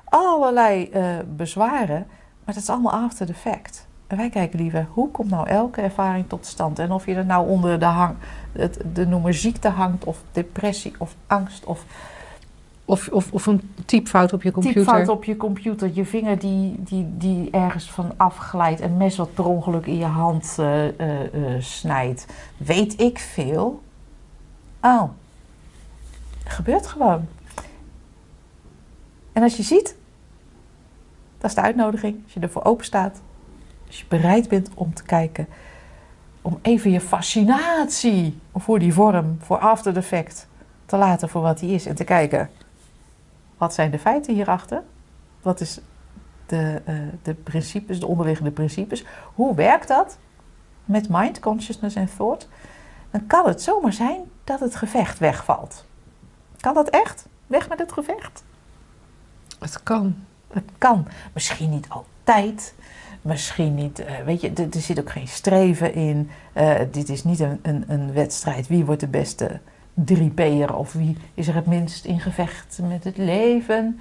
allerlei 0.05 0.91
uh, 0.95 1.05
bezwaren? 1.37 2.07
Maar 2.45 2.55
dat 2.55 2.63
is 2.63 2.71
allemaal 2.71 2.93
after 2.93 3.27
the 3.27 3.35
fact. 3.35 3.87
En 4.07 4.17
wij 4.17 4.29
kijken 4.29 4.59
liever, 4.59 4.87
hoe 4.91 5.11
komt 5.11 5.31
nou 5.31 5.49
elke 5.49 5.81
ervaring 5.81 6.29
tot 6.29 6.47
stand? 6.47 6.79
En 6.79 6.93
of 6.93 7.07
je 7.07 7.15
er 7.15 7.27
nou 7.27 7.49
onder 7.49 7.79
de, 7.79 7.85
hang, 7.85 8.15
de 8.93 9.07
noemer 9.07 9.35
ziekte 9.35 9.69
hangt, 9.69 10.05
of 10.05 10.19
depressie, 10.33 10.95
of 10.99 11.15
angst, 11.27 11.65
of 11.65 11.85
of, 12.87 13.09
of, 13.09 13.33
of 13.33 13.47
een 13.47 13.75
typfout 13.85 14.33
op 14.33 14.43
je 14.43 14.51
computer. 14.51 14.83
Typfout 14.83 15.09
op 15.09 15.25
je 15.25 15.37
computer. 15.37 15.91
Je 15.93 16.05
vinger 16.05 16.39
die, 16.39 16.75
die, 16.79 17.07
die 17.17 17.51
ergens 17.51 17.91
van 17.91 18.13
afglijdt. 18.17 18.81
Een 18.81 18.97
mes 18.97 19.17
wat 19.17 19.35
per 19.35 19.45
ongeluk 19.45 19.87
in 19.87 19.99
je 19.99 20.05
hand 20.05 20.57
uh, 20.61 20.85
uh, 20.85 20.91
snijdt. 21.59 22.27
Weet 22.57 23.01
ik 23.01 23.19
veel. 23.19 23.83
Oh. 24.81 25.03
Gebeurt 26.45 26.87
gewoon. 26.87 27.27
En 29.33 29.43
als 29.43 29.57
je 29.57 29.63
ziet, 29.63 29.97
dat 31.39 31.51
is 31.51 31.57
de 31.57 31.63
uitnodiging. 31.63 32.21
Als 32.25 32.33
je 32.33 32.41
ervoor 32.41 32.65
open 32.65 32.85
staat. 32.85 33.21
Als 33.87 33.99
je 33.99 34.05
bereid 34.09 34.49
bent 34.49 34.71
om 34.75 34.95
te 34.95 35.03
kijken. 35.03 35.47
Om 36.43 36.59
even 36.63 36.91
je 36.91 37.01
fascinatie 37.01 38.39
voor 38.55 38.79
die 38.79 38.93
vorm, 38.93 39.37
voor 39.41 39.59
after 39.59 40.03
fact, 40.03 40.49
te 40.85 40.97
laten 40.97 41.29
voor 41.29 41.43
wat 41.43 41.59
die 41.59 41.75
is. 41.75 41.87
En 41.87 41.95
te 41.95 42.05
kijken, 42.05 42.51
wat 43.57 43.75
zijn 43.75 43.91
de 43.91 43.99
feiten 43.99 44.35
hierachter? 44.35 44.83
Wat 45.43 45.61
is 45.61 45.81
de, 46.47 46.83
uh, 46.89 46.99
de 47.23 47.35
principes, 47.35 48.01
de 48.01 48.07
onderliggende 48.07 48.51
principes? 48.51 49.05
Hoe 49.35 49.55
werkt 49.55 49.89
dat 49.89 50.19
met 50.85 51.09
mind, 51.09 51.41
consciousness 51.41 51.97
en 51.97 52.09
thought? 52.17 52.49
Dan 53.11 53.27
kan 53.27 53.47
het 53.47 53.63
zomaar 53.63 53.93
zijn 53.93 54.21
dat 54.45 54.61
het 54.61 54.77
gevecht 54.77 55.19
wegvalt. 55.19 55.85
Kan 56.57 56.75
dat 56.75 56.89
echt? 56.89 57.27
Weg 57.47 57.69
met 57.69 57.79
het 57.79 57.93
gevecht? 57.93 58.45
Het 59.59 59.83
kan. 59.83 60.17
Het 60.49 60.71
kan. 60.79 61.07
Misschien 61.33 61.71
niet 61.71 61.87
altijd. 61.89 62.75
Misschien 63.23 63.75
niet, 63.75 64.01
uh, 64.01 64.07
weet 64.25 64.41
je, 64.41 64.53
er, 64.53 64.81
zit 64.81 65.01
ook 65.01 65.11
geen 65.11 65.29
streven 65.29 65.95
in. 65.95 66.31
Uh, 66.55 66.75
dit 66.91 67.09
is 67.09 67.25
niet 67.25 67.41
een, 67.41 67.59
een, 67.63 67.85
een 67.89 68.13
wedstrijd. 68.13 68.67
Wie 68.67 68.85
wordt 68.85 69.01
de 69.01 69.09
beste 69.09 69.61
3P'er 70.05 70.75
of 70.75 70.93
wie 70.93 71.17
is 71.35 71.49
er 71.49 71.55
het 71.55 71.67
minst 71.67 72.05
in 72.05 72.21
gevecht 72.21 72.81
met 72.83 73.05
het 73.05 73.17
leven? 73.17 74.01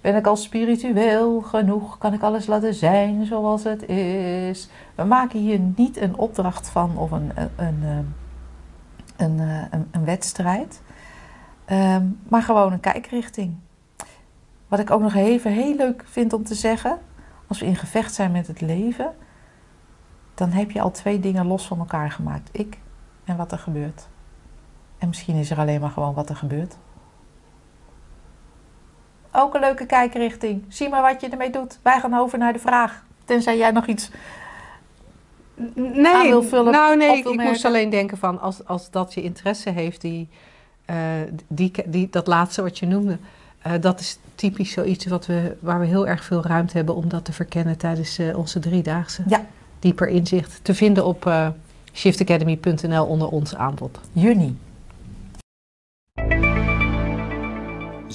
Ben 0.00 0.16
ik 0.16 0.26
al 0.26 0.36
spiritueel 0.36 1.40
genoeg? 1.40 1.98
Kan 1.98 2.12
ik 2.12 2.22
alles 2.22 2.46
laten 2.46 2.74
zijn 2.74 3.26
zoals 3.26 3.64
het 3.64 3.88
is? 3.88 4.68
We 4.94 5.04
maken 5.04 5.40
hier 5.40 5.58
niet 5.58 5.96
een 5.96 6.16
opdracht 6.16 6.68
van 6.68 6.96
of 6.96 7.10
een, 7.10 7.32
een, 7.36 7.50
een, 7.56 8.14
een, 9.16 9.38
een, 9.70 9.88
een 9.90 10.04
wedstrijd, 10.04 10.82
um, 11.70 12.18
maar 12.28 12.42
gewoon 12.42 12.72
een 12.72 12.80
kijkrichting. 12.80 13.54
Wat 14.68 14.78
ik 14.78 14.90
ook 14.90 15.00
nog 15.00 15.14
even 15.14 15.52
heel 15.52 15.76
leuk 15.76 16.04
vind 16.06 16.32
om 16.32 16.44
te 16.44 16.54
zeggen, 16.54 16.98
als 17.46 17.60
we 17.60 17.66
in 17.66 17.76
gevecht 17.76 18.14
zijn 18.14 18.32
met 18.32 18.46
het 18.46 18.60
leven, 18.60 19.14
dan 20.34 20.50
heb 20.50 20.70
je 20.70 20.80
al 20.80 20.90
twee 20.90 21.20
dingen 21.20 21.46
los 21.46 21.66
van 21.66 21.78
elkaar 21.78 22.10
gemaakt. 22.10 22.48
Ik 22.52 22.78
en 23.24 23.36
wat 23.36 23.52
er 23.52 23.58
gebeurt. 23.58 24.08
En 25.06 25.12
misschien 25.12 25.36
is 25.36 25.50
er 25.50 25.58
alleen 25.58 25.80
maar 25.80 25.90
gewoon 25.90 26.14
wat 26.14 26.28
er 26.28 26.36
gebeurt. 26.36 26.76
Ook 29.32 29.54
een 29.54 29.60
leuke 29.60 29.86
kijkrichting. 29.86 30.64
Zie 30.68 30.88
maar 30.88 31.02
wat 31.02 31.20
je 31.20 31.28
ermee 31.28 31.50
doet. 31.50 31.78
Wij 31.82 32.00
gaan 32.00 32.14
over 32.14 32.38
naar 32.38 32.52
de 32.52 32.58
vraag. 32.58 33.04
Tenzij 33.24 33.56
jij 33.56 33.70
nog 33.70 33.86
iets 33.86 34.10
nee, 35.74 36.28
wil 36.28 36.42
vullen. 36.42 36.72
Nou 36.72 36.96
nee, 36.96 37.16
ik, 37.16 37.26
ik 37.26 37.40
moest 37.40 37.64
alleen 37.64 37.90
denken 37.90 38.18
van 38.18 38.40
als, 38.40 38.66
als 38.66 38.90
dat 38.90 39.14
je 39.14 39.22
interesse 39.22 39.70
heeft, 39.70 40.00
die, 40.00 40.28
eh, 40.84 40.96
die, 41.48 41.72
die, 41.86 42.08
dat 42.10 42.26
laatste 42.26 42.62
wat 42.62 42.78
je 42.78 42.86
noemde, 42.86 43.18
eh, 43.62 43.72
dat 43.80 44.00
is 44.00 44.18
typisch 44.34 44.72
zoiets 44.72 45.06
wat 45.06 45.26
we, 45.26 45.56
waar 45.60 45.80
we 45.80 45.86
heel 45.86 46.06
erg 46.06 46.24
veel 46.24 46.42
ruimte 46.42 46.76
hebben 46.76 46.94
om 46.94 47.08
dat 47.08 47.24
te 47.24 47.32
verkennen 47.32 47.78
tijdens 47.78 48.18
eh, 48.18 48.38
onze 48.38 48.58
driedaagse. 48.58 49.22
Ja. 49.26 49.46
Dieper 49.78 50.08
inzicht 50.08 50.60
te 50.62 50.74
vinden 50.74 51.04
op 51.04 51.52
shiftacademy.nl 51.92 53.04
onder 53.04 53.28
ons 53.28 53.54
aanbod. 53.54 54.00
Juni. 54.12 54.56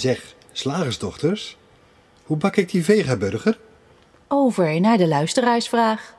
Zeg, 0.01 0.35
slagersdochters, 0.51 1.57
hoe 2.23 2.37
bak 2.37 2.55
ik 2.55 2.71
die 2.71 2.83
vegaburger? 2.83 3.59
Over 4.27 4.79
naar 4.79 4.97
de 4.97 5.07
luisteraarsvraag. 5.07 6.15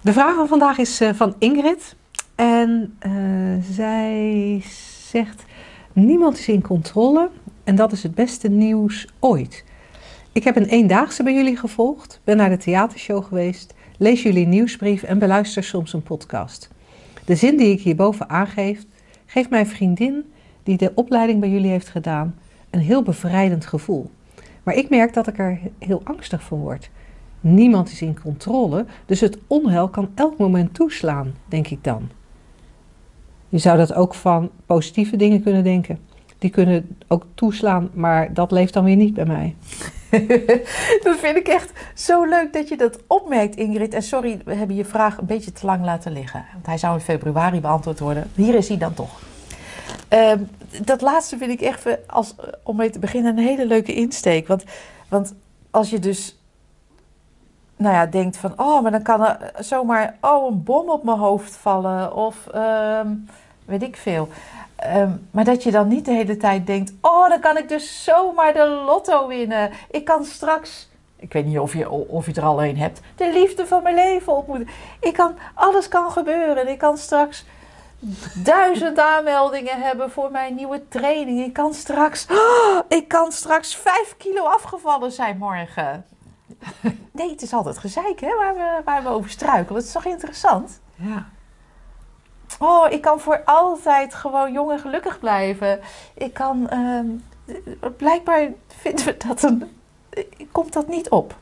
De 0.00 0.12
vraag 0.12 0.34
van 0.34 0.48
vandaag 0.48 0.78
is 0.78 1.00
eh, 1.00 1.14
van 1.14 1.34
Ingrid. 1.38 1.94
En 2.34 2.96
eh, 2.98 3.12
zij 3.74 4.62
zegt: 5.08 5.44
Niemand 5.92 6.38
is 6.38 6.48
in 6.48 6.62
controle 6.62 7.30
en 7.64 7.74
dat 7.74 7.92
is 7.92 8.02
het 8.02 8.14
beste 8.14 8.48
nieuws 8.48 9.08
ooit. 9.18 9.64
Ik 10.32 10.44
heb 10.44 10.56
een 10.56 10.68
eendaagse 10.68 11.22
bij 11.22 11.34
jullie 11.34 11.56
gevolgd, 11.56 12.20
ben 12.24 12.36
naar 12.36 12.50
de 12.50 12.56
theatershow 12.56 13.24
geweest, 13.24 13.74
lees 13.98 14.22
jullie 14.22 14.46
nieuwsbrief 14.46 15.02
en 15.02 15.18
beluister 15.18 15.64
soms 15.64 15.92
een 15.92 16.02
podcast. 16.02 16.68
De 17.24 17.34
zin 17.34 17.56
die 17.56 17.70
ik 17.70 17.80
hierboven 17.80 18.28
aangeef, 18.28 18.84
geeft 19.26 19.50
mijn 19.50 19.66
vriendin, 19.66 20.32
die 20.62 20.76
de 20.76 20.92
opleiding 20.94 21.40
bij 21.40 21.50
jullie 21.50 21.70
heeft 21.70 21.88
gedaan, 21.88 22.34
een 22.76 22.82
heel 22.82 23.02
bevrijdend 23.02 23.66
gevoel. 23.66 24.10
Maar 24.62 24.74
ik 24.74 24.90
merk 24.90 25.14
dat 25.14 25.26
ik 25.26 25.38
er 25.38 25.58
heel 25.78 26.00
angstig 26.04 26.42
van 26.42 26.58
word. 26.58 26.90
Niemand 27.40 27.90
is 27.90 28.02
in 28.02 28.20
controle, 28.22 28.86
dus 29.06 29.20
het 29.20 29.38
onheil 29.46 29.88
kan 29.88 30.08
elk 30.14 30.38
moment 30.38 30.74
toeslaan, 30.74 31.34
denk 31.48 31.68
ik 31.68 31.84
dan. 31.84 32.08
Je 33.48 33.58
zou 33.58 33.78
dat 33.78 33.94
ook 33.94 34.14
van 34.14 34.50
positieve 34.66 35.16
dingen 35.16 35.42
kunnen 35.42 35.64
denken. 35.64 35.98
Die 36.38 36.50
kunnen 36.50 36.96
ook 37.08 37.26
toeslaan, 37.34 37.90
maar 37.94 38.34
dat 38.34 38.50
leeft 38.50 38.72
dan 38.72 38.84
weer 38.84 38.96
niet 38.96 39.14
bij 39.14 39.26
mij. 39.26 39.56
dat 41.04 41.16
vind 41.18 41.36
ik 41.36 41.48
echt 41.48 41.72
zo 41.94 42.24
leuk 42.24 42.52
dat 42.52 42.68
je 42.68 42.76
dat 42.76 42.98
opmerkt, 43.06 43.56
Ingrid. 43.56 43.94
En 43.94 44.02
sorry, 44.02 44.40
we 44.44 44.54
hebben 44.54 44.76
je 44.76 44.84
vraag 44.84 45.18
een 45.18 45.26
beetje 45.26 45.52
te 45.52 45.66
lang 45.66 45.84
laten 45.84 46.12
liggen. 46.12 46.44
Want 46.52 46.66
hij 46.66 46.78
zou 46.78 46.94
in 46.94 47.00
februari 47.00 47.60
beantwoord 47.60 47.98
worden. 47.98 48.30
Hier 48.34 48.54
is 48.54 48.68
hij 48.68 48.78
dan 48.78 48.94
toch. 48.94 49.20
Ehm, 50.08 50.38
dat 50.84 51.00
laatste 51.00 51.36
vind 51.36 51.50
ik 51.50 51.60
echt, 51.60 51.86
eh, 51.86 51.94
als, 52.06 52.34
om 52.62 52.76
mee 52.76 52.90
te 52.90 52.98
beginnen, 52.98 53.36
een 53.36 53.44
hele 53.44 53.66
leuke 53.66 53.94
insteek. 53.94 54.46
Want, 54.46 54.64
want 55.08 55.34
als 55.70 55.90
je 55.90 55.98
dus 55.98 56.38
nou 57.76 57.94
ja, 57.94 58.06
denkt 58.06 58.36
van... 58.36 58.52
oh, 58.56 58.82
maar 58.82 58.90
dan 58.90 59.02
kan 59.02 59.26
er 59.26 59.52
zomaar 59.58 60.16
oh, 60.20 60.50
een 60.50 60.62
bom 60.62 60.90
op 60.90 61.04
mijn 61.04 61.18
hoofd 61.18 61.56
vallen. 61.56 62.14
Of 62.14 62.46
ehm, 62.46 63.08
weet 63.64 63.82
ik 63.82 63.96
veel. 63.96 64.28
Ehm, 64.76 65.10
maar 65.30 65.44
dat 65.44 65.62
je 65.62 65.70
dan 65.70 65.88
niet 65.88 66.04
de 66.04 66.12
hele 66.12 66.36
tijd 66.36 66.66
denkt... 66.66 66.92
oh, 67.00 67.28
dan 67.28 67.40
kan 67.40 67.56
ik 67.56 67.68
dus 67.68 68.04
zomaar 68.04 68.52
de 68.52 68.82
lotto 68.86 69.26
winnen. 69.26 69.70
Ik 69.90 70.04
kan 70.04 70.24
straks... 70.24 70.88
Ik 71.18 71.32
weet 71.32 71.46
niet 71.46 71.58
of 71.58 71.72
je, 71.72 71.90
of 71.90 72.26
je 72.26 72.32
er 72.32 72.42
al 72.42 72.64
een 72.64 72.76
hebt. 72.76 73.00
De 73.16 73.32
liefde 73.32 73.66
van 73.66 73.82
mijn 73.82 73.94
leven 73.94 74.36
ontmoeten. 74.36 74.68
Ik 75.00 75.12
kan, 75.12 75.34
alles 75.54 75.88
kan 75.88 76.10
gebeuren. 76.10 76.68
Ik 76.68 76.78
kan 76.78 76.98
straks 76.98 77.44
duizend 78.34 78.98
aanmeldingen 78.98 79.80
hebben 79.80 80.10
voor 80.10 80.30
mijn 80.30 80.54
nieuwe 80.54 80.88
training. 80.88 81.40
Ik 81.40 81.52
kan 81.52 81.74
straks, 81.74 82.26
oh, 82.30 82.78
ik 82.88 83.08
kan 83.08 83.32
straks 83.32 83.76
vijf 83.76 84.14
kilo 84.18 84.44
afgevallen 84.44 85.12
zijn 85.12 85.38
morgen. 85.38 86.04
Nee, 87.12 87.30
het 87.30 87.42
is 87.42 87.52
altijd 87.52 87.78
gezeik 87.78 88.20
hè, 88.20 88.36
waar, 88.36 88.54
we, 88.54 88.80
waar 88.84 89.02
we 89.02 89.08
over 89.08 89.30
struikelen. 89.30 89.74
Het 89.76 89.84
is 89.86 89.92
toch 89.92 90.04
interessant? 90.04 90.80
Ja. 90.94 91.26
Oh, 92.58 92.90
ik 92.92 93.00
kan 93.00 93.20
voor 93.20 93.42
altijd 93.44 94.14
gewoon 94.14 94.52
jong 94.52 94.70
en 94.70 94.78
gelukkig 94.78 95.18
blijven. 95.18 95.80
Ik 96.14 96.34
kan, 96.34 96.68
ehm, 96.68 97.06
blijkbaar 97.96 98.48
vinden 98.66 99.04
we 99.04 99.16
dat 99.28 99.42
een, 99.42 99.70
komt 100.52 100.72
dat 100.72 100.88
niet 100.88 101.08
op. 101.08 101.34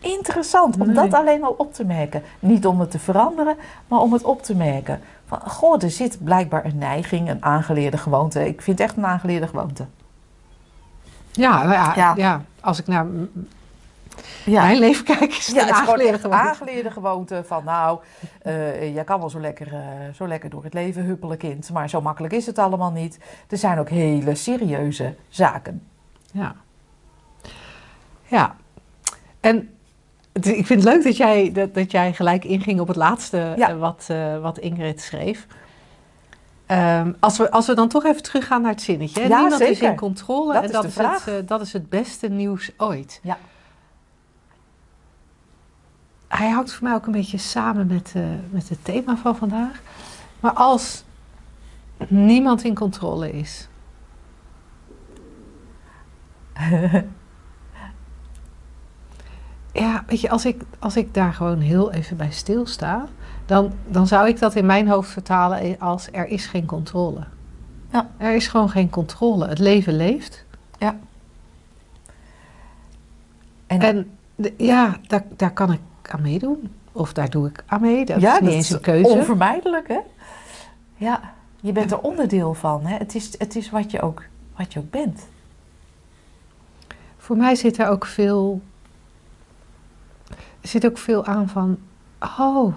Interessant 0.00 0.80
om 0.80 0.86
Nee. 0.86 0.94
dat 0.94 1.14
alleen 1.14 1.44
al 1.44 1.54
op 1.58 1.74
te 1.74 1.84
merken. 1.84 2.22
Niet 2.38 2.66
om 2.66 2.80
het 2.80 2.90
te 2.90 2.98
veranderen, 2.98 3.56
maar 3.88 4.00
om 4.00 4.12
het 4.12 4.24
op 4.24 4.42
te 4.42 4.54
merken. 4.54 5.00
Van, 5.26 5.40
goh, 5.40 5.82
er 5.82 5.90
zit 5.90 6.24
blijkbaar 6.24 6.64
een 6.64 6.78
neiging, 6.78 7.30
een 7.30 7.44
aangeleerde 7.44 7.98
gewoonte. 7.98 8.46
Ik 8.48 8.62
vind 8.62 8.78
het 8.78 8.88
echt 8.88 8.96
een 8.96 9.06
aangeleerde 9.06 9.46
gewoonte. 9.48 9.86
Ja, 11.32 11.58
nou 11.62 11.72
ja, 11.72 11.92
Ja. 11.96 12.12
ja. 12.16 12.42
als 12.60 12.78
ik 12.78 12.86
naar 12.86 13.06
Ja. 14.44 14.62
mijn 14.62 14.78
leven 14.78 15.04
kijk, 15.04 15.20
is 15.36 15.46
het 15.46 15.56
Ja, 15.56 15.60
een 15.62 15.68
het 15.68 15.76
aangeleerde 15.76 16.18
gewoonte. 16.18 16.48
aangeleerde 16.48 16.90
gewoonte 16.90 17.42
van 17.46 17.64
nou, 17.64 17.98
eh 18.42 18.94
jij 18.94 19.04
kan 19.04 19.18
wel 19.20 19.30
zo 19.30 19.40
lekker, 19.40 19.74
eh, 19.74 19.80
zo 20.14 20.26
lekker 20.28 20.50
door 20.50 20.64
het 20.64 20.74
leven 20.74 21.04
huppelen 21.04 21.36
kind, 21.38 21.70
maar 21.70 21.88
zo 21.88 22.00
makkelijk 22.00 22.34
is 22.34 22.46
het 22.46 22.58
allemaal 22.58 22.90
niet. 22.92 23.18
Er 23.48 23.58
zijn 23.58 23.78
ook 23.78 23.88
hele 23.88 24.34
serieuze 24.34 25.14
zaken. 25.28 25.82
Ja. 26.32 26.54
Ja. 28.24 28.56
En 29.40 29.75
ik 30.40 30.66
vind 30.66 30.68
het 30.68 30.84
leuk 30.84 31.04
dat 31.04 31.16
jij, 31.16 31.52
dat, 31.52 31.74
dat 31.74 31.90
jij 31.90 32.12
gelijk 32.12 32.44
inging 32.44 32.80
op 32.80 32.88
het 32.88 32.96
laatste 32.96 33.52
Ja. 33.56 33.68
eh, 33.70 33.78
wat, 33.78 34.04
eh, 34.08 34.38
wat 34.40 34.58
Ingrid 34.58 35.00
schreef. 35.00 35.46
Ehm, 36.66 37.12
als, 37.20 37.38
we, 37.38 37.50
als 37.50 37.66
we 37.66 37.74
dan 37.74 37.88
toch 37.88 38.04
even 38.04 38.22
teruggaan 38.22 38.62
naar 38.62 38.70
het 38.70 38.82
zinnetje. 38.82 39.20
Hè? 39.20 39.26
Ja, 39.28 39.40
Niemand 39.40 39.60
is 39.60 39.80
in 39.80 39.96
controle 39.96 40.52
Dat 40.52 40.62
en 40.62 40.68
is 40.68 40.74
dat 40.74 40.82
de 40.82 40.88
is, 40.88 40.94
vraag. 40.94 41.24
het, 41.24 41.34
eh, 41.42 41.48
dat 41.48 41.60
is 41.60 41.72
het 41.72 41.88
beste 41.88 42.28
nieuws 42.28 42.70
ooit. 42.76 43.20
Ja. 43.22 43.38
Hij 46.28 46.50
hangt 46.50 46.72
voor 46.72 46.84
mij 46.84 46.94
ook 46.94 47.06
een 47.06 47.12
beetje 47.12 47.38
samen 47.38 47.86
met, 47.86 48.14
met 48.50 48.68
het 48.68 48.84
thema 48.84 49.16
van 49.16 49.36
vandaag. 49.36 49.80
Maar 50.40 50.52
als 50.52 51.04
niemand 52.08 52.64
in 52.64 52.74
controle 52.74 53.32
is, 53.32 53.68
Ja, 59.78 60.04
weet 60.06 60.20
je, 60.20 60.30
als 60.30 60.44
ik, 60.44 60.62
als 60.78 60.96
ik 60.96 61.14
daar 61.14 61.32
gewoon 61.32 61.60
heel 61.60 61.92
even 61.92 62.16
bij 62.16 62.30
stilsta, 62.30 63.06
dan, 63.46 63.72
dan 63.86 64.06
zou 64.06 64.28
ik 64.28 64.38
dat 64.38 64.54
in 64.54 64.66
mijn 64.66 64.88
hoofd 64.88 65.10
vertalen 65.10 65.78
als 65.78 66.08
er 66.12 66.26
is 66.26 66.46
geen 66.46 66.66
controle. 66.66 67.20
Ja. 67.92 68.10
Er 68.16 68.34
is 68.34 68.48
gewoon 68.48 68.70
geen 68.70 68.90
controle. 68.90 69.46
Het 69.48 69.58
leven 69.58 69.96
leeft. 69.96 70.44
En, 73.66 73.80
En 73.80 74.10
de- 74.34 74.54
ja, 74.56 74.96
daar, 75.06 75.24
daar 75.36 75.52
kan 75.52 75.72
ik 75.72 75.80
aan 76.10 76.22
meedoen. 76.22 76.70
Of 76.92 77.12
daar 77.12 77.30
doe 77.30 77.48
ik 77.48 77.62
aan 77.66 77.80
mee. 77.80 78.04
Dat 78.04 78.20
ja, 78.20 78.34
is 78.34 78.40
niet 78.40 78.48
dat 78.48 78.56
eens 78.58 78.70
een 78.70 78.80
keuze. 78.80 79.08
onvermijdelijk 79.08 79.88
hè? 79.88 79.98
Ja, 80.96 81.20
je 81.60 81.72
bent 81.72 81.90
er 81.90 81.98
onderdeel 82.00 82.54
van. 82.54 82.86
Hè? 82.86 82.96
Het 82.96 83.14
is, 83.14 83.38
het 83.38 83.56
is 83.56 83.70
wat, 83.70 83.90
je 83.90 84.00
ook, 84.00 84.22
wat 84.56 84.72
je 84.72 84.78
ook 84.78 84.90
bent. 84.90 85.26
Voor 87.16 87.36
mij 87.36 87.54
zit 87.54 87.78
er 87.78 87.88
ook 87.88 88.06
veel. 88.06 88.60
Er 90.66 90.72
zit 90.72 90.86
ook 90.86 90.98
veel 90.98 91.24
aan 91.24 91.48
van. 91.48 91.78
Oh, 92.38 92.74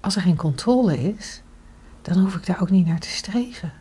als 0.00 0.16
er 0.16 0.22
geen 0.22 0.36
controle 0.36 1.14
is, 1.14 1.42
dan 2.02 2.18
hoef 2.18 2.34
ik 2.34 2.46
daar 2.46 2.60
ook 2.60 2.70
niet 2.70 2.86
naar 2.86 2.98
te 2.98 3.08
streven. 3.08 3.72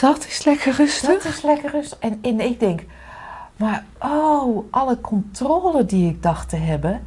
Dat 0.00 0.26
is 0.26 0.44
lekker 0.44 0.72
rustig. 0.72 1.22
Dat 1.22 1.32
is 1.32 1.42
lekker 1.42 1.70
rustig. 1.70 1.98
En, 1.98 2.18
en 2.22 2.40
ik 2.40 2.60
denk, 2.60 2.80
maar 3.56 3.84
oh, 3.98 4.64
alle 4.70 5.00
controle 5.00 5.84
die 5.84 6.08
ik 6.08 6.22
dacht 6.22 6.48
te 6.48 6.56
hebben, 6.56 7.06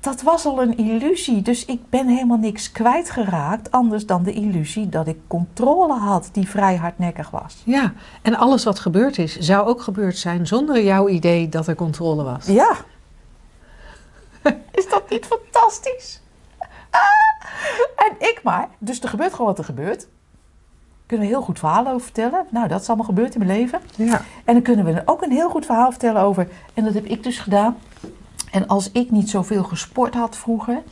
dat 0.00 0.22
was 0.22 0.44
al 0.44 0.62
een 0.62 0.76
illusie. 0.76 1.42
Dus 1.42 1.64
ik 1.64 1.80
ben 1.90 2.08
helemaal 2.08 2.38
niks 2.38 2.72
kwijtgeraakt, 2.72 3.70
anders 3.70 4.06
dan 4.06 4.22
de 4.22 4.32
illusie 4.32 4.88
dat 4.88 5.06
ik 5.06 5.18
controle 5.26 5.98
had, 5.98 6.28
die 6.32 6.48
vrij 6.48 6.76
hardnekkig 6.76 7.30
was. 7.30 7.62
Ja, 7.64 7.92
en 8.22 8.34
alles 8.34 8.64
wat 8.64 8.78
gebeurd 8.78 9.18
is, 9.18 9.38
zou 9.38 9.66
ook 9.66 9.82
gebeurd 9.82 10.18
zijn 10.18 10.46
zonder 10.46 10.84
jouw 10.84 11.08
idee 11.08 11.48
dat 11.48 11.66
er 11.66 11.74
controle 11.74 12.22
was. 12.22 12.46
Ja. 12.46 12.76
Fantastisch? 15.20 16.20
Ah. 16.90 17.00
En 17.96 18.14
ik 18.18 18.40
maar. 18.42 18.68
Dus 18.78 19.00
er 19.00 19.08
gebeurt 19.08 19.32
gewoon 19.32 19.46
wat 19.46 19.58
er 19.58 19.64
gebeurt. 19.64 20.06
Kunnen 21.06 21.26
we 21.26 21.32
heel 21.32 21.42
goed 21.42 21.58
verhalen 21.58 21.92
over 21.92 22.04
vertellen. 22.04 22.46
Nou, 22.50 22.68
dat 22.68 22.80
is 22.80 22.88
allemaal 22.88 23.06
gebeurd 23.06 23.34
in 23.34 23.46
mijn 23.46 23.58
leven. 23.58 23.80
Ja. 23.96 24.22
En 24.44 24.54
dan 24.54 24.62
kunnen 24.62 24.84
we 24.84 25.02
ook 25.04 25.22
een 25.22 25.30
heel 25.30 25.50
goed 25.50 25.66
verhaal 25.66 25.90
vertellen 25.90 26.22
over. 26.22 26.48
En 26.74 26.84
dat 26.84 26.94
heb 26.94 27.04
ik 27.04 27.22
dus 27.22 27.38
gedaan. 27.38 27.76
En 28.50 28.66
als 28.66 28.90
ik 28.92 29.10
niet 29.10 29.30
zoveel 29.30 29.64
gesport 29.64 30.14
had 30.14 30.36
vroeger. 30.36 30.82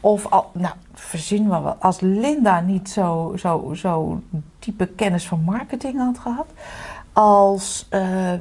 Of 0.00 0.26
al, 0.26 0.50
nou, 0.52 0.74
verzin 0.94 1.46
maar 1.46 1.62
wat. 1.62 1.76
Als 1.80 2.00
Linda 2.00 2.60
niet 2.60 2.90
zo, 2.90 3.34
zo, 3.38 3.72
zo 3.74 4.20
diepe 4.58 4.86
kennis 4.86 5.26
van 5.26 5.42
marketing 5.44 5.98
had 5.98 6.18
gehad. 6.18 6.46
Als, 7.12 7.86
eh, 7.88 8.32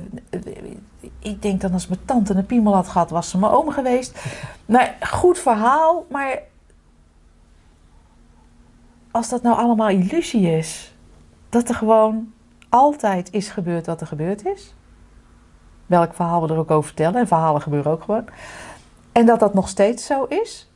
ik 1.19 1.41
denk 1.41 1.61
dan 1.61 1.73
als 1.73 1.87
mijn 1.87 2.05
tante 2.05 2.33
een 2.33 2.45
piemel 2.45 2.73
had 2.73 2.87
gehad, 2.87 3.09
was 3.09 3.29
ze 3.29 3.37
mijn 3.37 3.51
oom 3.51 3.69
geweest. 3.69 4.19
Nou, 4.65 4.87
goed 5.01 5.39
verhaal, 5.39 6.05
maar 6.09 6.39
als 9.11 9.29
dat 9.29 9.41
nou 9.41 9.57
allemaal 9.57 9.89
illusie 9.89 10.51
is. 10.51 10.93
Dat 11.49 11.69
er 11.69 11.75
gewoon 11.75 12.33
altijd 12.69 13.31
is 13.31 13.49
gebeurd 13.49 13.85
wat 13.85 14.01
er 14.01 14.07
gebeurd 14.07 14.45
is. 14.45 14.73
Welk 15.85 16.13
verhaal 16.13 16.41
we 16.41 16.53
er 16.53 16.59
ook 16.59 16.71
over 16.71 16.87
vertellen. 16.87 17.19
En 17.19 17.27
verhalen 17.27 17.61
gebeuren 17.61 17.91
ook 17.91 18.03
gewoon. 18.03 18.25
En 19.11 19.25
dat 19.25 19.39
dat 19.39 19.53
nog 19.53 19.69
steeds 19.69 20.05
zo 20.05 20.23
is. 20.23 20.69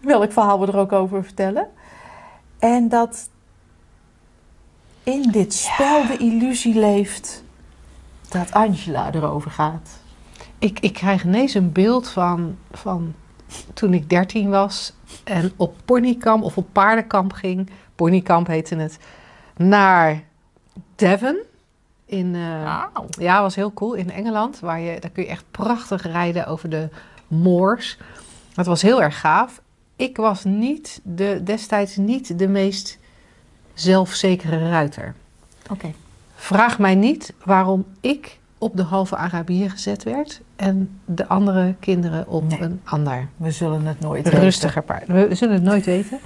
Welk 0.00 0.32
verhaal 0.32 0.60
we 0.60 0.66
er 0.66 0.78
ook 0.78 0.92
over 0.92 1.24
vertellen. 1.24 1.68
En 2.58 2.88
dat 2.88 3.28
in 5.02 5.30
dit 5.30 5.54
spel 5.54 6.06
de 6.06 6.16
illusie 6.16 6.74
leeft 6.74 7.44
dat 8.34 8.52
Angela 8.52 9.12
erover 9.12 9.50
gaat. 9.50 10.00
Ik, 10.58 10.80
ik 10.80 10.92
krijg 10.92 11.24
ineens 11.24 11.54
een 11.54 11.72
beeld 11.72 12.08
van, 12.08 12.56
van 12.72 13.14
toen 13.74 13.94
ik 13.94 14.10
13 14.10 14.50
was 14.50 14.92
en 15.24 15.52
op 15.56 15.76
ponykamp 15.84 16.42
of 16.42 16.56
op 16.56 16.66
paardenkamp 16.72 17.32
ging. 17.32 17.70
Ponykamp 17.94 18.46
heette 18.46 18.76
het. 18.76 18.98
Naar 19.56 20.22
Devon. 20.94 21.38
In, 22.06 22.34
eh, 22.34 22.82
Ja, 23.18 23.40
was 23.42 23.54
heel 23.54 23.72
cool. 23.72 23.94
In 23.94 24.10
Engeland. 24.10 24.60
Waar 24.60 24.80
je, 24.80 25.00
daar 25.00 25.10
kun 25.10 25.22
je 25.22 25.28
echt 25.28 25.44
prachtig 25.50 26.02
rijden 26.02 26.46
over 26.46 26.68
de 26.68 26.88
moors. 27.28 27.98
Dat 28.54 28.66
was 28.66 28.82
heel 28.82 29.02
erg 29.02 29.20
gaaf. 29.20 29.60
Ik 29.96 30.16
was 30.16 30.44
niet 30.44 31.00
de, 31.02 31.40
destijds 31.44 31.96
niet 31.96 32.38
de 32.38 32.48
meest 32.48 32.98
zelfzekere 33.74 34.68
ruiter. 34.68 35.14
Oké. 35.70 35.92
Vraag 36.34 36.78
mij 36.78 36.94
niet 36.94 37.32
waarom 37.44 37.84
ik 38.00 38.38
op 38.58 38.76
de 38.76 38.82
halve 38.82 39.16
Arabier 39.16 39.70
gezet 39.70 40.02
werd 40.02 40.40
en 40.56 41.00
de 41.04 41.28
andere 41.28 41.74
kinderen 41.80 42.28
op 42.28 42.48
Nee. 42.48 42.60
een 42.60 42.80
ander 42.84 43.28
We 43.36 43.50
zullen 43.50 43.84
het 43.86 44.00
nooit 44.00 44.24
weten. 44.24 44.40
rustiger 44.40 44.82
paard. 44.82 45.06
We 45.06 45.28
zullen 45.34 45.54
het 45.54 45.62
nooit 45.62 45.84
weten. 45.84 46.18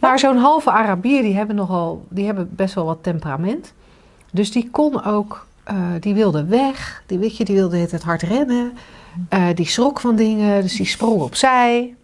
Maar 0.00 0.18
zo'n 0.18 0.36
halve 0.36 0.70
Arabier, 0.70 1.22
die 1.22 1.34
hebben 1.36 1.56
nogal, 1.56 2.04
die 2.08 2.26
hebben 2.26 2.48
best 2.52 2.74
wel 2.74 2.84
wat 2.84 2.98
temperament. 3.02 3.72
Dus 4.30 4.50
die 4.52 4.68
kon 4.70 5.04
ook, 5.04 5.46
eh, 5.64 5.76
die 6.00 6.14
wilde 6.14 6.44
weg. 6.44 7.02
Die, 7.06 7.18
weet 7.18 7.36
je, 7.36 7.44
die 7.44 7.54
wilde 7.54 7.78
het 7.78 8.02
hard 8.02 8.22
rennen. 8.22 8.72
Eh, 9.28 9.44
die 9.54 9.66
schrok 9.66 10.00
van 10.00 10.16
dingen, 10.16 10.62
dus 10.62 10.76
die 10.76 10.86
sprong 10.86 11.20
opzij. 11.20 11.94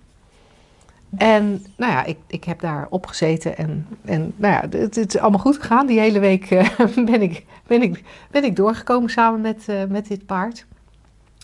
En 1.16 1.64
nou 1.76 1.92
ja, 1.92 2.04
ik, 2.04 2.18
ik 2.26 2.44
heb 2.44 2.60
daar 2.60 2.86
opgezeten 2.90 3.56
en, 3.56 3.86
en 4.04 4.32
nou 4.36 4.54
ja, 4.54 4.78
het, 4.78 4.96
is 4.96 5.18
allemaal 5.18 5.40
goed 5.40 5.58
gegaan. 5.58 5.86
Die 5.86 6.00
hele 6.00 6.18
week 6.18 6.50
eh, 6.50 6.68
ben, 7.10 7.22
ik, 7.22 7.46
ben, 7.66 7.82
ik, 7.82 8.04
ben 8.30 8.44
ik 8.44 8.56
doorgekomen 8.56 9.10
samen 9.10 9.40
met, 9.40 9.68
eh, 9.68 9.84
met 9.84 10.08
dit 10.08 10.26
paard. 10.26 10.66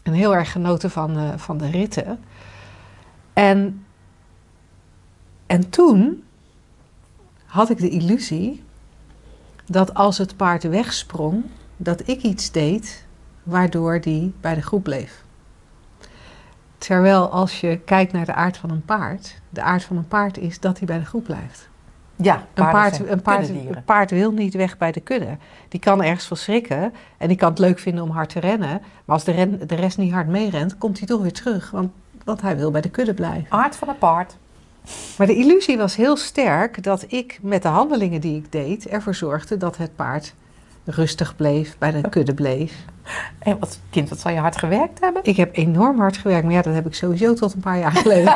En 0.02 0.12
heel 0.12 0.34
erg 0.34 0.52
genoten 0.52 0.90
van, 0.90 1.16
eh, 1.16 1.36
van 1.36 1.58
de 1.58 1.70
ritten. 1.70 2.20
En, 3.32 3.84
en 5.46 5.70
toen 5.70 6.22
had 7.44 7.70
ik 7.70 7.78
de 7.78 7.88
illusie 7.88 8.62
dat 9.66 9.94
als 9.94 10.18
het 10.18 10.36
paard 10.36 10.62
wegsprong, 10.62 11.44
dat 11.76 12.08
ik 12.08 12.22
iets 12.22 12.50
deed 12.50 13.06
waardoor 13.42 14.00
die 14.00 14.32
bij 14.40 14.54
de 14.54 14.62
groep 14.62 14.82
bleef. 14.82 15.24
Terwijl 16.78 17.30
als 17.30 17.60
je 17.60 17.78
kijkt 17.84 18.12
naar 18.12 18.24
de 18.24 18.34
aard 18.34 18.56
van 18.56 18.70
een 18.70 18.84
paard, 18.84 19.40
de 19.50 19.62
aard 19.62 19.84
van 19.84 19.96
een 19.96 20.08
paard 20.08 20.38
is 20.38 20.60
dat 20.60 20.78
hij 20.78 20.86
bij 20.86 20.98
de 20.98 21.04
groep 21.04 21.24
blijft. 21.24 21.68
Ja, 22.22 22.34
Een 22.54 22.70
paard, 22.70 22.98
een, 23.08 23.22
paard, 23.22 23.38
kuddedieren. 23.38 23.76
een 23.76 23.84
paard 23.84 24.10
wil 24.10 24.32
niet 24.32 24.54
weg 24.54 24.78
bij 24.78 24.92
de 24.92 25.00
kudde. 25.00 25.36
Die 25.68 25.80
kan 25.80 26.02
ergens 26.02 26.26
van 26.26 26.36
schrikken 26.36 26.92
en 27.16 27.28
die 27.28 27.36
kan 27.36 27.50
het 27.50 27.58
leuk 27.58 27.78
vinden 27.78 28.04
om 28.04 28.10
hard 28.10 28.28
te 28.28 28.40
rennen. 28.40 28.68
Maar 29.04 29.16
als 29.16 29.24
de, 29.24 29.32
ren, 29.32 29.66
de 29.68 29.74
rest 29.74 29.98
niet 29.98 30.12
hard 30.12 30.28
meerent, 30.28 30.78
komt 30.78 30.98
hij 30.98 31.06
toch 31.06 31.20
weer 31.22 31.32
terug. 31.32 31.70
Want, 31.70 31.90
want 32.24 32.40
hij 32.40 32.56
wil 32.56 32.70
bij 32.70 32.80
de 32.80 32.90
kudde 32.90 33.14
blijven. 33.14 33.46
Aard 33.48 33.76
van 33.76 33.88
een 33.88 33.98
paard. 33.98 34.36
Maar 35.18 35.26
de 35.26 35.36
illusie 35.36 35.76
was 35.78 35.96
heel 35.96 36.16
sterk 36.16 36.82
dat 36.82 37.04
ik 37.08 37.38
met 37.42 37.62
de 37.62 37.68
handelingen 37.68 38.20
die 38.20 38.36
ik 38.36 38.52
deed 38.52 38.86
ervoor 38.86 39.14
zorgde 39.14 39.56
dat 39.56 39.76
het 39.76 39.96
paard 39.96 40.34
rustig 40.88 41.36
bleef, 41.36 41.78
bij 41.78 41.90
de 41.90 42.08
kudde 42.08 42.34
bleef. 42.34 42.84
En 43.38 43.58
wat, 43.58 43.80
kind, 43.90 44.08
wat 44.08 44.20
zal 44.20 44.30
je 44.30 44.38
hard 44.38 44.56
gewerkt 44.56 45.00
hebben? 45.00 45.24
Ik 45.24 45.36
heb 45.36 45.56
enorm 45.56 45.98
hard 45.98 46.16
gewerkt, 46.16 46.44
maar 46.44 46.52
ja, 46.52 46.62
dat 46.62 46.74
heb 46.74 46.86
ik 46.86 46.94
sowieso 46.94 47.34
tot 47.34 47.54
een 47.54 47.60
paar 47.60 47.78
jaar 47.78 47.92
geleden. 47.92 48.34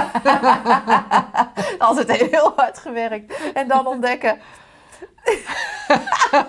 Altijd 1.79 2.13
heel 2.13 2.53
hard 2.57 2.79
gewerkt. 2.79 3.53
En 3.55 3.69
dan 3.69 3.87
ontdekken. 3.87 4.39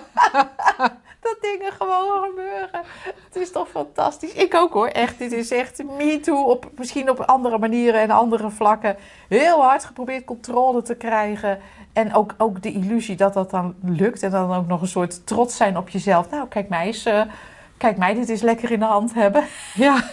dat 1.20 1.36
dingen 1.40 1.72
gewoon 1.72 2.24
gebeuren. 2.28 2.82
Het 3.24 3.36
is 3.36 3.50
toch 3.50 3.68
fantastisch. 3.68 4.32
Ik 4.32 4.54
ook 4.54 4.72
hoor, 4.72 4.88
echt. 4.88 5.18
Dit 5.18 5.32
is 5.32 5.50
echt 5.50 5.84
me 5.84 6.20
too. 6.20 6.42
Op, 6.42 6.70
misschien 6.76 7.10
op 7.10 7.20
andere 7.20 7.58
manieren 7.58 8.00
en 8.00 8.10
andere 8.10 8.50
vlakken. 8.50 8.96
Heel 9.28 9.62
hard 9.62 9.84
geprobeerd 9.84 10.24
controle 10.24 10.82
te 10.82 10.94
krijgen. 10.94 11.58
En 11.94 12.14
ook, 12.14 12.34
ook 12.38 12.62
de 12.62 12.72
illusie 12.72 13.16
dat 13.16 13.34
dat 13.34 13.50
dan 13.50 13.74
lukt. 13.82 14.22
En 14.22 14.30
dan 14.30 14.52
ook 14.54 14.66
nog 14.66 14.80
een 14.80 14.88
soort 14.88 15.26
trots 15.26 15.56
zijn 15.56 15.76
op 15.76 15.88
jezelf. 15.88 16.30
Nou, 16.30 16.48
kijk 16.48 16.68
mij 16.68 16.86
eens. 16.86 17.04
eh, 17.04 17.22
kijk 17.76 17.96
mij 17.96 18.14
dit 18.14 18.28
is 18.28 18.40
lekker 18.42 18.70
in 18.70 18.78
de 18.78 18.84
hand 18.84 19.14
hebben. 19.14 19.44
ja. 19.74 20.02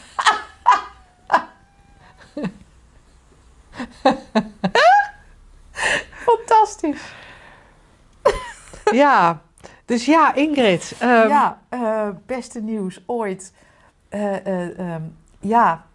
Fantastisch. 6.11 7.13
ja, 8.91 9.41
dus 9.85 10.05
ja, 10.05 10.33
Ingrid. 10.35 10.95
ehm, 10.99 11.27
ja, 11.27 11.59
eh, 11.69 12.07
beste 12.25 12.61
nieuws 12.61 13.03
ooit. 13.05 13.53
Eh, 14.09 14.45
eh, 14.45 14.79
ehm, 14.79 15.01
ja, 15.39 15.85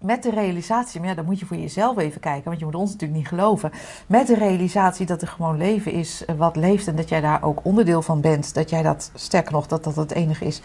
met 0.00 0.22
de 0.22 0.30
realisatie, 0.30 1.00
maar 1.00 1.08
ja, 1.08 1.14
dan 1.14 1.24
moet 1.24 1.38
je 1.38 1.46
voor 1.46 1.56
jezelf 1.56 1.98
even 1.98 2.20
kijken, 2.20 2.44
want 2.44 2.58
je 2.58 2.64
moet 2.64 2.74
ons 2.74 2.90
natuurlijk 2.90 3.18
niet 3.20 3.28
geloven. 3.28 3.70
Met 4.06 4.26
de 4.26 4.34
realisatie 4.34 5.06
dat 5.06 5.22
er 5.22 5.28
gewoon 5.28 5.56
leven 5.56 5.92
is 5.92 6.24
eh, 6.24 6.36
wat 6.36 6.56
leeft 6.56 6.86
en 6.86 6.96
dat 6.96 7.08
jij 7.08 7.20
daar 7.20 7.42
ook 7.42 7.60
onderdeel 7.62 8.02
van 8.02 8.20
bent. 8.20 8.54
Dat 8.54 8.70
jij 8.70 8.82
dat, 8.82 9.10
sterker 9.14 9.52
nog, 9.52 9.66
dat 9.66 9.84
dat 9.84 9.96
het 9.96 10.12
enige 10.12 10.44
is 10.44 10.62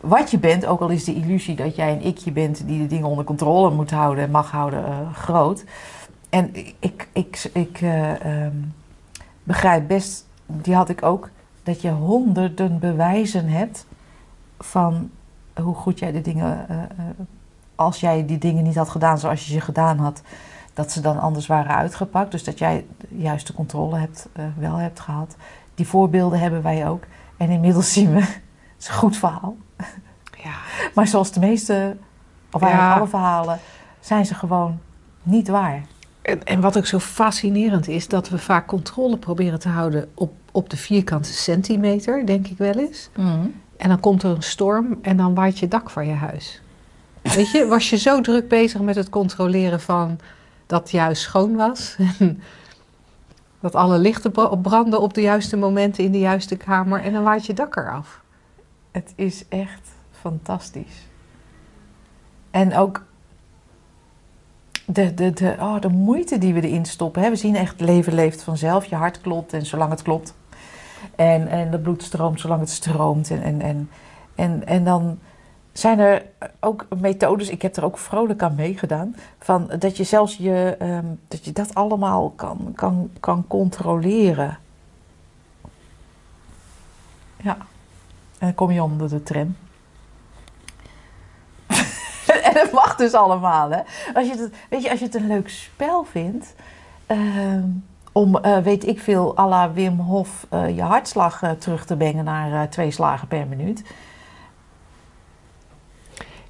wat 0.00 0.30
je 0.30 0.38
bent. 0.38 0.66
Ook 0.66 0.80
al 0.80 0.88
is 0.88 1.04
de 1.04 1.14
illusie 1.14 1.56
dat 1.56 1.76
jij 1.76 1.92
een 1.92 2.04
ikje 2.04 2.32
bent 2.32 2.66
die 2.66 2.80
de 2.80 2.86
dingen 2.86 3.08
onder 3.08 3.24
controle 3.24 3.70
moet 3.70 3.90
houden 3.90 4.24
en 4.24 4.30
mag 4.30 4.50
houden 4.50 4.86
eh, 4.86 5.14
groot. 5.14 5.64
En 6.28 6.54
ik, 6.78 7.08
ik, 7.12 7.50
ik 7.52 7.80
eh, 7.80 8.44
ehm, 8.44 8.56
begrijp 9.42 9.88
best, 9.88 10.26
die 10.46 10.74
had 10.74 10.88
ik 10.88 11.02
ook, 11.02 11.30
dat 11.62 11.80
je 11.80 11.90
honderden 11.90 12.78
bewijzen 12.78 13.48
hebt 13.48 13.86
van 14.58 15.10
hoe 15.54 15.74
goed 15.74 15.98
jij 15.98 16.12
de 16.12 16.20
dingen, 16.20 16.66
als 17.80 18.00
jij 18.00 18.26
die 18.26 18.38
dingen 18.38 18.64
niet 18.64 18.76
had 18.76 18.88
gedaan 18.88 19.18
zoals 19.18 19.46
je 19.46 19.52
ze 19.52 19.60
gedaan 19.60 19.98
had, 19.98 20.22
dat 20.74 20.92
ze 20.92 21.00
dan 21.00 21.18
anders 21.20 21.46
waren 21.46 21.76
uitgepakt. 21.76 22.30
Dus 22.30 22.44
dat 22.44 22.58
jij 22.58 22.86
juist 23.08 23.46
de 23.46 23.52
controle 23.52 23.98
hebt, 23.98 24.28
eh, 24.32 24.44
wel 24.58 24.76
hebt 24.76 25.00
gehad. 25.00 25.36
Die 25.74 25.86
voorbeelden 25.86 26.38
hebben 26.40 26.62
wij 26.62 26.88
ook. 26.88 27.02
En 27.36 27.50
inmiddels 27.50 27.92
zien 27.92 28.12
we, 28.14 28.20
het 28.74 28.78
is 28.78 28.88
een 28.88 28.94
goed 28.94 29.16
verhaal. 29.16 29.56
ja. 30.42 30.52
Maar 30.94 31.06
zoals 31.06 31.32
de 31.32 31.40
meeste, 31.40 31.96
of 32.50 32.62
eigenlijk 32.62 32.92
Ja. 32.92 32.98
alle 32.98 33.08
verhalen, 33.08 33.58
zijn 34.00 34.26
ze 34.26 34.34
gewoon 34.34 34.78
niet 35.22 35.48
waar. 35.48 35.82
En, 36.22 36.44
en 36.44 36.60
wat 36.60 36.76
ook 36.78 36.86
zo 36.86 36.98
fascinerend 36.98 37.88
is, 37.88 38.08
dat 38.08 38.28
we 38.28 38.38
vaak 38.38 38.66
controle 38.66 39.16
proberen 39.18 39.58
te 39.60 39.68
houden 39.68 40.10
op, 40.14 40.32
op 40.52 40.70
de 40.70 40.76
vierkante 40.76 41.32
centimeter, 41.32 42.26
denk 42.26 42.46
ik 42.46 42.58
wel 42.58 42.72
eens. 42.74 43.10
En 43.76 43.88
dan 43.88 44.00
komt 44.00 44.22
er 44.22 44.30
een 44.30 44.42
storm 44.42 44.98
en 45.02 45.16
dan 45.16 45.34
waait 45.34 45.58
je 45.58 45.68
dak 45.68 45.90
van 45.90 46.06
je 46.06 46.14
huis. 46.14 46.62
Weet 47.22 47.50
je, 47.50 47.66
was 47.66 47.90
je 47.90 47.96
zo 47.96 48.20
druk 48.20 48.48
bezig 48.48 48.80
met 48.80 48.94
het 48.94 49.08
controleren 49.08 49.80
van 49.80 50.18
dat 50.66 50.90
het 50.90 51.00
huis 51.00 51.20
schoon 51.20 51.56
was. 51.56 51.96
Dat 53.60 53.74
alle 53.74 53.98
lichten 53.98 54.30
bra- 54.30 54.56
branden 54.56 55.00
op 55.00 55.14
de 55.14 55.20
juiste 55.20 55.56
momenten 55.56 56.04
in 56.04 56.12
de 56.12 56.18
juiste 56.18 56.56
kamer. 56.56 57.02
En 57.02 57.12
dan 57.12 57.22
waait 57.22 57.46
je 57.46 57.54
dak 57.54 57.76
eraf. 57.76 58.20
Het 58.90 59.12
is 59.14 59.44
echt 59.48 59.88
fantastisch. 60.10 61.06
En 62.50 62.76
ook 62.76 63.04
de, 64.84 65.14
de, 65.14 65.32
de, 65.32 65.56
oh, 65.58 65.80
de 65.80 65.88
moeite 65.88 66.38
die 66.38 66.54
we 66.54 66.60
erin 66.60 66.84
stoppen. 66.84 67.22
Hè. 67.22 67.30
We 67.30 67.36
zien 67.36 67.56
echt, 67.56 67.80
leven 67.80 68.14
leeft 68.14 68.42
vanzelf. 68.42 68.84
Je 68.84 68.94
hart 68.94 69.20
klopt 69.20 69.52
en 69.52 69.66
zolang 69.66 69.90
het 69.90 70.02
klopt. 70.02 70.34
En, 71.16 71.48
en 71.48 71.70
de 71.70 71.78
bloed 71.78 72.02
stroomt 72.02 72.40
zolang 72.40 72.60
het 72.60 72.70
stroomt. 72.70 73.30
En, 73.30 73.42
en, 73.42 73.60
en, 73.60 73.90
en, 74.34 74.66
en 74.66 74.84
dan 74.84 75.18
zijn 75.80 75.98
er 75.98 76.22
ook 76.60 76.86
methodes, 76.98 77.48
ik 77.48 77.62
heb 77.62 77.76
er 77.76 77.84
ook 77.84 77.98
vrolijk 77.98 78.42
aan 78.42 78.54
meegedaan, 78.54 79.16
van 79.38 79.70
dat 79.78 79.96
je 79.96 80.04
zelfs 80.04 80.36
je, 80.36 80.76
ehm, 80.78 81.06
dat, 81.28 81.44
je 81.44 81.52
dat 81.52 81.74
allemaal 81.74 82.30
kan, 82.30 82.72
kan, 82.74 83.10
kan 83.20 83.44
controleren. 83.46 84.58
Ja. 87.36 87.56
En 88.38 88.46
dan 88.46 88.54
kom 88.54 88.70
je 88.70 88.82
onder 88.82 89.08
de 89.08 89.22
tram. 89.22 89.56
en 92.46 92.54
dat 92.54 92.72
mag 92.72 92.96
dus 92.96 93.12
allemaal, 93.12 93.70
hè. 93.70 93.80
Als 94.14 94.26
je 94.26 94.36
het, 94.36 94.52
weet 94.70 94.82
je, 94.82 94.90
als 94.90 94.98
je 94.98 95.04
het 95.04 95.14
een 95.14 95.26
leuk 95.26 95.48
spel 95.48 96.04
vindt... 96.04 96.54
ehm, 97.06 97.68
om, 98.12 98.36
eh, 98.36 98.58
weet 98.58 98.86
ik 98.86 99.00
veel, 99.00 99.38
à 99.38 99.48
la 99.48 99.72
Wim 99.72 99.98
Hof... 99.98 100.46
eh, 100.48 100.76
je 100.76 100.82
hartslag 100.82 101.42
eh, 101.42 101.50
terug 101.50 101.86
te 101.86 101.96
brengen 101.96 102.24
naar 102.24 102.68
twee 102.68 102.90
slagen 102.90 103.28
per 103.28 103.46
minuut. 103.46 103.82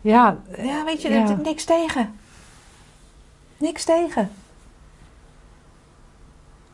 Ja, 0.01 0.37
Ja, 0.57 0.85
weet 0.85 1.03
je, 1.03 1.09
Ja. 1.11 1.29
er- 1.29 1.39
niks 1.39 1.65
tegen. 1.65 2.15
Niks 3.57 3.85
tegen. 3.85 4.31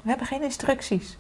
We 0.03 0.09
hebben 0.09 0.27
geen 0.27 0.43
instructies. 0.43 1.19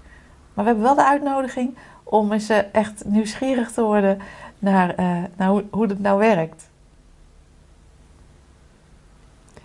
Maar 0.54 0.64
we 0.64 0.70
hebben 0.70 0.82
wel 0.88 0.94
de 0.94 1.06
uitnodiging 1.06 1.76
om 2.02 2.32
eens 2.32 2.48
eh, 2.48 2.58
echt 2.74 3.04
nieuwsgierig 3.04 3.72
te 3.72 3.82
worden 3.82 4.18
naar, 4.58 4.94
eh, 4.94 5.22
naar 5.36 5.48
hoe, 5.48 5.64
hoe 5.70 5.86
het 5.86 6.00
nou 6.00 6.18
werkt. 6.18 6.68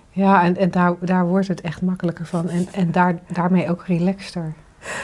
ja 0.09 0.43
en, 0.43 0.57
en 0.57 0.71
daar, 0.71 0.95
daar 0.99 1.27
wordt 1.27 1.47
het 1.47 1.61
echt 1.61 1.81
makkelijker 1.81 2.25
van. 2.25 2.49
En, 2.49 2.67
en 2.71 2.91
daar, 2.91 3.19
daarmee 3.27 3.69
ook 3.69 3.83
relaxter. 3.85 4.53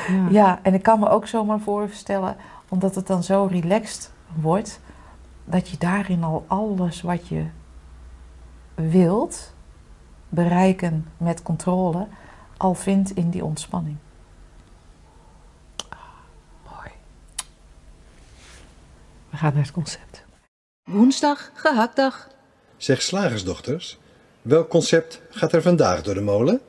Ja. 0.07 0.27
Ja, 0.29 0.59
en 0.61 0.73
ik 0.73 0.83
kan 0.83 0.99
me 0.99 1.09
ook 1.09 1.27
zomaar 1.27 1.59
voorstellen, 1.59 2.35
omdat 2.69 2.95
het 2.95 3.07
dan 3.07 3.23
zo 3.23 3.47
relaxed 3.51 4.11
wordt, 4.35 4.79
dat 5.49 5.69
je 5.69 5.77
daarin 5.77 6.23
al 6.23 6.45
alles 6.47 7.01
wat 7.01 7.27
je 7.27 7.45
wilt 8.75 9.53
bereiken 10.29 11.05
met 11.17 11.41
controle, 11.41 12.07
al 12.57 12.73
vindt 12.73 13.11
in 13.11 13.29
die 13.29 13.43
ontspanning. 13.43 13.95
Mooi. 16.63 16.91
We 19.29 19.37
gaan 19.37 19.53
naar 19.53 19.63
het 19.63 19.71
concept. 19.71 20.25
Woensdag, 20.83 21.51
gehaktdag. 21.53 22.27
Zeg 22.77 23.01
slagersdochters, 23.01 23.99
welk 24.41 24.69
concept 24.69 25.21
gaat 25.29 25.53
er 25.53 25.61
vandaag 25.61 26.01
door 26.03 26.13
de 26.13 26.21
molen? 26.21 26.61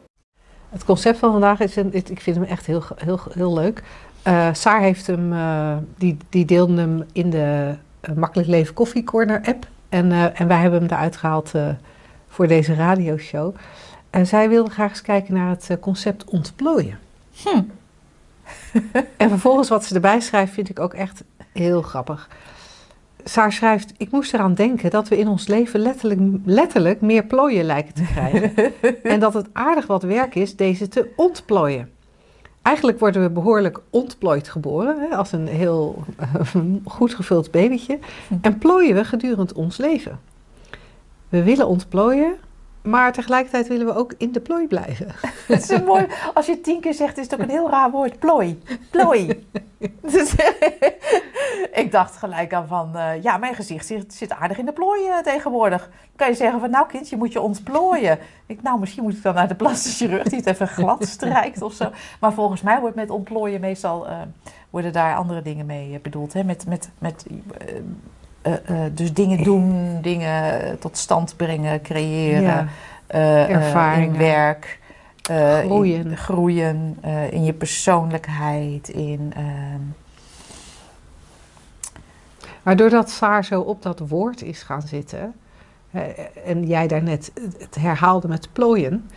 Het 0.68 0.84
concept 0.84 1.18
van 1.18 1.32
vandaag 1.32 1.60
is, 1.60 1.76
een, 1.76 1.94
ik 1.94 2.20
vind 2.20 2.36
hem 2.36 2.44
echt 2.44 2.66
heel, 2.66 2.82
heel, 2.96 3.20
heel 3.32 3.54
leuk. 3.54 3.82
Eh 4.22 4.54
Saar 4.54 4.80
heeft 4.80 5.06
hem, 5.06 5.32
eh, 5.32 5.76
die, 5.96 6.16
die 6.28 6.44
deelde 6.44 6.76
hem 6.76 7.04
in 7.12 7.30
de 7.30 7.76
Makkelijk 8.16 8.48
Leven 8.48 8.74
Koffie 8.74 9.04
Corner 9.04 9.40
app. 9.44 9.66
En, 9.88 10.12
eh, 10.12 10.40
en 10.40 10.48
wij 10.48 10.60
hebben 10.60 10.80
hem 10.80 10.90
eruit 10.90 11.16
gehaald 11.16 11.54
eh, 11.54 11.68
voor 12.28 12.46
deze 12.46 12.74
radioshow. 12.74 13.54
En 14.10 14.26
zij 14.26 14.48
wilde 14.48 14.70
graag 14.70 14.90
eens 14.90 15.02
kijken 15.02 15.34
naar 15.34 15.50
het 15.50 15.70
eh, 15.70 15.76
concept 15.80 16.24
ontplooien. 16.24 16.98
Hm. 17.42 17.62
en 19.16 19.28
vervolgens 19.28 19.68
wat 19.68 19.84
ze 19.84 19.94
erbij 19.94 20.20
schrijft 20.20 20.52
vind 20.52 20.68
ik 20.68 20.80
ook 20.80 20.94
echt 20.94 21.24
heel 21.52 21.82
grappig. 21.82 22.28
Saar 23.24 23.52
schrijft, 23.52 23.92
ik 23.96 24.10
moest 24.10 24.34
eraan 24.34 24.54
denken 24.54 24.90
dat 24.90 25.08
we 25.08 25.18
in 25.18 25.28
ons 25.28 25.46
leven 25.46 25.80
letterlijk, 25.80 26.20
letterlijk 26.44 27.00
meer 27.00 27.24
plooien 27.24 27.64
lijken 27.64 27.94
te 27.94 28.02
krijgen. 28.02 28.72
en 29.12 29.20
dat 29.20 29.34
het 29.34 29.48
aardig 29.52 29.86
wat 29.86 30.02
werk 30.02 30.34
is 30.34 30.56
deze 30.56 30.88
te 30.88 31.12
ontplooien. 31.16 31.90
Eigenlijk 32.68 32.98
worden 32.98 33.22
we 33.22 33.30
behoorlijk 33.30 33.80
ontplooid 33.90 34.48
geboren, 34.48 34.98
hè, 34.98 35.16
als 35.16 35.32
een 35.32 35.46
heel 35.46 36.04
goed 36.84 37.14
gevuld 37.14 37.50
babytje. 37.50 37.98
En 38.40 38.58
plooien 38.58 38.94
we 38.94 39.04
gedurende 39.04 39.54
ons 39.54 39.76
leven. 39.76 40.20
We 41.28 41.42
willen 41.42 41.68
ontplooien, 41.68 42.34
maar 42.90 43.12
tegelijkertijd 43.12 43.68
willen 43.68 43.86
we 43.86 43.94
ook 43.94 44.14
in 44.18 44.32
de 44.32 44.40
plooi 44.40 44.66
blijven. 44.66 45.06
Het 45.46 45.62
is 45.62 45.68
een 45.68 45.84
mooi, 45.84 46.06
als 46.34 46.46
je 46.46 46.60
tien 46.60 46.80
keer 46.80 46.94
zegt, 46.94 47.18
is 47.18 47.24
het 47.24 47.34
ook 47.34 47.40
een 47.40 47.50
heel 47.50 47.70
raar 47.70 47.90
woord. 47.90 48.18
Plooi. 48.18 48.62
Plooi. 48.90 49.26
Dus, 50.00 50.34
ik 51.82 51.88
dacht 51.90 52.16
gelijk 52.16 52.54
aan 52.54 52.66
van, 52.66 52.96
eh, 52.96 53.22
ja, 53.22 53.36
mijn 53.36 53.54
gezicht 53.54 53.86
zit, 53.86 54.14
zit 54.14 54.32
aardig 54.32 54.58
in 54.58 54.64
de 54.64 54.72
plooi 54.72 55.08
eh, 55.08 55.18
tegenwoordig. 55.18 55.82
Dan 55.82 56.16
kan 56.16 56.28
je 56.28 56.34
zeggen 56.34 56.60
van, 56.60 56.70
nou 56.70 56.86
kind, 56.86 57.08
je 57.08 57.16
moet 57.16 57.32
je 57.32 57.40
ontplooien. 57.40 58.18
Ik, 58.46 58.62
nou, 58.62 58.78
misschien 58.78 59.02
moet 59.02 59.16
ik 59.16 59.22
dan 59.22 59.34
naar 59.34 59.48
de 59.48 59.54
plastische 59.54 60.04
chirurg 60.04 60.28
die 60.28 60.38
het 60.38 60.46
even 60.46 60.68
glad 60.68 61.06
strijkt 61.06 61.62
of 61.62 61.72
zo. 61.72 61.90
Maar 62.20 62.32
volgens 62.32 62.62
mij 62.62 62.80
wordt 62.80 62.96
met 62.96 63.10
ontplooien 63.10 63.60
meestal, 63.60 64.06
eh, 64.06 64.16
worden 64.70 64.92
daar 64.92 65.16
andere 65.16 65.42
dingen 65.42 65.66
mee 65.66 66.00
bedoeld. 66.02 66.32
Hè? 66.32 66.44
Met, 66.44 66.66
met, 66.66 66.90
met, 66.98 67.26
eh, 68.66 68.84
eh, 68.84 68.92
dus 68.94 69.12
dingen 69.12 69.42
doen, 69.44 69.98
dingen 70.02 70.78
tot 70.78 70.96
stand 70.96 71.36
brengen, 71.36 71.82
creëren. 71.82 72.42
Ja. 72.42 72.66
eh, 73.06 73.50
Ervaringen. 73.50 74.12
in 74.12 74.18
werk. 74.18 74.78
Groeien. 75.22 76.10
In, 76.10 76.16
groeien 76.16 76.98
in 77.30 77.44
je 77.44 77.52
persoonlijkheid. 77.52 78.88
In, 78.88 79.32
ehm, 79.36 79.80
Maar 82.62 82.76
doordat 82.76 83.10
Saar 83.10 83.44
zo 83.44 83.60
op 83.60 83.82
dat 83.82 83.98
woord 83.98 84.42
is 84.42 84.62
gaan 84.62 84.82
zitten, 84.82 85.34
en 86.44 86.66
jij 86.66 86.86
daarnet 86.86 87.32
het 87.58 87.74
herhaalde 87.74 88.28
met 88.28 88.48
plooien, 88.52 89.10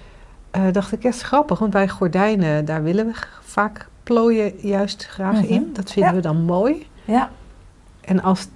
dacht 0.71 0.91
ik, 0.91 1.03
is 1.03 1.21
grappig, 1.21 1.59
want 1.59 1.71
bij 1.71 1.87
gordijnen, 1.89 2.65
daar 2.65 2.83
willen 2.83 3.05
we 3.05 3.13
vaak 3.41 3.87
plooien 4.03 4.53
juist 4.57 5.05
graag 5.05 5.33
Mhm. 5.41 5.45
in. 5.53 5.69
Dat 5.73 5.91
vinden 5.91 6.09
Ja. 6.11 6.15
we 6.17 6.21
dan 6.21 6.43
mooi. 6.43 6.87
ja, 7.05 7.29
En 8.01 8.21
als, 8.23 8.47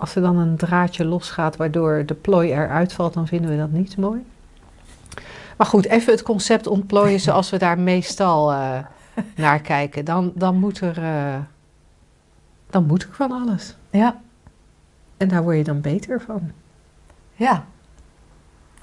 als 0.00 0.14
er 0.14 0.22
dan 0.22 0.36
een 0.36 0.56
draadje 0.56 1.04
losgaat 1.04 1.56
waardoor 1.56 2.02
de 2.06 2.14
plooi 2.14 2.52
eruit 2.52 2.92
valt, 2.92 3.14
dan 3.14 3.26
vinden 3.26 3.50
we 3.50 3.56
dat 3.56 3.70
niet 3.70 3.96
mooi. 3.96 4.24
Maar 5.56 5.66
goed, 5.66 5.86
even 5.86 6.12
het 6.12 6.22
concept 6.22 6.66
ontplooien 6.66 7.20
zoals 7.20 7.50
we 7.50 7.58
daar 7.58 7.78
meestal 7.78 8.52
eh, 8.52 8.78
naar 9.36 9.60
kijken. 9.60 10.04
Dan, 10.04 10.32
dan, 10.34 10.56
moet 10.56 10.80
er, 10.80 11.02
eh, 11.02 11.38
dan 12.70 12.86
moet 12.86 13.02
er 13.02 13.08
van 13.12 13.32
alles. 13.32 13.76
ja, 13.90 14.20
En 15.16 15.28
daar 15.28 15.42
word 15.42 15.56
je 15.56 15.64
dan 15.64 15.80
beter 15.80 16.20
van. 16.20 16.50
ja. 17.34 17.64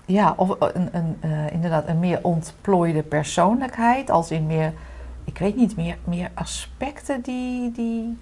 Ja, 0.05 0.33
of 0.37 0.55
een, 0.59 0.89
een, 0.91 1.17
eh, 1.19 1.51
inderdaad 1.51 1.87
een 1.87 1.99
meer 1.99 2.19
ontplooide 2.21 3.03
persoonlijkheid. 3.03 4.09
Als 4.09 4.31
in 4.31 4.45
meer, 4.45 4.73
ik 5.23 5.37
weet 5.37 5.55
niet, 5.55 5.75
meer, 5.75 5.97
meer 6.03 6.31
aspecten 6.33 7.21
die, 7.21 7.71
die 7.71 8.17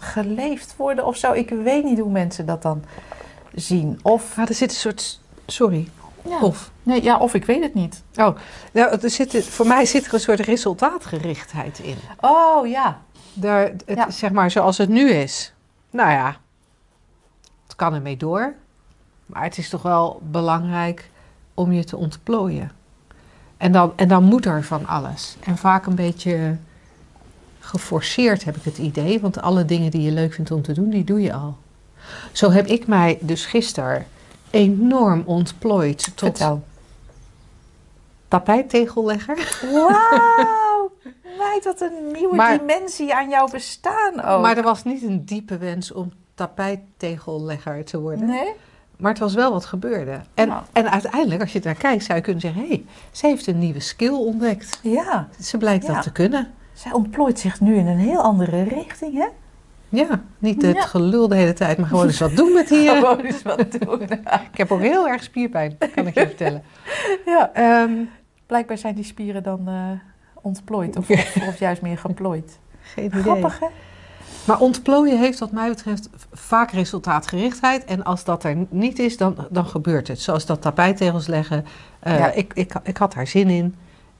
geleefd 0.00 0.74
worden 0.76 1.06
of 1.06 1.16
zo. 1.16 1.32
Ik 1.32 1.50
weet 1.50 1.84
niet 1.84 1.98
hoe 1.98 2.10
mensen 2.10 2.46
dat 2.46 2.62
dan 2.62 2.84
zien. 3.54 3.98
Of, 4.02 4.38
Ah, 4.38 4.48
er 4.48 4.54
zit 4.54 4.70
een 4.70 4.76
soort. 4.76 5.20
Sorry. 5.46 5.88
ja, 6.28 6.40
Of. 6.40 6.70
nee, 6.82 7.02
ja, 7.02 7.18
of 7.18 7.34
ik 7.34 7.44
weet 7.44 7.62
het 7.62 7.74
niet. 7.74 8.02
Oh, 8.14 8.36
nou, 8.72 8.98
er 9.02 9.10
zit, 9.10 9.44
voor 9.44 9.66
mij 9.66 9.84
zit 9.84 10.06
er 10.06 10.14
een 10.14 10.20
soort 10.20 10.40
resultaatgerichtheid 10.40 11.78
in. 11.78 11.96
Oh 12.20 12.66
ja, 12.66 13.00
Daar, 13.32 13.62
het, 13.62 13.82
Ja. 13.86 14.10
Zeg 14.10 14.30
maar 14.32 14.50
zoals 14.50 14.78
het 14.78 14.88
nu 14.88 15.10
is. 15.10 15.52
Nou 15.90 16.10
ja, 16.10 16.36
het 17.66 17.76
kan 17.76 17.94
ermee 17.94 18.16
door. 18.16 18.54
Maar 19.26 19.42
het 19.42 19.58
is 19.58 19.68
toch 19.68 19.82
wel 19.82 20.20
belangrijk 20.22 21.10
om 21.54 21.72
je 21.72 21.84
te 21.84 21.96
ontplooien. 21.96 22.72
En 23.56 23.72
dan, 23.72 23.92
en 23.96 24.08
dan 24.08 24.24
moet 24.24 24.46
er 24.46 24.64
van 24.64 24.86
alles. 24.86 25.36
En 25.44 25.56
vaak 25.56 25.86
een 25.86 25.94
beetje 25.94 26.56
geforceerd 27.60 28.44
heb 28.44 28.56
ik 28.56 28.62
het 28.64 28.78
idee. 28.78 29.20
Want 29.20 29.40
alle 29.40 29.64
dingen 29.64 29.90
die 29.90 30.02
je 30.02 30.10
leuk 30.10 30.32
vindt 30.34 30.50
om 30.50 30.62
te 30.62 30.72
doen, 30.72 30.90
die 30.90 31.04
doe 31.04 31.20
je 31.20 31.32
al. 31.32 31.56
Zo 32.32 32.50
heb 32.50 32.66
ik 32.66 32.86
mij 32.86 33.18
dus 33.20 33.46
gisteren 33.46 34.06
enorm 34.50 35.22
ontplooid 35.26 35.98
tot 36.04 36.18
vertel. 36.18 36.62
tapijttegellegger. 38.28 39.58
Wauw, 39.72 40.92
meid, 41.38 41.64
wat 41.64 41.80
een 41.80 42.12
nieuwe 42.12 42.34
Maar- 42.36 42.58
dimensie 42.58 43.14
aan 43.14 43.28
jouw 43.28 43.48
bestaan 43.48 44.22
ook. 44.24 44.42
Maar 44.42 44.56
er 44.56 44.62
was 44.62 44.84
niet 44.84 45.02
een 45.02 45.24
diepe 45.24 45.58
wens 45.58 45.92
om 45.92 46.12
tapijttegellegger 46.34 47.84
te 47.84 48.00
worden. 48.00 48.26
Nee? 48.26 48.52
Maar 48.96 49.10
het 49.10 49.20
was 49.20 49.34
wel 49.34 49.52
wat 49.52 49.64
gebeurde. 49.64 50.20
En, 50.34 50.48
Nou. 50.48 50.62
en 50.72 50.90
uiteindelijk, 50.90 51.40
als 51.40 51.52
je 51.52 51.60
daar 51.60 51.74
kijkt, 51.74 52.04
zou 52.04 52.18
je 52.18 52.24
kunnen 52.24 52.40
zeggen... 52.42 52.60
hé, 52.62 52.68
hey, 52.68 52.84
ze 53.10 53.26
heeft 53.26 53.46
een 53.46 53.58
nieuwe 53.58 53.80
skill 53.80 54.12
ontdekt. 54.14 54.78
Ja, 54.82 55.28
Ze 55.40 55.58
blijkt 55.58 55.86
Ja. 55.86 55.92
dat 55.94 56.02
te 56.02 56.12
kunnen. 56.12 56.50
Zij 56.80 56.92
ontplooit 56.92 57.38
zich 57.38 57.60
nu 57.60 57.74
in 57.76 57.86
een 57.86 57.98
heel 57.98 58.20
andere 58.20 58.62
richting, 58.62 59.14
hè? 59.14 59.26
Ja, 59.88 60.22
niet 60.38 60.62
het 60.62 60.76
Ja. 60.76 60.82
gelul 60.82 61.28
de 61.28 61.34
hele 61.36 61.52
tijd, 61.52 61.78
maar 61.78 61.88
gewoon 61.88 62.06
eens 62.06 62.18
wat 62.20 62.36
doen 62.36 62.52
met 62.52 62.70
eh, 62.72 62.90
Gewoon 62.90 63.20
eens 63.20 63.42
wat 63.42 63.72
doen. 63.80 64.02
Ik 64.02 64.56
heb 64.58 64.70
ook 64.70 64.80
heel 64.80 65.08
erg 65.08 65.22
spierpijn, 65.22 65.76
kan 65.94 66.06
ik 66.06 66.14
je 66.14 66.26
vertellen. 66.26 66.62
ja, 67.26 67.50
Ehm, 67.54 67.92
blijkbaar 68.46 68.78
zijn 68.78 68.94
die 68.94 69.04
spieren 69.04 69.42
dan 69.42 69.68
eh, 69.68 69.74
ontplooid 70.42 70.96
of, 70.96 71.10
of, 71.10 71.36
of 71.48 71.58
juist 71.58 71.82
meer 71.82 71.98
geplooid. 71.98 72.58
geen 72.82 73.04
idee. 73.04 73.22
Grappig, 73.22 73.58
hè? 73.58 73.66
Maar 74.44 74.60
ontplooien 74.60 75.18
heeft 75.18 75.38
wat 75.38 75.52
mij 75.52 75.68
betreft 75.68 76.08
vaak 76.32 76.70
resultaatgerichtheid. 76.70 77.84
En 77.84 78.04
als 78.04 78.24
dat 78.24 78.44
er 78.44 78.56
niet 78.68 78.98
is, 78.98 79.16
dan, 79.16 79.36
dan 79.50 79.66
gebeurt 79.66 80.08
het. 80.08 80.20
Zoals 80.20 80.46
dat 80.46 80.62
tapijttegels 80.62 81.26
leggen. 81.26 81.64
Eh, 82.00 82.18
Ja. 82.18 82.32
ik, 82.32 82.52
ik, 82.54 82.72
ik 82.82 82.96
had 82.96 83.12
daar 83.12 83.26
zin 83.26 83.48
in. 83.48 83.74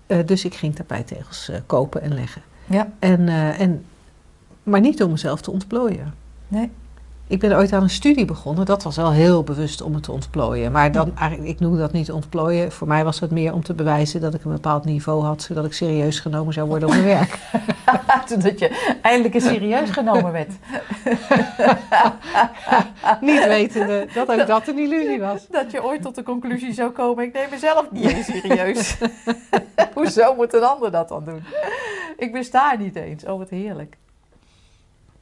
Eh, 0.06 0.18
dus 0.26 0.44
ik 0.44 0.54
ging 0.54 0.74
tapijttegels 0.76 1.50
kopen 1.66 2.02
en 2.02 2.14
leggen. 2.14 2.42
Ja, 2.70 2.88
En, 2.98 3.28
eh, 3.28 3.60
en, 3.60 3.84
maar 4.62 4.80
niet 4.80 5.02
om 5.02 5.10
mezelf 5.10 5.40
te 5.40 5.50
ontplooien. 5.50 6.14
nee. 6.48 6.70
Ik 7.30 7.38
ben 7.38 7.56
ooit 7.56 7.72
aan 7.72 7.82
een 7.82 7.90
studie 7.90 8.24
begonnen. 8.24 8.66
Dat 8.66 8.82
was 8.82 8.96
wel 8.96 9.12
heel 9.12 9.42
bewust 9.42 9.82
om 9.82 9.94
het 9.94 10.02
te 10.02 10.12
ontplooien. 10.12 10.72
Maar 10.72 10.92
dan, 10.92 11.16
eigenlijk, 11.16 11.50
ik 11.50 11.60
noem 11.60 11.78
dat 11.78 11.92
niet 11.92 12.12
ontplooien. 12.12 12.72
Voor 12.72 12.88
mij 12.88 13.04
was 13.04 13.20
het 13.20 13.30
meer 13.30 13.52
om 13.52 13.62
te 13.62 13.74
bewijzen 13.74 14.20
dat 14.20 14.34
ik 14.34 14.44
een 14.44 14.52
bepaald 14.52 14.84
niveau 14.84 15.24
had. 15.24 15.42
Zodat 15.42 15.64
ik 15.64 15.72
serieus 15.72 16.20
genomen 16.20 16.52
zou 16.52 16.68
worden 16.68 16.88
op 16.88 16.94
mijn 16.94 17.06
werk. 17.06 17.38
Toen 18.28 18.40
je 18.56 18.98
eindelijk 19.02 19.34
eens 19.34 19.44
serieus 19.44 19.90
genomen 19.90 20.32
werd. 20.32 20.52
niet 23.20 23.46
wetende 23.46 24.06
dat 24.14 24.28
ook 24.28 24.46
dat 24.46 24.68
een 24.68 24.78
illusie 24.78 25.20
was. 25.20 25.46
Dat 25.46 25.70
je 25.70 25.84
ooit 25.84 26.02
tot 26.02 26.14
de 26.14 26.22
conclusie 26.22 26.72
zou 26.72 26.90
komen, 26.90 27.24
ik 27.24 27.32
neem 27.32 27.50
mezelf 27.50 27.90
niet 27.90 28.04
eens 28.04 28.26
serieus. 28.26 28.96
Hoezo 29.94 30.34
moet 30.34 30.54
een 30.54 30.64
ander 30.64 30.90
dat 30.90 31.08
dan 31.08 31.24
doen? 31.24 31.44
Ik 32.16 32.32
besta 32.32 32.76
niet 32.78 32.96
eens. 32.96 33.24
Oh, 33.24 33.38
wat 33.38 33.50
heerlijk. 33.50 33.96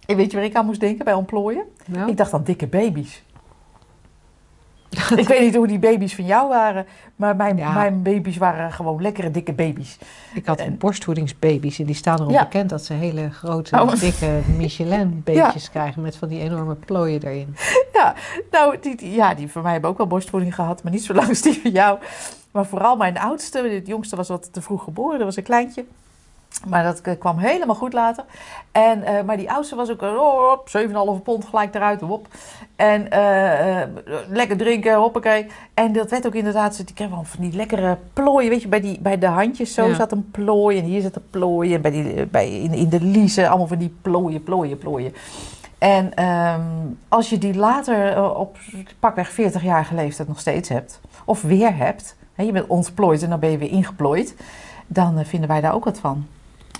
En 0.08 0.16
weet 0.16 0.30
je 0.30 0.36
waar 0.36 0.46
ik 0.46 0.54
aan 0.54 0.66
moest 0.66 0.80
denken 0.80 1.04
bij 1.04 1.14
ontplooien? 1.14 1.64
Nou, 1.86 2.10
Ik 2.10 2.16
dacht 2.16 2.32
aan 2.32 2.44
dikke 2.44 2.66
baby's. 2.66 3.22
ik 5.16 5.28
weet 5.28 5.40
niet 5.40 5.54
hoe 5.54 5.66
die 5.66 5.78
baby's 5.78 6.14
van 6.14 6.24
jou 6.24 6.48
waren, 6.48 6.86
maar 7.16 7.36
mijn, 7.36 7.56
Ja. 7.56 7.72
mijn 7.72 8.02
baby's 8.02 8.36
waren 8.36 8.72
gewoon 8.72 9.02
lekkere 9.02 9.30
dikke 9.30 9.52
baby's. 9.52 9.98
Ik 10.34 10.46
had 10.46 10.58
En- 10.58 10.78
borstvoedingsbaby's 10.78 11.78
en 11.78 11.84
die 11.84 11.94
staan 11.94 12.18
erom 12.20 12.32
Ja. 12.32 12.42
bekend 12.42 12.70
dat 12.70 12.84
ze 12.84 12.92
hele 12.92 13.30
grote, 13.30 13.80
Oh. 13.80 13.94
dikke 14.00 14.40
Michelin-beetjes 14.56 15.70
krijgen 15.74 16.02
met 16.02 16.16
van 16.16 16.28
die 16.28 16.40
enorme 16.40 16.74
plooien 16.74 17.22
erin. 17.22 17.56
Ja, 17.92 18.14
nou, 18.50 18.76
die, 18.80 18.96
die- 18.96 19.12
ja, 19.14 19.34
die 19.34 19.50
van 19.50 19.62
mij 19.62 19.72
hebben 19.72 19.90
ook 19.90 19.98
wel 19.98 20.06
borstvoeding 20.06 20.54
gehad, 20.54 20.82
maar 20.82 20.92
niet 20.92 21.04
zo 21.04 21.14
lang 21.14 21.28
als 21.28 21.40
die 21.42 21.60
van 21.62 21.70
jou. 21.70 21.98
Maar 22.50 22.66
vooral 22.66 22.96
mijn 22.96 23.18
oudste, 23.18 23.68
het 23.68 23.86
jongste 23.86 24.16
was 24.16 24.28
wat 24.28 24.52
te 24.52 24.62
vroeg 24.62 24.84
geboren, 24.84 25.16
dat 25.16 25.26
was 25.26 25.36
een 25.36 25.42
kleintje. 25.42 25.84
Maar 26.66 26.84
dat 26.84 27.00
eh, 27.00 27.18
kwam 27.18 27.38
helemaal 27.38 27.74
goed 27.74 27.92
later. 27.92 28.24
En, 28.72 29.02
eh, 29.02 29.24
maar 29.24 29.36
die 29.36 29.50
oudste 29.50 29.76
was 29.76 29.90
ook 29.90 30.02
oh, 30.02 30.50
op 30.52 30.68
7,5 31.18 31.22
pond 31.22 31.44
gelijk 31.44 31.74
eruit. 31.74 32.00
Hop. 32.00 32.26
En 32.76 33.10
eh, 33.10 33.82
eh, 33.82 33.88
lekker 34.28 34.56
drinken, 34.56 34.94
hoppakee. 34.96 35.46
En 35.74 35.92
dat 35.92 36.10
werd 36.10 36.26
ook 36.26 36.34
inderdaad, 36.34 36.78
ik 36.78 36.94
kreeg 36.94 37.08
wel 37.08 37.24
van 37.24 37.44
die 37.44 37.56
lekkere 37.56 37.96
plooien. 38.12 38.50
Weet 38.50 38.62
je, 38.62 38.68
bij, 38.68 38.80
die, 38.80 39.00
bij 39.00 39.18
de 39.18 39.26
handjes 39.26 39.74
zo 39.74 39.86
Ja. 39.86 39.94
zat 39.94 40.12
een 40.12 40.30
plooi. 40.30 40.78
En 40.78 40.84
hier 40.84 41.00
zat 41.02 41.16
een 41.16 41.30
plooi. 41.30 41.74
En 41.74 41.80
bij 41.80 41.90
die, 41.90 42.26
bij, 42.26 42.50
in, 42.60 42.72
in 42.74 42.88
de 42.88 43.00
liezen 43.00 43.48
allemaal 43.48 43.66
van 43.66 43.78
die 43.78 43.96
plooien, 44.02 44.42
plooien, 44.42 44.78
plooien. 44.78 45.14
En 45.78 46.14
ehm, 46.14 46.60
als 47.08 47.30
je 47.30 47.38
die 47.38 47.54
later 47.54 48.12
eh, 48.12 48.30
op 48.38 48.56
pakweg 48.98 49.32
40-jarige 49.32 49.94
leeftijd 49.94 50.28
nog 50.28 50.40
steeds 50.40 50.68
hebt. 50.68 51.00
Of 51.24 51.42
weer 51.42 51.76
hebt. 51.76 52.16
Hè, 52.34 52.42
je 52.42 52.52
bent 52.52 52.66
ontplooid 52.66 53.22
en 53.22 53.30
dan 53.30 53.40
ben 53.40 53.50
je 53.50 53.58
weer 53.58 53.70
ingeplooid. 53.70 54.34
Dan 54.86 55.18
eh, 55.18 55.24
vinden 55.24 55.48
wij 55.48 55.60
daar 55.60 55.74
ook 55.74 55.84
wat 55.84 55.98
van. 55.98 56.26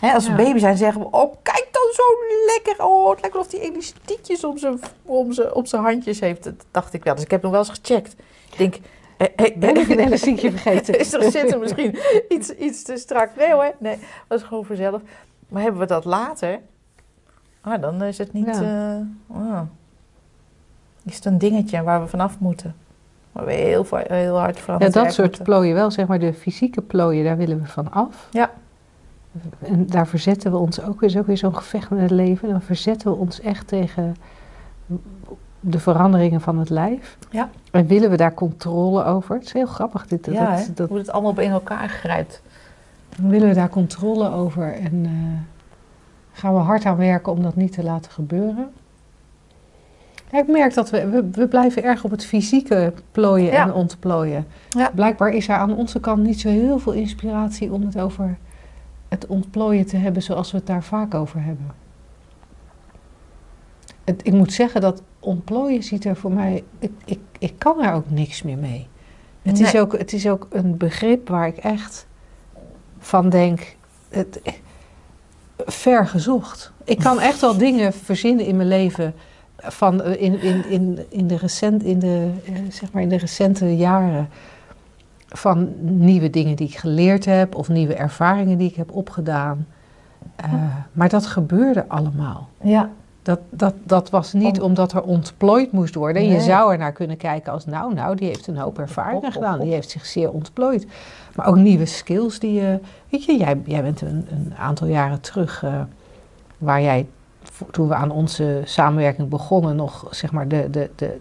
Als 0.01 0.25
we 0.25 0.31
Ja. 0.31 0.37
baby 0.37 0.59
zijn, 0.59 0.77
zeggen 0.77 1.01
we: 1.01 1.07
Oh, 1.11 1.35
kijk 1.43 1.69
dan 1.73 1.83
zo 1.93 2.03
lekker. 2.47 2.85
Oh, 2.87 3.11
het 3.11 3.21
lijkt 3.21 3.35
wel 3.37 3.45
of 3.45 3.51
die 3.51 3.61
elastiekjes 3.61 4.45
om 4.45 4.59
zijn, 4.59 4.81
om 5.03 5.33
zijn, 5.33 5.55
op 5.55 5.67
zijn 5.67 5.83
handjes 5.83 6.21
heeft. 6.21 6.45
Dat 6.45 6.55
dacht 6.71 6.93
ik 6.93 7.05
wel. 7.05 7.15
Dus 7.15 7.25
ik 7.25 7.31
heb 7.31 7.43
nog 7.43 7.51
wel 7.51 7.61
eens 7.61 7.79
gecheckt. 7.83 8.17
Ik 8.51 8.59
denk: 8.59 8.77
Ben 9.57 9.77
ik 9.77 9.89
een 9.89 9.99
elastiekje 9.99 10.51
vergeten? 10.51 10.99
Is 11.01 11.13
er 11.13 11.31
zit 11.31 11.53
er 11.53 11.59
misschien 11.59 11.99
iets, 12.29 12.51
iets 12.51 12.83
te 12.83 12.97
strak? 12.97 13.31
Nee 13.37 13.53
hoor, 13.53 13.75
nee, 13.79 13.99
dat 14.29 14.41
is 14.41 14.47
gewoon 14.47 14.65
vanzelf. 14.65 15.01
Maar 15.49 15.63
hebben 15.63 15.81
we 15.81 15.87
dat 15.87 16.05
later? 16.05 16.59
Ah, 17.61 17.81
dan 17.81 18.03
is 18.03 18.19
het 18.19 18.33
niet. 18.33 18.47
Ja. 18.47 19.05
eh, 19.31 19.37
ah. 19.37 19.61
Is 21.05 21.15
het 21.15 21.25
een 21.25 21.39
dingetje 21.39 21.83
waar 21.83 22.01
we 22.03 22.07
vanaf 22.09 22.39
moeten? 22.39 22.77
Waar 23.33 23.45
we 23.45 23.53
heel, 23.53 23.87
heel 24.07 24.39
hard 24.39 24.61
voor 24.61 24.75
aan 24.75 24.81
Ja, 24.81 24.89
dat 24.89 25.13
soort 25.13 25.27
moeten. 25.27 25.45
plooien 25.45 25.75
wel, 25.75 25.91
zeg 25.91 26.07
maar 26.07 26.19
de 26.19 26.35
fysieke 26.35 26.83
plooien, 26.83 27.25
daar 27.25 27.37
willen 27.37 27.61
we 27.61 27.67
van 27.67 27.93
af. 27.93 28.29
Ja. 28.31 28.51
En 29.59 29.87
daar 29.87 30.07
verzetten 30.07 30.51
we 30.51 30.57
ons 30.57 30.83
ook 30.83 31.01
weer, 31.01 31.09
is 31.11 31.17
ook 31.17 31.27
weer 31.27 31.39
zo'n 31.39 31.57
gevecht 31.57 31.91
met 31.91 32.01
het 32.01 32.11
leven. 32.11 32.49
Dan 32.49 32.63
verzetten 32.63 33.11
we 33.11 33.17
ons 33.17 33.41
echt 33.41 33.69
tegen 33.69 34.17
de 35.61 35.79
veranderingen 35.79 36.41
van 36.41 36.59
het 36.59 36.71
lijf. 36.71 37.19
Ja. 37.31 37.49
En 37.71 37.87
willen 37.87 38.11
we 38.11 38.17
daar 38.17 38.35
controle 38.35 39.05
over? 39.05 39.35
Het 39.35 39.45
is 39.45 39.53
heel 39.53 39.67
grappig 39.67 40.07
dit. 40.07 40.25
Dat, 40.25 40.35
Ja, 40.35 40.61
dat, 40.75 40.89
hoe 40.89 40.99
het 40.99 41.11
allemaal 41.11 41.39
in 41.39 41.51
elkaar 41.51 41.89
grijpt. 41.89 42.43
dan 43.17 43.29
willen 43.29 43.49
we 43.49 43.55
daar 43.55 43.69
controle 43.69 44.31
over 44.33 44.73
en 44.75 45.05
eh, 45.05 45.11
gaan 46.33 46.55
we 46.55 46.61
hard 46.61 46.85
aan 46.85 46.97
werken 46.97 47.33
om 47.33 47.43
dat 47.43 47.57
niet 47.57 47.73
te 47.73 47.83
laten 47.83 48.11
gebeuren. 48.11 48.69
Ja, 50.33 50.39
ik 50.39 50.47
merk 50.49 50.75
dat 50.75 50.91
we, 50.91 51.09
we, 51.09 51.29
we 51.33 51.49
blijven 51.49 51.83
erg 51.83 52.05
op 52.05 52.11
het 52.11 52.25
fysieke 52.25 52.93
plooien 53.13 53.53
Ja. 53.53 53.63
en 53.63 53.73
ontplooien. 53.73 54.47
Ja. 54.69 54.91
Blijkbaar 54.95 55.31
is 55.31 55.49
er 55.49 55.55
aan 55.57 55.77
onze 55.77 56.01
kant 56.01 56.23
niet 56.23 56.41
zo 56.41 56.49
heel 56.49 56.79
veel 56.79 56.93
inspiratie 56.93 57.73
om 57.73 57.83
het 57.83 57.99
over 58.01 58.39
het 59.09 59.27
ontplooien 59.27 59.87
te 59.87 59.97
hebben 59.97 60.23
zoals 60.23 60.51
we 60.51 60.57
het 60.57 60.67
daar 60.67 60.85
vaak 60.85 61.15
over 61.15 61.43
hebben. 61.43 61.67
Het, 64.05 64.27
ik 64.27 64.33
moet 64.33 64.53
zeggen 64.53 64.81
dat 64.81 65.03
ontplooien 65.21 65.83
ziet 65.83 66.05
er 66.05 66.17
voor 66.17 66.33
mij, 66.33 66.65
ik, 66.79 66.93
ik, 67.05 67.21
ik 67.39 67.55
kan 67.59 67.83
er 67.83 67.93
ook 67.93 68.11
niks 68.11 68.43
meer 68.43 68.59
mee. 68.59 68.89
Het, 69.43 69.61
is 69.61 69.77
ook, 69.77 69.99
het 69.99 70.13
is 70.13 70.29
ook 70.29 70.47
een 70.51 70.77
begrip 70.77 71.29
waar 71.29 71.47
ik 71.47 71.57
echt 71.57 72.07
van 72.99 73.29
denk, 73.29 73.77
het, 74.09 74.41
ver 75.67 76.07
gezocht. 76.07 76.73
Ik 76.85 76.99
kan 76.99 77.21
echt 77.21 77.41
wel 77.41 77.57
dingen 77.57 77.93
verzinnen 77.93 78.47
in 78.47 78.57
mijn 78.57 78.69
leven 78.69 79.15
van 79.59 80.03
eh, 80.03 80.23
in, 80.23 80.41
in, 80.41 80.65
in, 80.71 81.07
in, 81.09 81.27
de, 81.27 81.37
recent, 81.37 81.83
in, 81.83 81.99
de, 81.99 82.31
eh, 82.47 82.53
zeg 82.71 82.93
maar 82.93 83.03
in 83.03 83.09
de 83.09 83.19
recente 83.19 83.77
jaren 83.77 84.29
van 85.29 85.69
nieuwe 85.81 86.31
dingen 86.31 86.57
die 86.57 86.69
ik 86.69 86.77
geleerd 86.77 87.25
heb 87.25 87.55
of 87.55 87.69
nieuwe 87.69 87.95
ervaringen 87.95 88.59
die 88.59 88.69
ik 88.69 88.77
heb 88.77 88.93
opgedaan. 88.93 89.67
Eh, 90.37 90.53
maar 90.93 91.09
dat 91.09 91.27
gebeurde 91.27 91.85
allemaal. 91.89 92.49
Ja, 92.63 92.91
Dat, 93.23 93.41
dat, 93.51 93.75
dat 93.85 94.11
was 94.11 94.33
niet 94.33 94.61
Om- 94.61 94.65
omdat 94.67 94.93
er 94.93 95.03
ontplooid 95.03 95.73
moest 95.73 95.95
worden. 95.95 96.23
En 96.23 96.29
Je 96.29 96.35
Nee. 96.35 96.41
zou 96.45 96.73
er 96.73 96.79
naar 96.79 96.93
kunnen 96.93 97.17
kijken 97.17 97.53
als, 97.53 97.67
nou, 97.67 97.95
nou, 97.95 98.17
die 98.17 98.27
heeft 98.29 98.47
een 98.47 98.57
hoop 98.57 98.79
ervaringen 98.79 99.33
gedaan. 99.33 99.61
Die 99.61 99.73
heeft 99.73 99.91
zich 99.91 100.07
zeer 100.07 100.31
ontplooid. 100.31 100.87
Maar 101.35 101.47
ook 101.47 101.57
nieuwe 101.57 101.87
skills 101.87 102.39
die 102.39 102.53
je... 102.53 102.79
Weet 103.09 103.25
je, 103.25 103.37
jij, 103.37 103.61
jij 103.65 103.83
bent 103.83 104.01
een, 104.01 104.27
een 104.31 104.55
aantal 104.59 104.87
jaren 104.87 105.21
terug... 105.21 105.63
eh, 105.65 105.81
waar 106.59 106.83
jij, 106.83 107.07
toen 107.71 107.89
we 107.89 107.95
aan 107.95 108.11
onze 108.11 108.61
samenwerking 108.65 109.29
begonnen... 109.29 109.77
nog, 109.77 110.07
zeg 110.11 110.33
maar, 110.33 110.49
de, 110.49 110.69
de, 110.71 110.91
de 110.97 111.21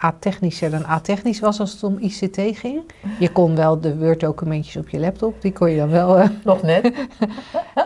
atechnischer 0.00 0.70
dan 0.70 0.86
atechnisch 0.86 1.40
was 1.40 1.60
als 1.60 1.72
het 1.72 1.82
om 1.82 1.98
ICT 1.98 2.40
ging. 2.58 2.80
Je 3.18 3.32
kon 3.32 3.56
wel 3.56 3.80
de 3.80 3.96
Word-documentjes 3.96 4.76
op 4.76 4.88
je 4.88 4.98
laptop, 4.98 5.42
die 5.42 5.52
kon 5.52 5.70
je 5.70 5.76
dan 5.76 5.88
wel... 5.88 6.18
eh, 6.18 6.28
nog 6.44 6.62
net. 6.62 6.92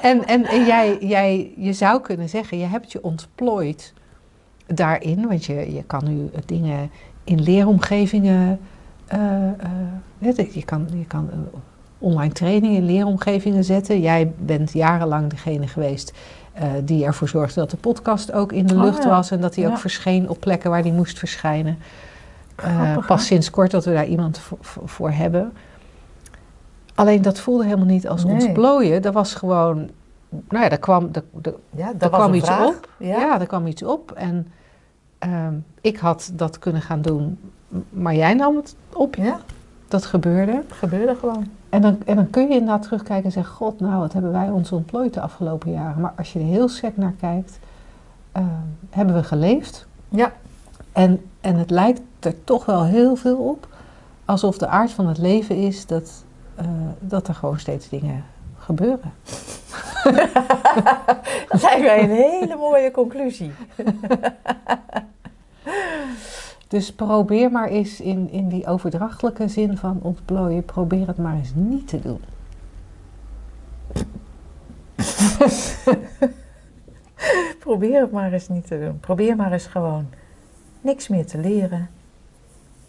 en, 0.00 0.26
en, 0.26 0.44
en 0.46 0.64
jij, 0.64 0.98
jij, 1.00 1.52
je 1.56 1.72
zou 1.72 2.00
kunnen 2.00 2.28
zeggen, 2.28 2.58
je 2.58 2.66
hebt 2.66 2.92
je 2.92 3.02
ontplooid 3.02 3.94
daarin, 4.66 5.26
want 5.28 5.44
je, 5.44 5.72
je 5.74 5.82
kan 5.82 6.04
nu 6.04 6.30
dingen 6.46 6.90
in 7.24 7.42
leeromgevingen, 7.42 8.60
eh, 9.06 9.48
eh, 10.18 10.52
je 10.52 10.64
kan, 10.64 10.88
je 10.92 11.06
kan 11.06 11.30
online 11.98 12.32
trainingen 12.32 12.76
in 12.76 12.84
leeromgevingen 12.84 13.64
zetten. 13.64 14.00
Jij 14.00 14.32
bent 14.38 14.72
jarenlang 14.72 15.30
degene 15.30 15.66
geweest 15.66 16.12
eh, 16.60 16.66
die 16.84 17.04
ervoor 17.04 17.28
zorgde 17.28 17.60
dat 17.60 17.70
de 17.70 17.76
podcast 17.76 18.32
ook 18.32 18.52
in 18.52 18.66
de 18.66 18.74
Oh, 18.74 18.82
lucht 18.82 19.02
ja. 19.02 19.08
was 19.08 19.30
en 19.30 19.40
dat 19.40 19.54
hij 19.54 19.68
ook 19.68 19.78
verscheen 19.78 20.28
op 20.28 20.40
plekken 20.40 20.70
waar 20.70 20.82
die 20.82 20.92
moest 20.92 21.18
verschijnen. 21.18 21.78
Eh, 22.56 23.06
pas 23.06 23.20
hè? 23.20 23.26
sinds 23.26 23.50
kort 23.50 23.70
dat 23.70 23.84
we 23.84 23.92
daar 23.92 24.06
iemand 24.06 24.40
voor, 24.84 25.10
hebben. 25.10 25.52
Alleen 26.94 27.22
dat 27.22 27.38
voelde 27.40 27.64
helemaal 27.64 27.86
niet 27.86 28.08
als 28.08 28.24
Nee. 28.24 28.32
ontplooien. 28.46 29.02
Dat 29.02 29.14
was 29.14 29.34
gewoon, 29.34 29.76
nou 30.48 30.62
ja, 30.62 30.68
daar 30.68 30.78
kwam, 30.78 31.10
Ja, 31.76 31.92
dat 31.94 32.10
was 32.10 32.20
kwam 32.20 32.34
iets 32.34 32.46
vraag. 32.48 32.66
op. 32.66 32.88
Ja. 32.98 33.40
Er 33.40 33.46
kwam 33.46 33.66
iets 33.66 33.82
op. 33.82 34.12
En 34.12 34.46
ehm, 35.18 35.54
ik 35.80 35.96
had 35.98 36.30
dat 36.34 36.58
kunnen 36.58 36.82
gaan 36.82 37.02
doen, 37.02 37.38
maar 37.90 38.14
jij 38.14 38.34
nam 38.34 38.56
het 38.56 38.76
op. 38.92 39.14
ja, 39.14 39.40
Dat 39.88 40.06
gebeurde. 40.06 40.52
het 40.52 40.72
gebeurde 40.72 41.14
gewoon. 41.14 41.46
En 41.70 41.82
dan, 41.82 41.98
en 42.06 42.16
dan 42.16 42.30
kun 42.30 42.42
je 42.48 42.54
inderdaad 42.54 42.82
terugkijken 42.82 43.24
en 43.24 43.32
zeggen: 43.32 43.54
God, 43.54 43.80
nou, 43.80 44.00
wat 44.00 44.12
hebben 44.12 44.32
wij 44.32 44.50
ons 44.50 44.72
ontplooid 44.72 45.14
de 45.14 45.20
afgelopen 45.20 45.72
jaren. 45.72 46.00
Maar 46.00 46.12
als 46.16 46.32
je 46.32 46.38
er 46.38 46.44
heel 46.44 46.68
sec 46.68 46.96
naar 46.96 47.14
kijkt, 47.20 47.58
ehm, 48.32 48.44
hebben 48.90 49.14
we 49.14 49.22
geleefd. 49.22 49.86
Ja. 50.08 50.32
En, 50.92 51.24
en 51.40 51.56
het 51.56 51.70
lijkt 51.70 52.00
er 52.20 52.44
toch 52.44 52.64
wel 52.64 52.84
heel 52.84 53.16
veel 53.16 53.36
op. 53.36 53.68
Alsof 54.24 54.58
de 54.58 54.66
aard 54.66 54.90
van 54.90 55.06
het 55.06 55.18
leven 55.18 55.56
is 55.56 55.86
dat, 55.86 56.24
eh, 56.54 56.66
dat 56.98 57.28
er 57.28 57.34
gewoon 57.34 57.58
steeds 57.58 57.88
dingen 57.88 58.24
gebeuren. 58.58 59.12
Dat 61.48 61.62
lijkt 61.62 61.80
mij 61.80 62.02
een 62.02 62.10
hele 62.10 62.56
mooie 62.56 62.90
conclusie. 62.90 63.52
Dus 66.70 66.94
probeer 66.94 67.50
maar 67.50 67.68
eens 67.68 68.00
in, 68.00 68.30
in 68.30 68.48
die 68.48 68.66
overdrachtelijke 68.66 69.48
zin 69.48 69.76
van 69.76 69.98
ontplooien, 70.02 70.64
probeer 70.64 71.06
het 71.06 71.16
maar 71.16 71.34
eens 71.34 71.52
niet 71.54 71.88
te 71.88 72.00
doen. 72.00 72.20
Probeer 77.58 78.00
het 78.00 78.12
maar 78.12 78.32
eens 78.32 78.48
niet 78.48 78.66
te 78.66 78.80
doen. 78.80 79.00
Probeer 79.00 79.36
maar 79.36 79.52
eens 79.52 79.66
gewoon 79.66 80.08
niks 80.80 81.08
meer 81.08 81.26
te 81.26 81.38
leren. 81.38 81.88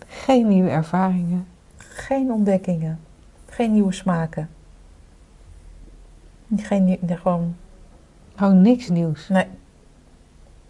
Geen 0.07 0.47
nieuwe 0.47 0.69
ervaringen. 0.69 1.47
Geen 1.77 2.31
ontdekkingen. 2.31 2.99
Geen 3.45 3.71
nieuwe 3.71 3.91
smaken. 3.91 4.49
Geen 6.57 6.99
gewoon, 7.05 7.55
Gewoon 8.35 8.61
niks 8.61 8.89
nieuws. 8.89 9.29
nee. 9.29 9.45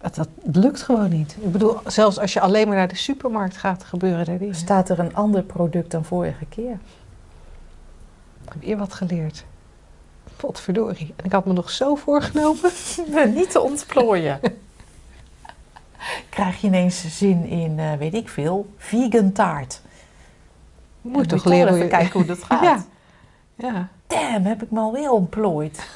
Dat, 0.01 0.15
dat 0.15 0.27
lukt 0.41 0.81
gewoon 0.81 1.09
niet. 1.09 1.35
Ik 1.39 1.51
bedoel, 1.51 1.77
zelfs 1.85 2.19
als 2.19 2.33
je 2.33 2.39
alleen 2.39 2.67
maar 2.67 2.77
naar 2.77 2.87
de 2.87 2.95
supermarkt 2.95 3.57
gaat, 3.57 3.83
gebeuren 3.83 4.27
er 4.27 4.37
dingen. 4.37 4.55
Staat 4.55 4.89
er 4.89 4.99
een 4.99 5.15
ander 5.15 5.43
product 5.43 5.91
dan 5.91 6.05
vorige 6.05 6.45
keer? 6.45 6.79
Ik 8.43 8.53
heb 8.53 8.63
weer 8.63 8.77
wat 8.77 8.93
geleerd. 8.93 9.45
Potverdorie. 10.35 11.13
En 11.15 11.25
ik 11.25 11.31
had 11.31 11.45
me 11.45 11.53
nog 11.53 11.69
zo 11.69 11.95
voorgenomen. 11.95 12.71
niet 13.35 13.51
te 13.51 13.61
ontplooien. 13.61 14.39
Krijg 16.29 16.61
je 16.61 16.67
ineens 16.67 17.17
zin 17.17 17.45
in, 17.45 17.79
eh, 17.79 17.93
weet 17.93 18.13
ik 18.13 18.29
veel, 18.29 18.73
vegan 18.77 19.31
taart. 19.31 19.81
Moet 21.01 21.29
toch 21.29 21.45
leren 21.45 21.67
even 21.67 21.75
hoe 21.75 21.83
je... 21.83 21.89
kijken 21.89 22.19
hoe 22.19 22.25
dat 22.25 22.43
gaat. 22.49 22.61
Ja. 22.63 22.83
Ja. 23.55 23.87
Damn, 24.07 24.45
heb 24.45 24.63
ik 24.63 24.71
me 24.71 24.79
alweer 24.79 25.11
ontplooid. 25.11 25.87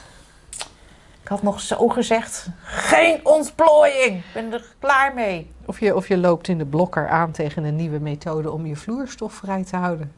Ik 1.25 1.31
had 1.31 1.43
nog 1.43 1.59
zo 1.59 1.87
gezegd, 1.87 2.47
geen 2.63 3.19
ontplooiing. 3.23 4.17
Ik 4.17 4.33
ben 4.33 4.53
er 4.53 4.65
klaar 4.79 5.13
mee. 5.13 5.51
Of, 5.65 5.79
je, 5.79 5.95
of 5.95 6.07
je 6.07 6.17
loopt 6.17 6.47
in 6.47 6.57
de 6.57 6.65
blokker 6.65 7.09
aan 7.09 7.31
tegen 7.31 7.63
een 7.63 7.75
nieuwe 7.75 7.99
methode 7.99 8.51
om 8.51 8.65
je 8.65 8.75
vloerstof 8.75 9.33
vrij 9.33 9.63
te 9.63 9.75
houden. 9.75 10.11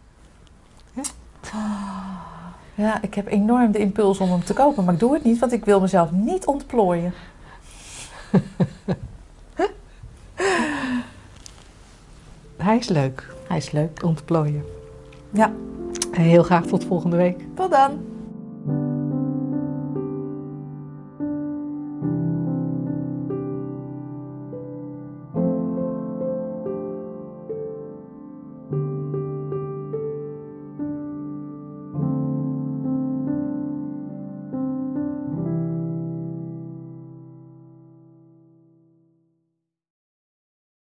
Ja, 2.76 3.02
ik 3.02 3.14
heb 3.14 3.28
enorm 3.28 3.72
de 3.72 3.78
impuls 3.78 4.20
om 4.20 4.30
hem 4.32 4.44
te 4.44 4.54
kopen, 4.54 4.84
maar 4.84 4.94
ik 4.94 5.00
doe 5.00 5.14
het 5.14 5.24
niet, 5.24 5.40
want 5.40 5.52
ik 5.52 5.66
wil 5.66 5.80
mezelf 5.80 6.12
niet 6.12 6.46
ontplooien. 6.46 7.14
Hij 12.58 12.78
is 12.78 12.88
leuk, 12.88 13.34
Hij 13.48 13.58
is 13.58 13.72
leuk. 13.72 14.04
ontplooien. 14.04 14.66
Ja. 15.30 15.52
En 16.12 16.22
heel 16.22 16.44
graag 16.44 16.66
tot 16.66 16.86
volgende 16.86 17.18
week. 17.18 17.44
Tot 17.56 17.72
dan. 17.72 18.17